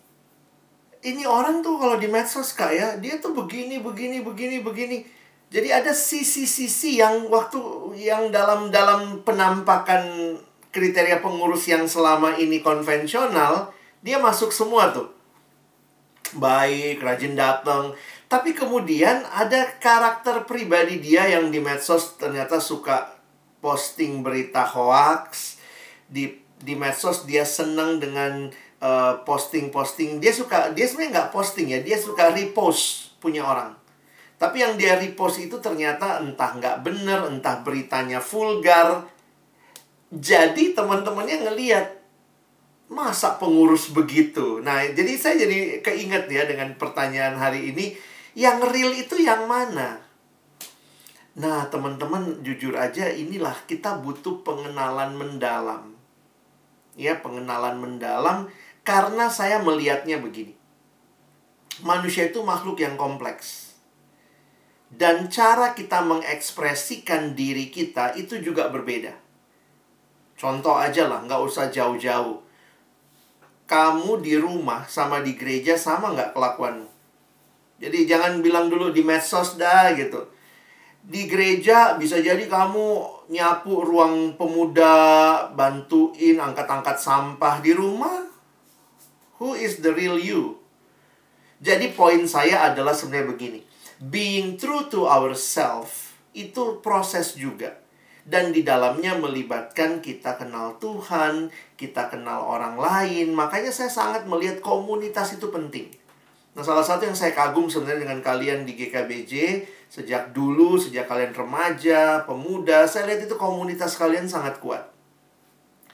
[1.04, 5.04] Ini orang tuh kalau di medsos kak ya, dia tuh begini, begini, begini, begini.
[5.52, 7.60] Jadi ada sisi-sisi yang waktu
[8.00, 10.34] yang dalam dalam penampakan
[10.72, 15.12] kriteria pengurus yang selama ini konvensional, dia masuk semua tuh.
[16.40, 17.92] Baik, rajin datang.
[18.26, 23.12] Tapi kemudian ada karakter pribadi dia yang di medsos ternyata suka
[23.60, 25.60] posting berita hoax.
[26.08, 26.32] Di
[26.64, 28.48] di medsos dia senang dengan
[28.84, 30.20] uh, posting-posting.
[30.20, 33.72] Dia suka dia sebenarnya nggak posting ya, dia suka repost punya orang.
[34.36, 39.08] Tapi yang dia repost itu ternyata entah nggak bener, entah beritanya vulgar.
[40.12, 41.86] Jadi teman-temannya ngeliat
[42.92, 44.60] masa pengurus begitu.
[44.60, 47.96] Nah, jadi saya jadi keinget ya dengan pertanyaan hari ini,
[48.36, 50.04] yang real itu yang mana?
[51.34, 55.96] Nah, teman-teman jujur aja inilah kita butuh pengenalan mendalam.
[56.94, 58.46] Ya, pengenalan mendalam
[58.84, 60.54] karena saya melihatnya begini.
[61.82, 63.64] Manusia itu makhluk yang kompleks
[64.94, 69.10] dan cara kita mengekspresikan diri kita itu juga berbeda.
[70.38, 72.42] Contoh aja lah, nggak usah jauh-jauh.
[73.64, 76.88] Kamu di rumah sama di gereja sama nggak kelakuanmu?
[77.82, 80.30] Jadi jangan bilang dulu di medsos dah gitu.
[81.04, 82.86] Di gereja bisa jadi kamu
[83.34, 88.33] nyapu ruang pemuda, bantuin angkat-angkat sampah di rumah.
[89.42, 90.62] Who is the real you?
[91.64, 93.60] Jadi poin saya adalah sebenarnya begini
[94.02, 97.78] being true to ourselves itu proses juga.
[98.24, 103.36] Dan di dalamnya melibatkan kita kenal Tuhan, kita kenal orang lain.
[103.36, 105.92] Makanya saya sangat melihat komunitas itu penting.
[106.56, 111.36] Nah, salah satu yang saya kagum sebenarnya dengan kalian di GKBJ, sejak dulu, sejak kalian
[111.36, 114.88] remaja, pemuda, saya lihat itu komunitas kalian sangat kuat.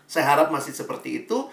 [0.06, 1.50] Saya harap masih seperti itu.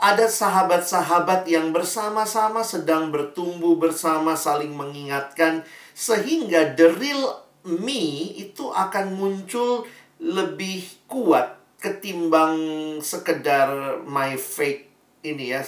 [0.00, 5.60] Ada sahabat-sahabat yang bersama-sama sedang bertumbuh bersama, saling mengingatkan,
[5.92, 9.84] sehingga the real me itu akan muncul
[10.16, 12.56] lebih kuat ketimbang
[13.04, 14.88] sekedar my fake
[15.20, 15.60] ini ya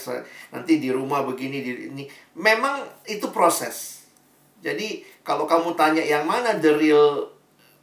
[0.49, 2.03] nanti di rumah begini di ini.
[2.33, 4.05] Memang itu proses.
[4.65, 7.29] Jadi kalau kamu tanya yang mana the real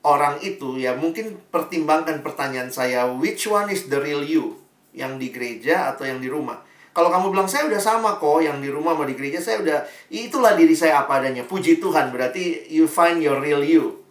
[0.02, 4.59] orang itu ya mungkin pertimbangkan pertanyaan saya which one is the real you
[4.96, 6.60] yang di gereja atau yang di rumah
[6.90, 9.78] kalau kamu bilang saya udah sama kok yang di rumah sama di gereja saya udah
[10.10, 11.46] itulah diri saya apa adanya.
[11.46, 14.02] Puji Tuhan berarti you find your real you.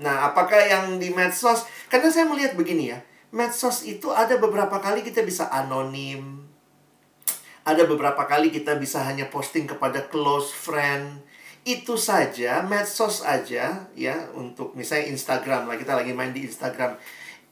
[0.00, 1.68] Nah, apakah yang di medsos?
[1.92, 2.98] Karena saya melihat begini ya.
[3.28, 6.48] Medsos itu ada beberapa kali kita bisa anonim.
[7.68, 11.20] Ada beberapa kali kita bisa hanya posting kepada close friend.
[11.68, 16.96] Itu saja, medsos aja ya untuk misalnya Instagram lah kita lagi main di Instagram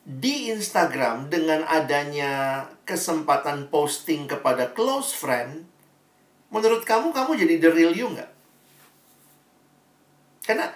[0.07, 5.66] di Instagram dengan adanya kesempatan posting kepada close friend,
[6.55, 8.31] menurut kamu kamu jadi the real you nggak?
[10.47, 10.70] Karena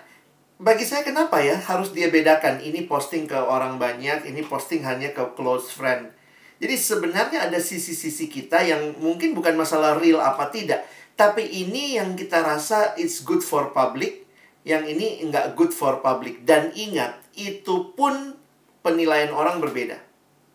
[0.59, 5.15] bagi saya kenapa ya harus dia bedakan ini posting ke orang banyak, ini posting hanya
[5.15, 6.11] ke close friend.
[6.59, 10.83] Jadi sebenarnya ada sisi-sisi kita yang mungkin bukan masalah real apa tidak,
[11.15, 14.27] tapi ini yang kita rasa it's good for public,
[14.67, 16.43] yang ini nggak good for public.
[16.43, 18.40] Dan ingat, itu pun
[18.81, 19.97] penilaian orang berbeda.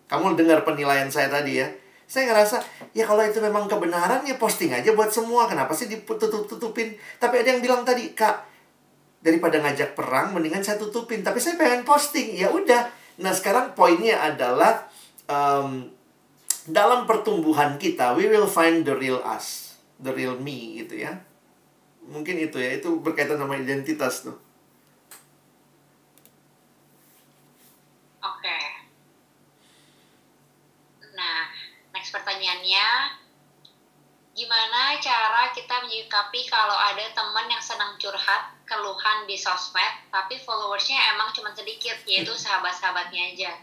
[0.06, 1.68] Kamu dengar penilaian saya tadi ya.
[2.06, 2.62] Saya ngerasa,
[2.94, 5.50] ya kalau itu memang kebenaran ya posting aja buat semua.
[5.50, 6.94] Kenapa sih ditutup-tutupin?
[7.18, 8.46] Tapi ada yang bilang tadi, Kak,
[9.26, 11.26] daripada ngajak perang, mendingan saya tutupin.
[11.26, 12.38] Tapi saya pengen posting.
[12.38, 12.86] Ya udah.
[13.18, 14.86] Nah sekarang poinnya adalah,
[15.26, 15.90] um,
[16.70, 19.78] dalam pertumbuhan kita, we will find the real us.
[19.98, 21.18] The real me gitu ya.
[22.06, 24.38] mungkin itu ya itu berkaitan sama identitas tuh
[28.26, 28.58] Oke.
[31.14, 31.46] Nah,
[31.94, 32.88] next pertanyaannya,
[34.36, 41.16] gimana cara kita menyikapi kalau ada teman yang senang curhat, keluhan di sosmed, tapi followersnya
[41.16, 43.56] emang cuma sedikit, yaitu sahabat-sahabatnya aja.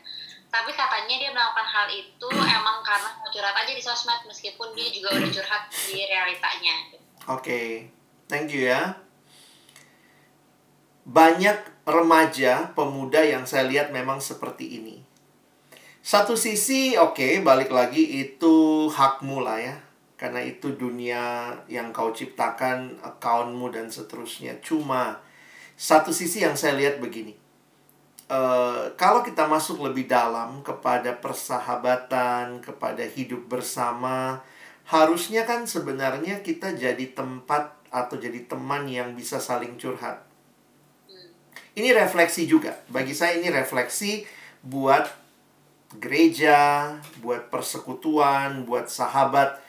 [0.48, 4.88] Tapi katanya dia melakukan hal itu emang karena mau curhat aja di sosmed, meskipun dia
[4.88, 6.96] juga udah curhat di realitanya.
[7.28, 7.92] Oke,
[8.32, 8.96] thank you ya.
[11.04, 15.01] Banyak remaja, pemuda yang saya lihat memang seperti ini.
[16.02, 19.78] Satu sisi, oke, balik lagi itu hakmu lah ya.
[20.18, 24.58] Karena itu dunia yang kau ciptakan, accountmu dan seterusnya.
[24.58, 25.22] Cuma,
[25.78, 27.38] satu sisi yang saya lihat begini.
[28.26, 34.42] Uh, kalau kita masuk lebih dalam kepada persahabatan, kepada hidup bersama,
[34.90, 40.26] harusnya kan sebenarnya kita jadi tempat atau jadi teman yang bisa saling curhat.
[41.78, 42.74] Ini refleksi juga.
[42.90, 44.26] Bagi saya ini refleksi
[44.66, 45.21] buat
[45.98, 49.60] gereja, buat persekutuan, buat sahabat.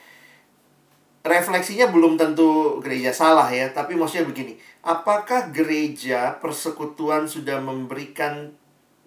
[1.24, 4.60] Refleksinya belum tentu gereja salah ya, tapi maksudnya begini.
[4.84, 8.52] Apakah gereja persekutuan sudah memberikan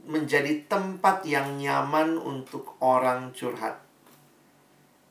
[0.08, 3.88] menjadi tempat yang nyaman untuk orang curhat?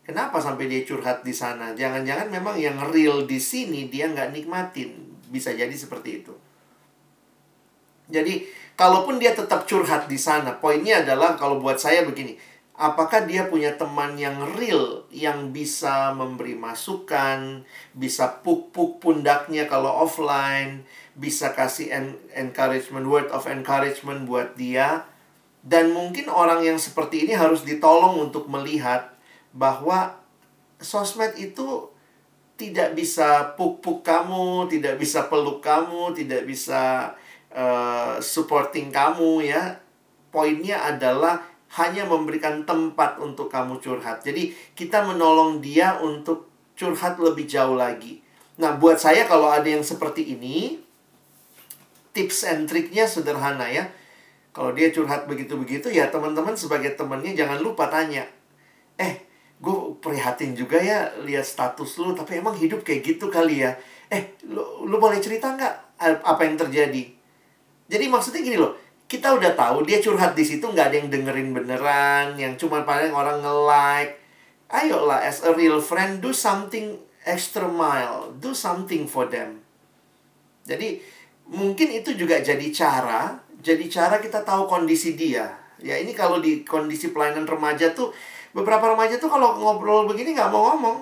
[0.06, 1.74] Kenapa sampai dia curhat di sana?
[1.74, 4.94] Jangan-jangan memang yang real di sini dia nggak nikmatin.
[5.26, 6.34] Bisa jadi seperti itu.
[8.06, 8.46] Jadi,
[8.77, 12.36] kalaupun dia tetap curhat di sana, poinnya adalah kalau buat saya begini,
[12.77, 17.65] apakah dia punya teman yang real yang bisa memberi masukan,
[17.97, 20.85] bisa puk-puk pundaknya kalau offline,
[21.16, 25.09] bisa kasih en encouragement word of encouragement buat dia.
[25.66, 29.19] Dan mungkin orang yang seperti ini harus ditolong untuk melihat
[29.51, 30.15] bahwa
[30.78, 31.90] sosmed itu
[32.55, 37.12] tidak bisa puk-puk kamu, tidak bisa peluk kamu, tidak bisa
[37.56, 39.80] uh, supporting kamu ya.
[40.28, 41.40] Poinnya adalah
[41.80, 44.22] hanya memberikan tempat untuk kamu curhat.
[44.22, 48.20] Jadi kita menolong dia untuk curhat lebih jauh lagi.
[48.60, 50.80] Nah, buat saya kalau ada yang seperti ini,
[52.12, 53.88] tips and triknya sederhana ya.
[54.52, 58.24] Kalau dia curhat begitu-begitu ya teman-teman sebagai temannya jangan lupa tanya.
[58.96, 59.28] Eh,
[59.60, 63.76] gue prihatin juga ya lihat status lu, tapi emang hidup kayak gitu kali ya.
[64.08, 67.15] Eh, lu, lu boleh cerita nggak apa yang terjadi?
[67.86, 68.74] Jadi maksudnya gini loh,
[69.06, 73.14] kita udah tahu dia curhat di situ nggak ada yang dengerin beneran, yang cuma paling
[73.14, 74.18] orang nge-like.
[74.66, 79.62] Ayolah, as a real friend, do something extra mile, do something for them.
[80.66, 80.98] Jadi
[81.46, 85.54] mungkin itu juga jadi cara, jadi cara kita tahu kondisi dia.
[85.78, 88.10] Ya ini kalau di kondisi pelayanan remaja tuh,
[88.50, 90.98] beberapa remaja tuh kalau ngobrol begini nggak mau ngomong.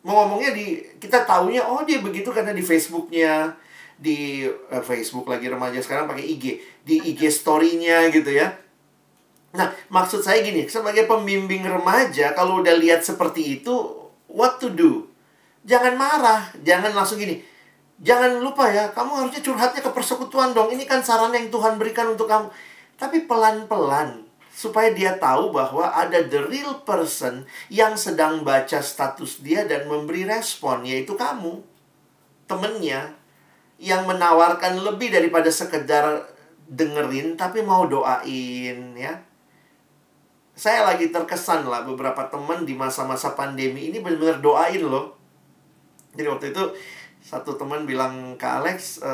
[0.00, 3.52] Mau ngomongnya di, kita taunya, oh dia begitu karena di Facebooknya,
[4.00, 6.44] di uh, Facebook lagi remaja sekarang pakai IG
[6.88, 8.56] di IG story-nya gitu ya.
[9.52, 13.74] Nah, maksud saya gini, sebagai pembimbing remaja kalau udah lihat seperti itu,
[14.30, 15.04] what to do?
[15.68, 17.44] Jangan marah, jangan langsung gini.
[18.00, 20.72] Jangan lupa ya, kamu harusnya curhatnya ke persekutuan dong.
[20.72, 22.48] Ini kan saran yang Tuhan berikan untuk kamu.
[22.96, 29.64] Tapi pelan-pelan supaya dia tahu bahwa ada the real person yang sedang baca status dia
[29.64, 31.64] dan memberi respon yaitu kamu
[32.50, 33.19] temennya
[33.80, 36.28] yang menawarkan lebih daripada sekedar
[36.68, 39.16] dengerin tapi mau doain ya.
[40.52, 45.16] Saya lagi terkesan lah beberapa teman di masa-masa pandemi ini benar-benar doain loh.
[46.12, 46.62] Jadi waktu itu
[47.24, 49.12] satu teman bilang ke Alex, e,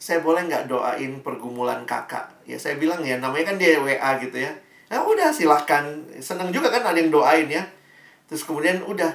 [0.00, 2.32] saya boleh nggak doain pergumulan kakak?
[2.48, 4.52] Ya saya bilang ya namanya kan dia WA gitu ya.
[4.88, 5.84] Nah udah silahkan.
[6.24, 7.60] Seneng juga kan ada yang doain ya.
[8.24, 9.12] Terus kemudian udah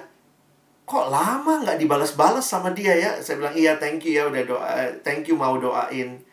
[0.88, 3.12] kok lama nggak dibalas-balas sama dia ya?
[3.20, 4.68] Saya bilang iya thank you ya udah doa
[5.04, 6.24] thank you mau doain.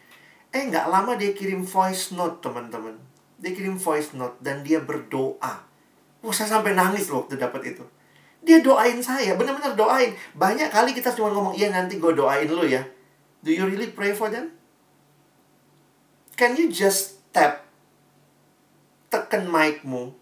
[0.55, 2.95] Eh nggak lama dia kirim voice note teman-teman.
[3.43, 5.67] Dia kirim voice note dan dia berdoa.
[6.25, 7.85] Wah, saya sampai nangis waktu dapat itu.
[8.47, 10.15] Dia doain saya benar-benar doain.
[10.39, 12.87] Banyak kali kita cuma ngomong iya nanti gue doain lu ya.
[13.43, 14.55] Do you really pray for them?
[16.39, 17.67] Can you just tap
[19.11, 20.15] tekan mic-mu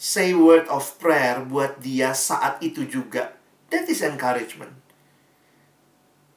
[0.00, 3.43] say word of prayer buat dia saat itu juga
[3.74, 4.70] That is encouragement.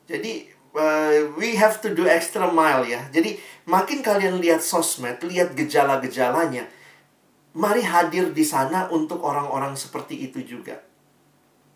[0.10, 3.06] Jadi uh, we have to do extra mile ya.
[3.14, 3.38] Jadi
[3.70, 6.66] makin kalian lihat sosmed, lihat gejala-gejalanya,
[7.54, 10.82] mari hadir di sana untuk orang-orang seperti itu juga.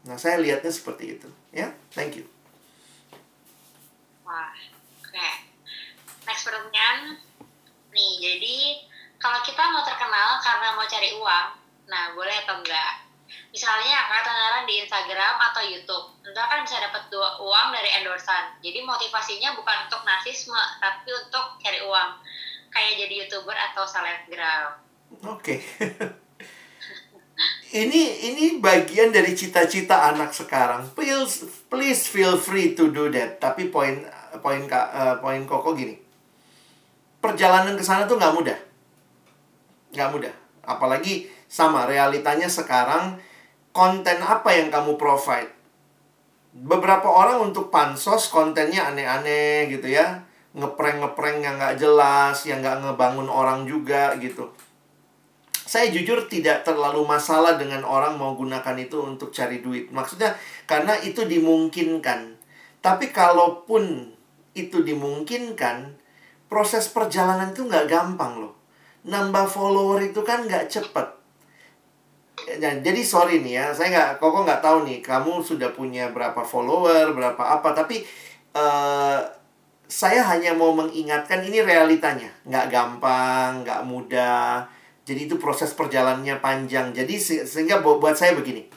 [0.02, 1.70] Nah, saya lihatnya seperti itu, ya.
[1.94, 2.26] Thank you.
[4.26, 5.30] Oke.
[6.26, 7.22] Next pertanyaan.
[7.94, 8.56] Nih, jadi
[9.22, 11.48] kalau kita mau terkenal karena mau cari uang,
[11.86, 13.01] nah boleh atau enggak?
[13.52, 16.08] Misalnya kenalan di Instagram atau YouTube.
[16.24, 18.56] Ntar kan bisa dapat dua uang dari endorsan.
[18.64, 22.10] Jadi motivasinya bukan untuk nasisme, tapi untuk cari uang.
[22.72, 24.72] Kayak jadi youtuber atau selebgram.
[25.28, 25.60] Oke.
[27.84, 30.88] ini ini bagian dari cita-cita anak sekarang.
[30.96, 33.44] Please please feel free to do that.
[33.44, 34.08] Tapi poin
[34.40, 36.00] poin uh, poin koko gini.
[37.20, 38.60] Perjalanan ke sana tuh nggak mudah.
[39.92, 40.34] Nggak mudah.
[40.64, 43.20] Apalagi sama realitanya sekarang
[43.72, 45.52] konten apa yang kamu provide.
[46.52, 50.24] Beberapa orang untuk pansos kontennya aneh-aneh gitu ya.
[50.52, 54.52] Ngeprank-ngeprank yang nggak jelas, yang nggak ngebangun orang juga gitu
[55.72, 59.88] saya jujur tidak terlalu masalah dengan orang mau gunakan itu untuk cari duit.
[59.88, 60.36] Maksudnya
[60.68, 62.36] karena itu dimungkinkan.
[62.84, 64.12] Tapi kalaupun
[64.52, 65.96] itu dimungkinkan,
[66.52, 68.60] proses perjalanan itu nggak gampang loh.
[69.08, 71.08] Nambah follower itu kan nggak cepet.
[72.48, 76.42] Ya, jadi sorry nih ya, saya nggak, kok nggak tahu nih, kamu sudah punya berapa
[76.42, 78.02] follower, berapa apa, tapi
[78.58, 79.22] uh,
[79.86, 84.66] saya hanya mau mengingatkan ini realitanya, nggak gampang, nggak mudah
[85.02, 86.94] jadi itu proses perjalanannya panjang.
[86.94, 88.70] Jadi sehingga buat saya begini.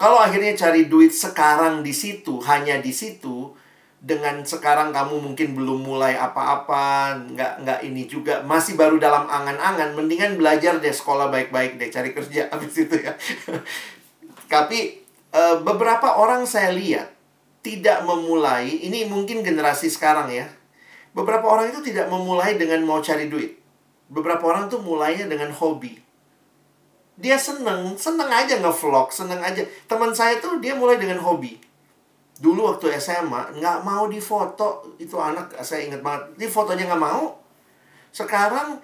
[0.00, 3.52] Kalau akhirnya cari duit sekarang di situ, hanya di situ,
[4.00, 9.92] dengan sekarang kamu mungkin belum mulai apa-apa, nggak nggak ini juga masih baru dalam angan-angan,
[9.92, 13.12] mendingan belajar deh sekolah baik-baik deh, cari kerja habis itu ya.
[14.48, 15.04] Tapi
[15.36, 17.12] uh, beberapa orang saya lihat
[17.60, 20.48] tidak memulai, ini mungkin generasi sekarang ya.
[21.12, 23.60] Beberapa orang itu tidak memulai dengan mau cari duit
[24.10, 26.02] beberapa orang tuh mulainya dengan hobi.
[27.16, 29.62] Dia seneng, seneng aja nge-vlog, seneng aja.
[29.86, 31.56] Teman saya tuh dia mulai dengan hobi.
[32.40, 34.96] Dulu waktu SMA, nggak mau difoto.
[34.96, 36.40] Itu anak, saya ingat banget.
[36.40, 37.36] Dia fotonya nggak mau.
[38.10, 38.80] Sekarang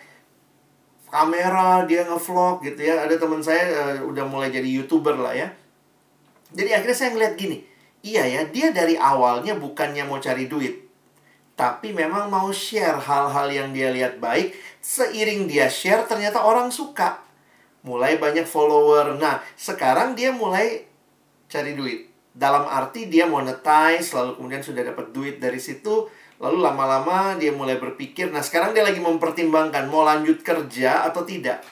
[1.09, 3.09] kamera, dia nge-vlog gitu ya.
[3.09, 5.49] Ada teman saya uh, udah mulai jadi YouTuber lah ya.
[6.53, 7.65] Jadi akhirnya saya ngeliat gini.
[8.05, 10.85] Iya ya, dia dari awalnya bukannya mau cari duit.
[11.57, 14.53] Tapi memang mau share hal-hal yang dia lihat baik
[14.85, 17.19] seiring dia share ternyata orang suka.
[17.83, 19.19] Mulai banyak follower.
[19.19, 20.87] Nah, sekarang dia mulai
[21.51, 22.07] cari duit.
[22.37, 26.05] Dalam arti dia monetize, lalu kemudian sudah dapat duit dari situ.
[26.37, 31.65] Lalu lama-lama dia mulai berpikir, nah sekarang dia lagi mempertimbangkan mau lanjut kerja atau tidak.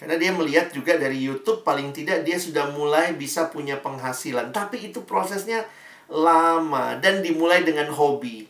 [0.00, 4.56] Karena dia melihat juga dari YouTube paling tidak dia sudah mulai bisa punya penghasilan.
[4.56, 5.68] Tapi itu prosesnya
[6.08, 8.48] lama dan dimulai dengan hobi.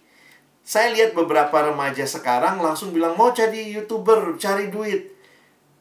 [0.65, 5.13] Saya lihat beberapa remaja sekarang langsung bilang mau jadi youtuber, cari duit.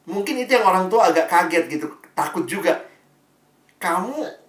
[0.04, 2.84] Mungkin itu yang orang tua agak kaget gitu, takut juga.
[3.80, 4.43] Kamu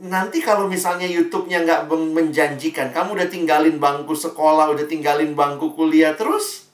[0.00, 6.16] nanti kalau misalnya YouTube-nya nggak menjanjikan, kamu udah tinggalin bangku sekolah, udah tinggalin bangku kuliah
[6.16, 6.72] terus,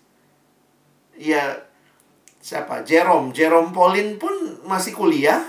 [1.18, 1.58] ya
[2.38, 2.86] siapa?
[2.86, 4.30] Jerome, Jerome Pauline pun
[4.62, 5.42] masih kuliah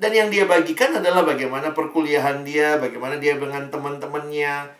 [0.00, 4.72] dan yang dia bagikan adalah bagaimana perkuliahan dia, bagaimana dia dengan teman-temannya,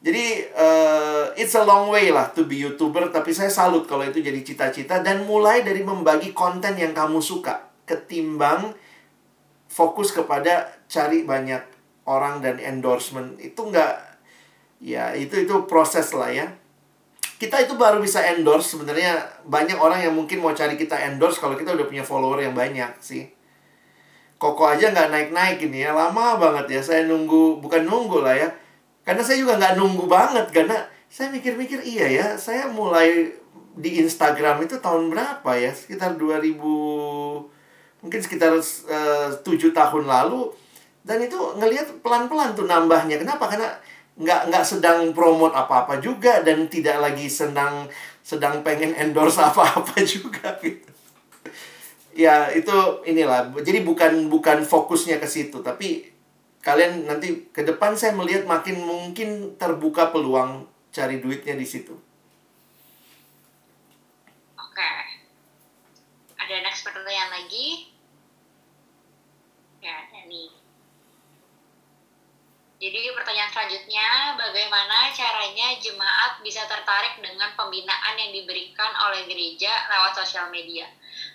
[0.00, 4.24] jadi uh, it's a long way lah to be youtuber tapi saya salut kalau itu
[4.24, 8.72] jadi cita-cita dan mulai dari membagi konten yang kamu suka ketimbang
[9.68, 11.60] fokus kepada cari banyak
[12.08, 14.00] orang dan endorsement itu enggak
[14.80, 16.48] ya itu itu proses lah ya.
[17.40, 19.16] Kita itu baru bisa endorse sebenarnya.
[19.48, 22.92] Banyak orang yang mungkin mau cari kita endorse kalau kita udah punya follower yang banyak
[23.00, 23.32] sih.
[24.36, 25.96] Koko aja nggak naik-naik ini ya.
[25.96, 28.48] Lama banget ya saya nunggu bukan nunggu lah ya.
[29.04, 30.52] Karena saya juga nggak nunggu banget.
[30.52, 33.32] Karena saya mikir-mikir iya ya, saya mulai
[33.72, 35.72] di Instagram itu tahun berapa ya?
[35.72, 36.60] Sekitar 2000
[38.00, 40.48] mungkin sekitar eh, tujuh uh, tahun lalu
[41.00, 43.16] dan itu ngelihat pelan-pelan tuh nambahnya.
[43.16, 43.48] Kenapa?
[43.48, 43.72] Karena
[44.20, 47.88] nggak nggak sedang promote apa-apa juga dan tidak lagi sedang
[48.20, 50.90] sedang pengen endorse apa-apa juga gitu.
[52.12, 52.74] Ya itu
[53.08, 53.48] inilah.
[53.64, 56.10] Jadi bukan bukan fokusnya ke situ, tapi
[56.60, 61.96] kalian nanti ke depan saya melihat makin mungkin terbuka peluang cari duitnya di situ.
[64.58, 64.92] Oke.
[66.36, 67.88] Ada next pertanyaan lagi?
[69.80, 70.60] Ya, ada nih.
[72.80, 80.16] Jadi pertanyaan selanjutnya, bagaimana caranya jemaat bisa tertarik dengan pembinaan yang diberikan oleh gereja lewat
[80.16, 80.88] sosial media?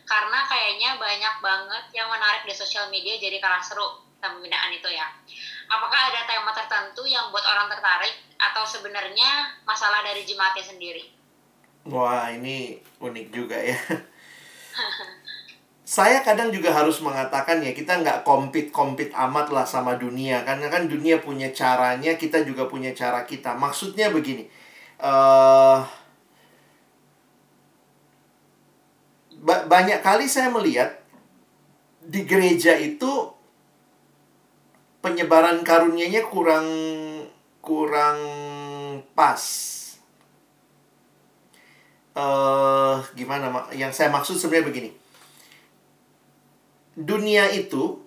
[0.09, 3.85] Karena kayaknya banyak banget yang menarik di sosial media jadi kalah seru
[4.17, 5.05] pembinaan itu ya.
[5.69, 11.13] Apakah ada tema tertentu yang buat orang tertarik atau sebenarnya masalah dari jemaatnya sendiri?
[11.85, 13.77] Wah, ini unik juga ya.
[15.85, 20.89] Saya kadang juga harus mengatakan ya kita nggak kompet-kompet amat lah sama dunia karena kan
[20.89, 23.53] dunia punya caranya kita juga punya cara kita.
[23.53, 24.49] Maksudnya begini,
[24.97, 25.85] uh,
[29.45, 30.89] banyak kali saya melihat
[32.01, 33.29] di gereja itu
[35.05, 36.65] penyebaran karunia-nya kurang
[37.61, 38.17] kurang
[39.13, 39.41] pas.
[42.15, 43.69] Eh, gimana?
[43.75, 45.04] Yang saya maksud sebenarnya begini.
[46.95, 47.99] Dunia itu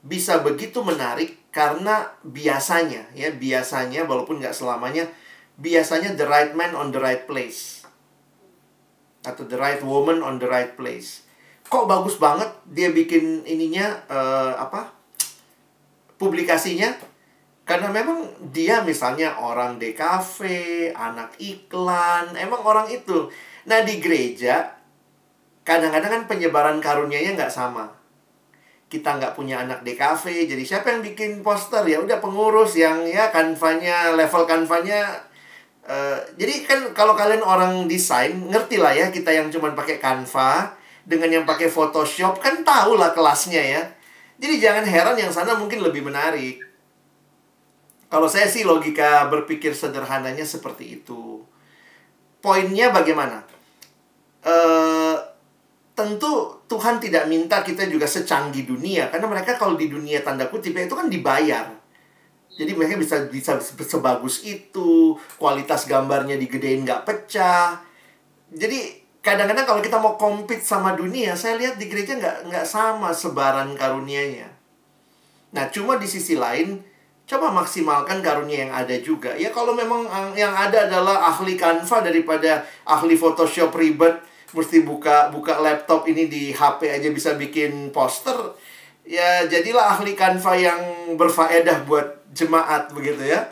[0.00, 5.12] bisa begitu menarik karena biasanya ya biasanya walaupun nggak selamanya
[5.60, 7.84] biasanya the right man on the right place.
[9.20, 11.28] Atau the right woman on the right place.
[11.68, 14.88] Kok bagus banget dia bikin ininya uh, apa
[16.16, 16.96] publikasinya?
[17.68, 20.42] Karena memang dia misalnya orang DKV,
[20.96, 23.30] anak iklan, emang orang itu.
[23.68, 24.80] Nah di gereja
[25.62, 27.99] kadang-kadang kan penyebaran karunianya nggak sama
[28.90, 31.86] kita nggak punya anak DKV jadi siapa yang bikin poster?
[31.86, 35.22] Ya udah pengurus yang ya kanvanya level kanvanya
[35.86, 40.74] uh, jadi kan kalau kalian orang desain ngerti lah ya kita yang cuma pakai kanva
[41.06, 43.82] dengan yang pakai Photoshop kan tahu lah kelasnya ya.
[44.40, 46.58] Jadi jangan heran yang sana mungkin lebih menarik.
[48.10, 51.46] Kalau saya sih logika berpikir sederhananya seperti itu.
[52.42, 53.44] Poinnya bagaimana?
[54.40, 55.14] Uh,
[56.00, 60.72] tentu Tuhan tidak minta kita juga secanggih dunia karena mereka kalau di dunia tanda kutip
[60.72, 61.68] itu kan dibayar.
[62.50, 67.78] Jadi mereka bisa bisa sebagus itu, kualitas gambarnya digedein nggak pecah.
[68.48, 73.12] Jadi kadang-kadang kalau kita mau compete sama dunia, saya lihat di gereja nggak nggak sama
[73.12, 74.48] sebaran karunianya.
[75.52, 76.80] Nah, cuma di sisi lain,
[77.28, 79.36] coba maksimalkan karunia yang ada juga.
[79.36, 85.58] Ya kalau memang yang ada adalah ahli Canva daripada ahli Photoshop ribet, mesti buka buka
[85.62, 88.54] laptop ini di HP aja bisa bikin poster.
[89.06, 90.80] Ya jadilah ahli Canva yang
[91.18, 93.50] berfaedah buat jemaat begitu ya.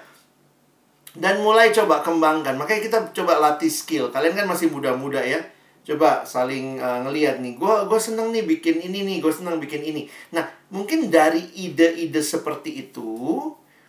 [1.18, 2.54] Dan mulai coba kembangkan.
[2.54, 4.14] Makanya kita coba latih skill.
[4.14, 5.42] Kalian kan masih muda-muda ya.
[5.82, 7.58] Coba saling uh, ngelihat nih.
[7.58, 9.16] Gue gue seneng nih bikin ini nih.
[9.18, 10.06] Gue seneng bikin ini.
[10.30, 13.10] Nah mungkin dari ide-ide seperti itu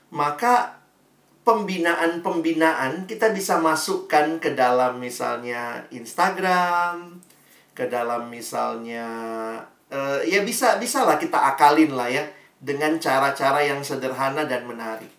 [0.09, 0.78] maka
[1.49, 7.17] pembinaan-pembinaan kita bisa masukkan ke dalam misalnya Instagram,
[7.73, 9.09] ke dalam misalnya
[9.89, 12.21] uh, ya bisa bisa lah kita akalin lah ya
[12.61, 15.09] dengan cara-cara yang sederhana dan menarik.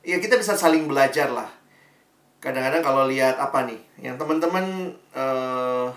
[0.00, 1.52] Ya kita bisa saling belajar lah.
[2.40, 5.92] Kadang-kadang kalau lihat apa nih, yang teman-teman uh,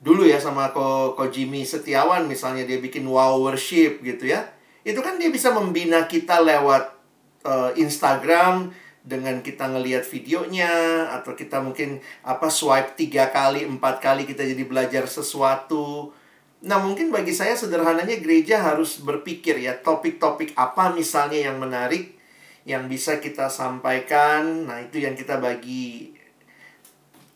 [0.00, 4.46] dulu ya sama Ko, Ko Jimmy Setiawan misalnya dia bikin wow worship gitu ya.
[4.80, 6.99] Itu kan dia bisa membina kita lewat
[7.44, 14.28] uh, Instagram dengan kita ngelihat videonya atau kita mungkin apa swipe tiga kali empat kali
[14.28, 16.12] kita jadi belajar sesuatu.
[16.60, 22.20] Nah mungkin bagi saya sederhananya gereja harus berpikir ya topik-topik apa misalnya yang menarik
[22.68, 24.68] yang bisa kita sampaikan.
[24.68, 26.12] Nah itu yang kita bagi.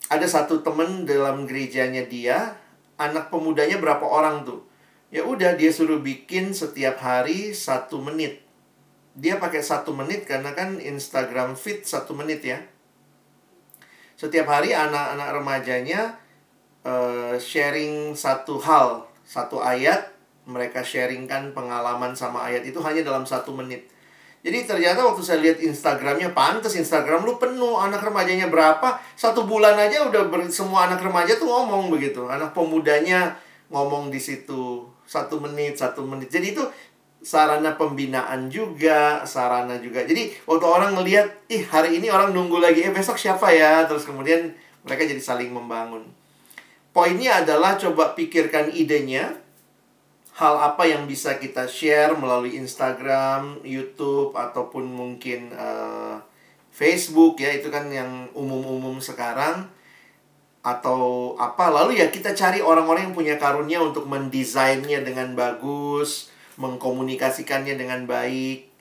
[0.05, 2.61] Ada satu temen dalam gerejanya dia
[3.01, 4.61] anak pemudanya berapa orang tuh?
[5.09, 8.44] Ya udah dia suruh bikin setiap hari satu menit
[9.15, 12.59] dia pakai satu menit karena kan Instagram feed satu menit ya.
[14.19, 16.19] Setiap hari anak-anak remajanya
[16.83, 20.11] uh, sharing satu hal, satu ayat,
[20.47, 23.87] mereka sharingkan pengalaman sama ayat itu hanya dalam satu menit.
[24.45, 29.73] Jadi ternyata waktu saya lihat Instagramnya, pantas Instagram lu penuh, anak remajanya berapa, satu bulan
[29.73, 32.29] aja udah ber, semua anak remaja tuh ngomong begitu.
[32.29, 33.33] Anak pemudanya
[33.73, 36.29] ngomong di situ, satu menit, satu menit.
[36.29, 36.61] Jadi itu
[37.25, 40.05] sarana pembinaan juga, sarana juga.
[40.05, 43.89] Jadi waktu orang ngelihat, ih hari ini orang nunggu lagi, eh besok siapa ya?
[43.89, 44.53] Terus kemudian
[44.85, 46.05] mereka jadi saling membangun.
[46.93, 49.41] Poinnya adalah coba pikirkan idenya,
[50.37, 56.21] hal apa yang bisa kita share melalui Instagram, YouTube, ataupun mungkin uh,
[56.69, 59.65] Facebook ya, itu kan yang umum-umum sekarang.
[60.61, 67.75] Atau apa, lalu ya kita cari orang-orang yang punya karunia untuk mendesainnya dengan bagus, mengkomunikasikannya
[67.75, 68.71] dengan baik.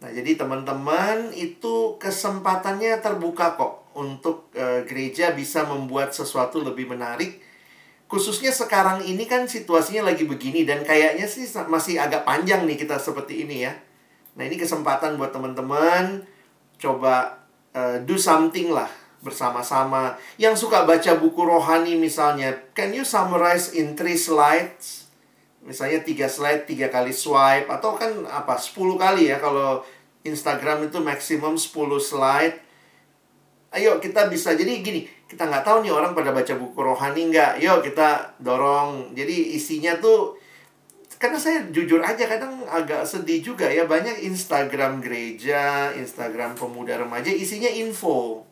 [0.00, 7.44] Nah, jadi teman-teman itu kesempatannya terbuka kok untuk e, gereja bisa membuat sesuatu lebih menarik.
[8.08, 12.96] Khususnya sekarang ini kan situasinya lagi begini dan kayaknya sih masih agak panjang nih kita
[12.96, 13.76] seperti ini ya.
[14.40, 16.24] Nah, ini kesempatan buat teman-teman
[16.80, 17.44] coba
[17.76, 18.88] e, do something lah
[19.20, 20.16] bersama-sama.
[20.40, 24.99] Yang suka baca buku rohani misalnya, can you summarize in three slides?
[25.60, 29.84] Misalnya tiga slide tiga kali swipe atau kan apa 10 kali ya kalau
[30.24, 32.56] Instagram itu maksimum 10 slide.
[33.70, 37.62] Ayo kita bisa jadi gini kita nggak tahu nih orang pada baca buku rohani nggak?
[37.62, 39.14] Yuk kita dorong.
[39.14, 40.34] Jadi isinya tuh
[41.20, 47.28] karena saya jujur aja kadang agak sedih juga ya banyak Instagram gereja Instagram pemuda remaja
[47.30, 48.42] isinya info.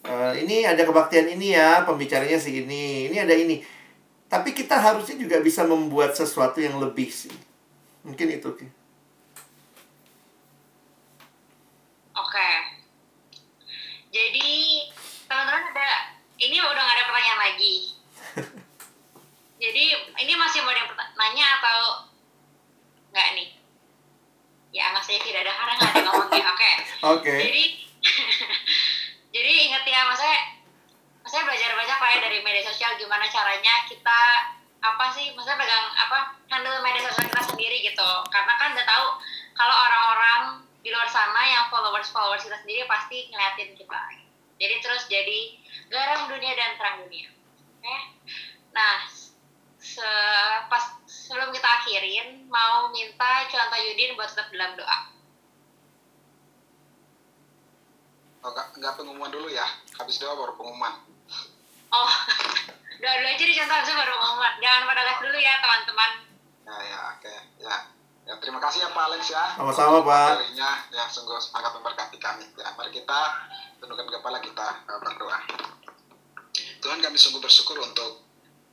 [0.00, 3.60] Uh, ini ada kebaktian ini ya pembicaranya si ini ini ada ini
[4.30, 7.34] tapi kita harusnya juga bisa membuat sesuatu yang lebih sih.
[8.06, 8.46] Mungkin itu.
[12.14, 12.50] Oke.
[14.14, 14.50] Jadi
[15.26, 17.74] teman-teman ada ini udah nggak ada pertanyaan lagi.
[19.62, 21.80] Jadi ini masih mau ada yang nanya atau
[23.10, 23.48] nggak nih?
[24.70, 26.44] Ya nggak saya tidak ada karena nggak ada ngomongnya.
[26.54, 26.72] Oke.
[27.18, 27.34] Oke.
[27.34, 27.64] Jadi
[29.34, 30.59] jadi inget ya maksudnya
[31.30, 32.98] maksudnya belajar banyak lah ya dari media sosial.
[32.98, 34.20] Gimana caranya kita
[34.82, 36.18] apa sih maksudnya pegang apa
[36.50, 38.10] handle media sosial kita sendiri gitu.
[38.34, 39.06] Karena kan udah tahu
[39.54, 44.00] kalau orang-orang di luar sana yang followers followers kita sendiri pasti ngeliatin kita.
[44.58, 45.38] Jadi terus jadi
[45.86, 47.30] garam dunia dan terang dunia.
[47.78, 47.96] Oke?
[48.74, 49.06] Nah
[49.78, 50.10] se
[50.66, 54.98] pas sebelum kita akhirin mau minta contoh Yudin buat tetap dalam doa.
[58.42, 59.78] Oh, nggak pengumuman dulu ya.
[59.94, 61.09] Habis doa baru pengumuman.
[61.90, 62.12] Oh,
[63.02, 64.54] doa dulu aja dicontoh habis itu baru ngomong.
[64.62, 66.10] Jangan pada live dulu ya teman-teman.
[66.62, 67.34] Ya, ya, oke.
[67.58, 67.76] Ya.
[68.30, 69.44] ya, terima kasih ya Pak Alex ya.
[69.58, 70.26] Sama-sama, Pak.
[70.38, 72.46] materinya yang sungguh sangat memberkati kami.
[72.54, 73.20] Ya, mari kita
[73.82, 75.38] tundukkan kepala kita eh, berdoa.
[76.78, 78.22] Tuhan kami sungguh bersyukur untuk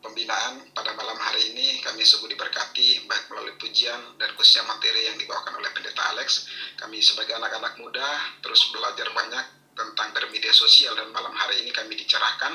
[0.06, 1.82] pembinaan pada malam hari ini.
[1.82, 6.46] Kami sungguh diberkati baik melalui pujian dan khususnya materi yang dibawakan oleh Pendeta Alex.
[6.78, 8.06] Kami sebagai anak-anak muda
[8.46, 10.98] terus belajar banyak tentang bermedia sosial.
[10.98, 12.54] Dan malam hari ini kami dicerahkan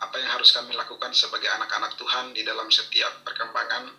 [0.00, 3.92] apa yang harus kami lakukan sebagai anak-anak Tuhan di dalam setiap perkembangan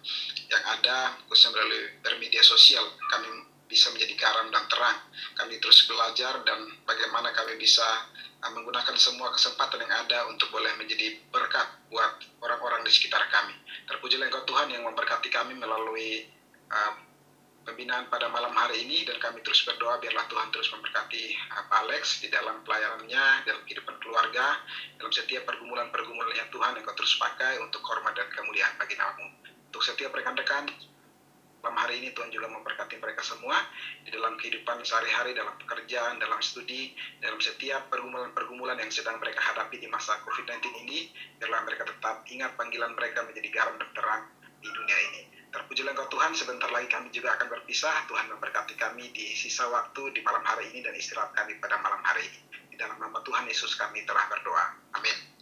[0.50, 2.84] yang ada khususnya melalui bermedia sosial.
[3.08, 4.98] Kami bisa menjadi garam dan terang.
[5.38, 7.86] Kami terus belajar dan bagaimana kami bisa
[8.42, 13.54] uh, menggunakan semua kesempatan yang ada untuk boleh menjadi berkat buat orang-orang di sekitar kami.
[13.86, 16.30] Terpujilah engkau Tuhan yang memberkati kami melalui
[16.70, 17.05] uh,
[17.66, 22.22] pembinaan pada malam hari ini dan kami terus berdoa biarlah Tuhan terus memberkati Pak Alex
[22.22, 24.62] di dalam pelayanannya, dalam kehidupan keluarga,
[25.02, 29.28] dalam setiap pergumulan-pergumulannya Tuhan yang kau terus pakai untuk hormat dan kemuliaan bagi namamu.
[29.74, 30.70] Untuk setiap rekan-rekan
[31.66, 33.58] malam hari ini Tuhan juga memberkati mereka semua
[34.06, 39.82] di dalam kehidupan sehari-hari, dalam pekerjaan, dalam studi, dalam setiap pergumulan-pergumulan yang sedang mereka hadapi
[39.82, 41.10] di masa COVID-19 ini,
[41.42, 44.24] biarlah mereka tetap ingat panggilan mereka menjadi garam dan terang
[44.62, 45.35] di dunia ini.
[45.56, 48.03] Terpujilah engkau Tuhan, sebentar lagi kami juga akan berpisah.
[48.11, 52.03] Tuhan memberkati kami di sisa waktu di malam hari ini dan istirahat kami pada malam
[52.03, 52.40] hari ini.
[52.68, 54.76] Di dalam nama Tuhan Yesus kami telah berdoa.
[54.99, 55.35] Amin.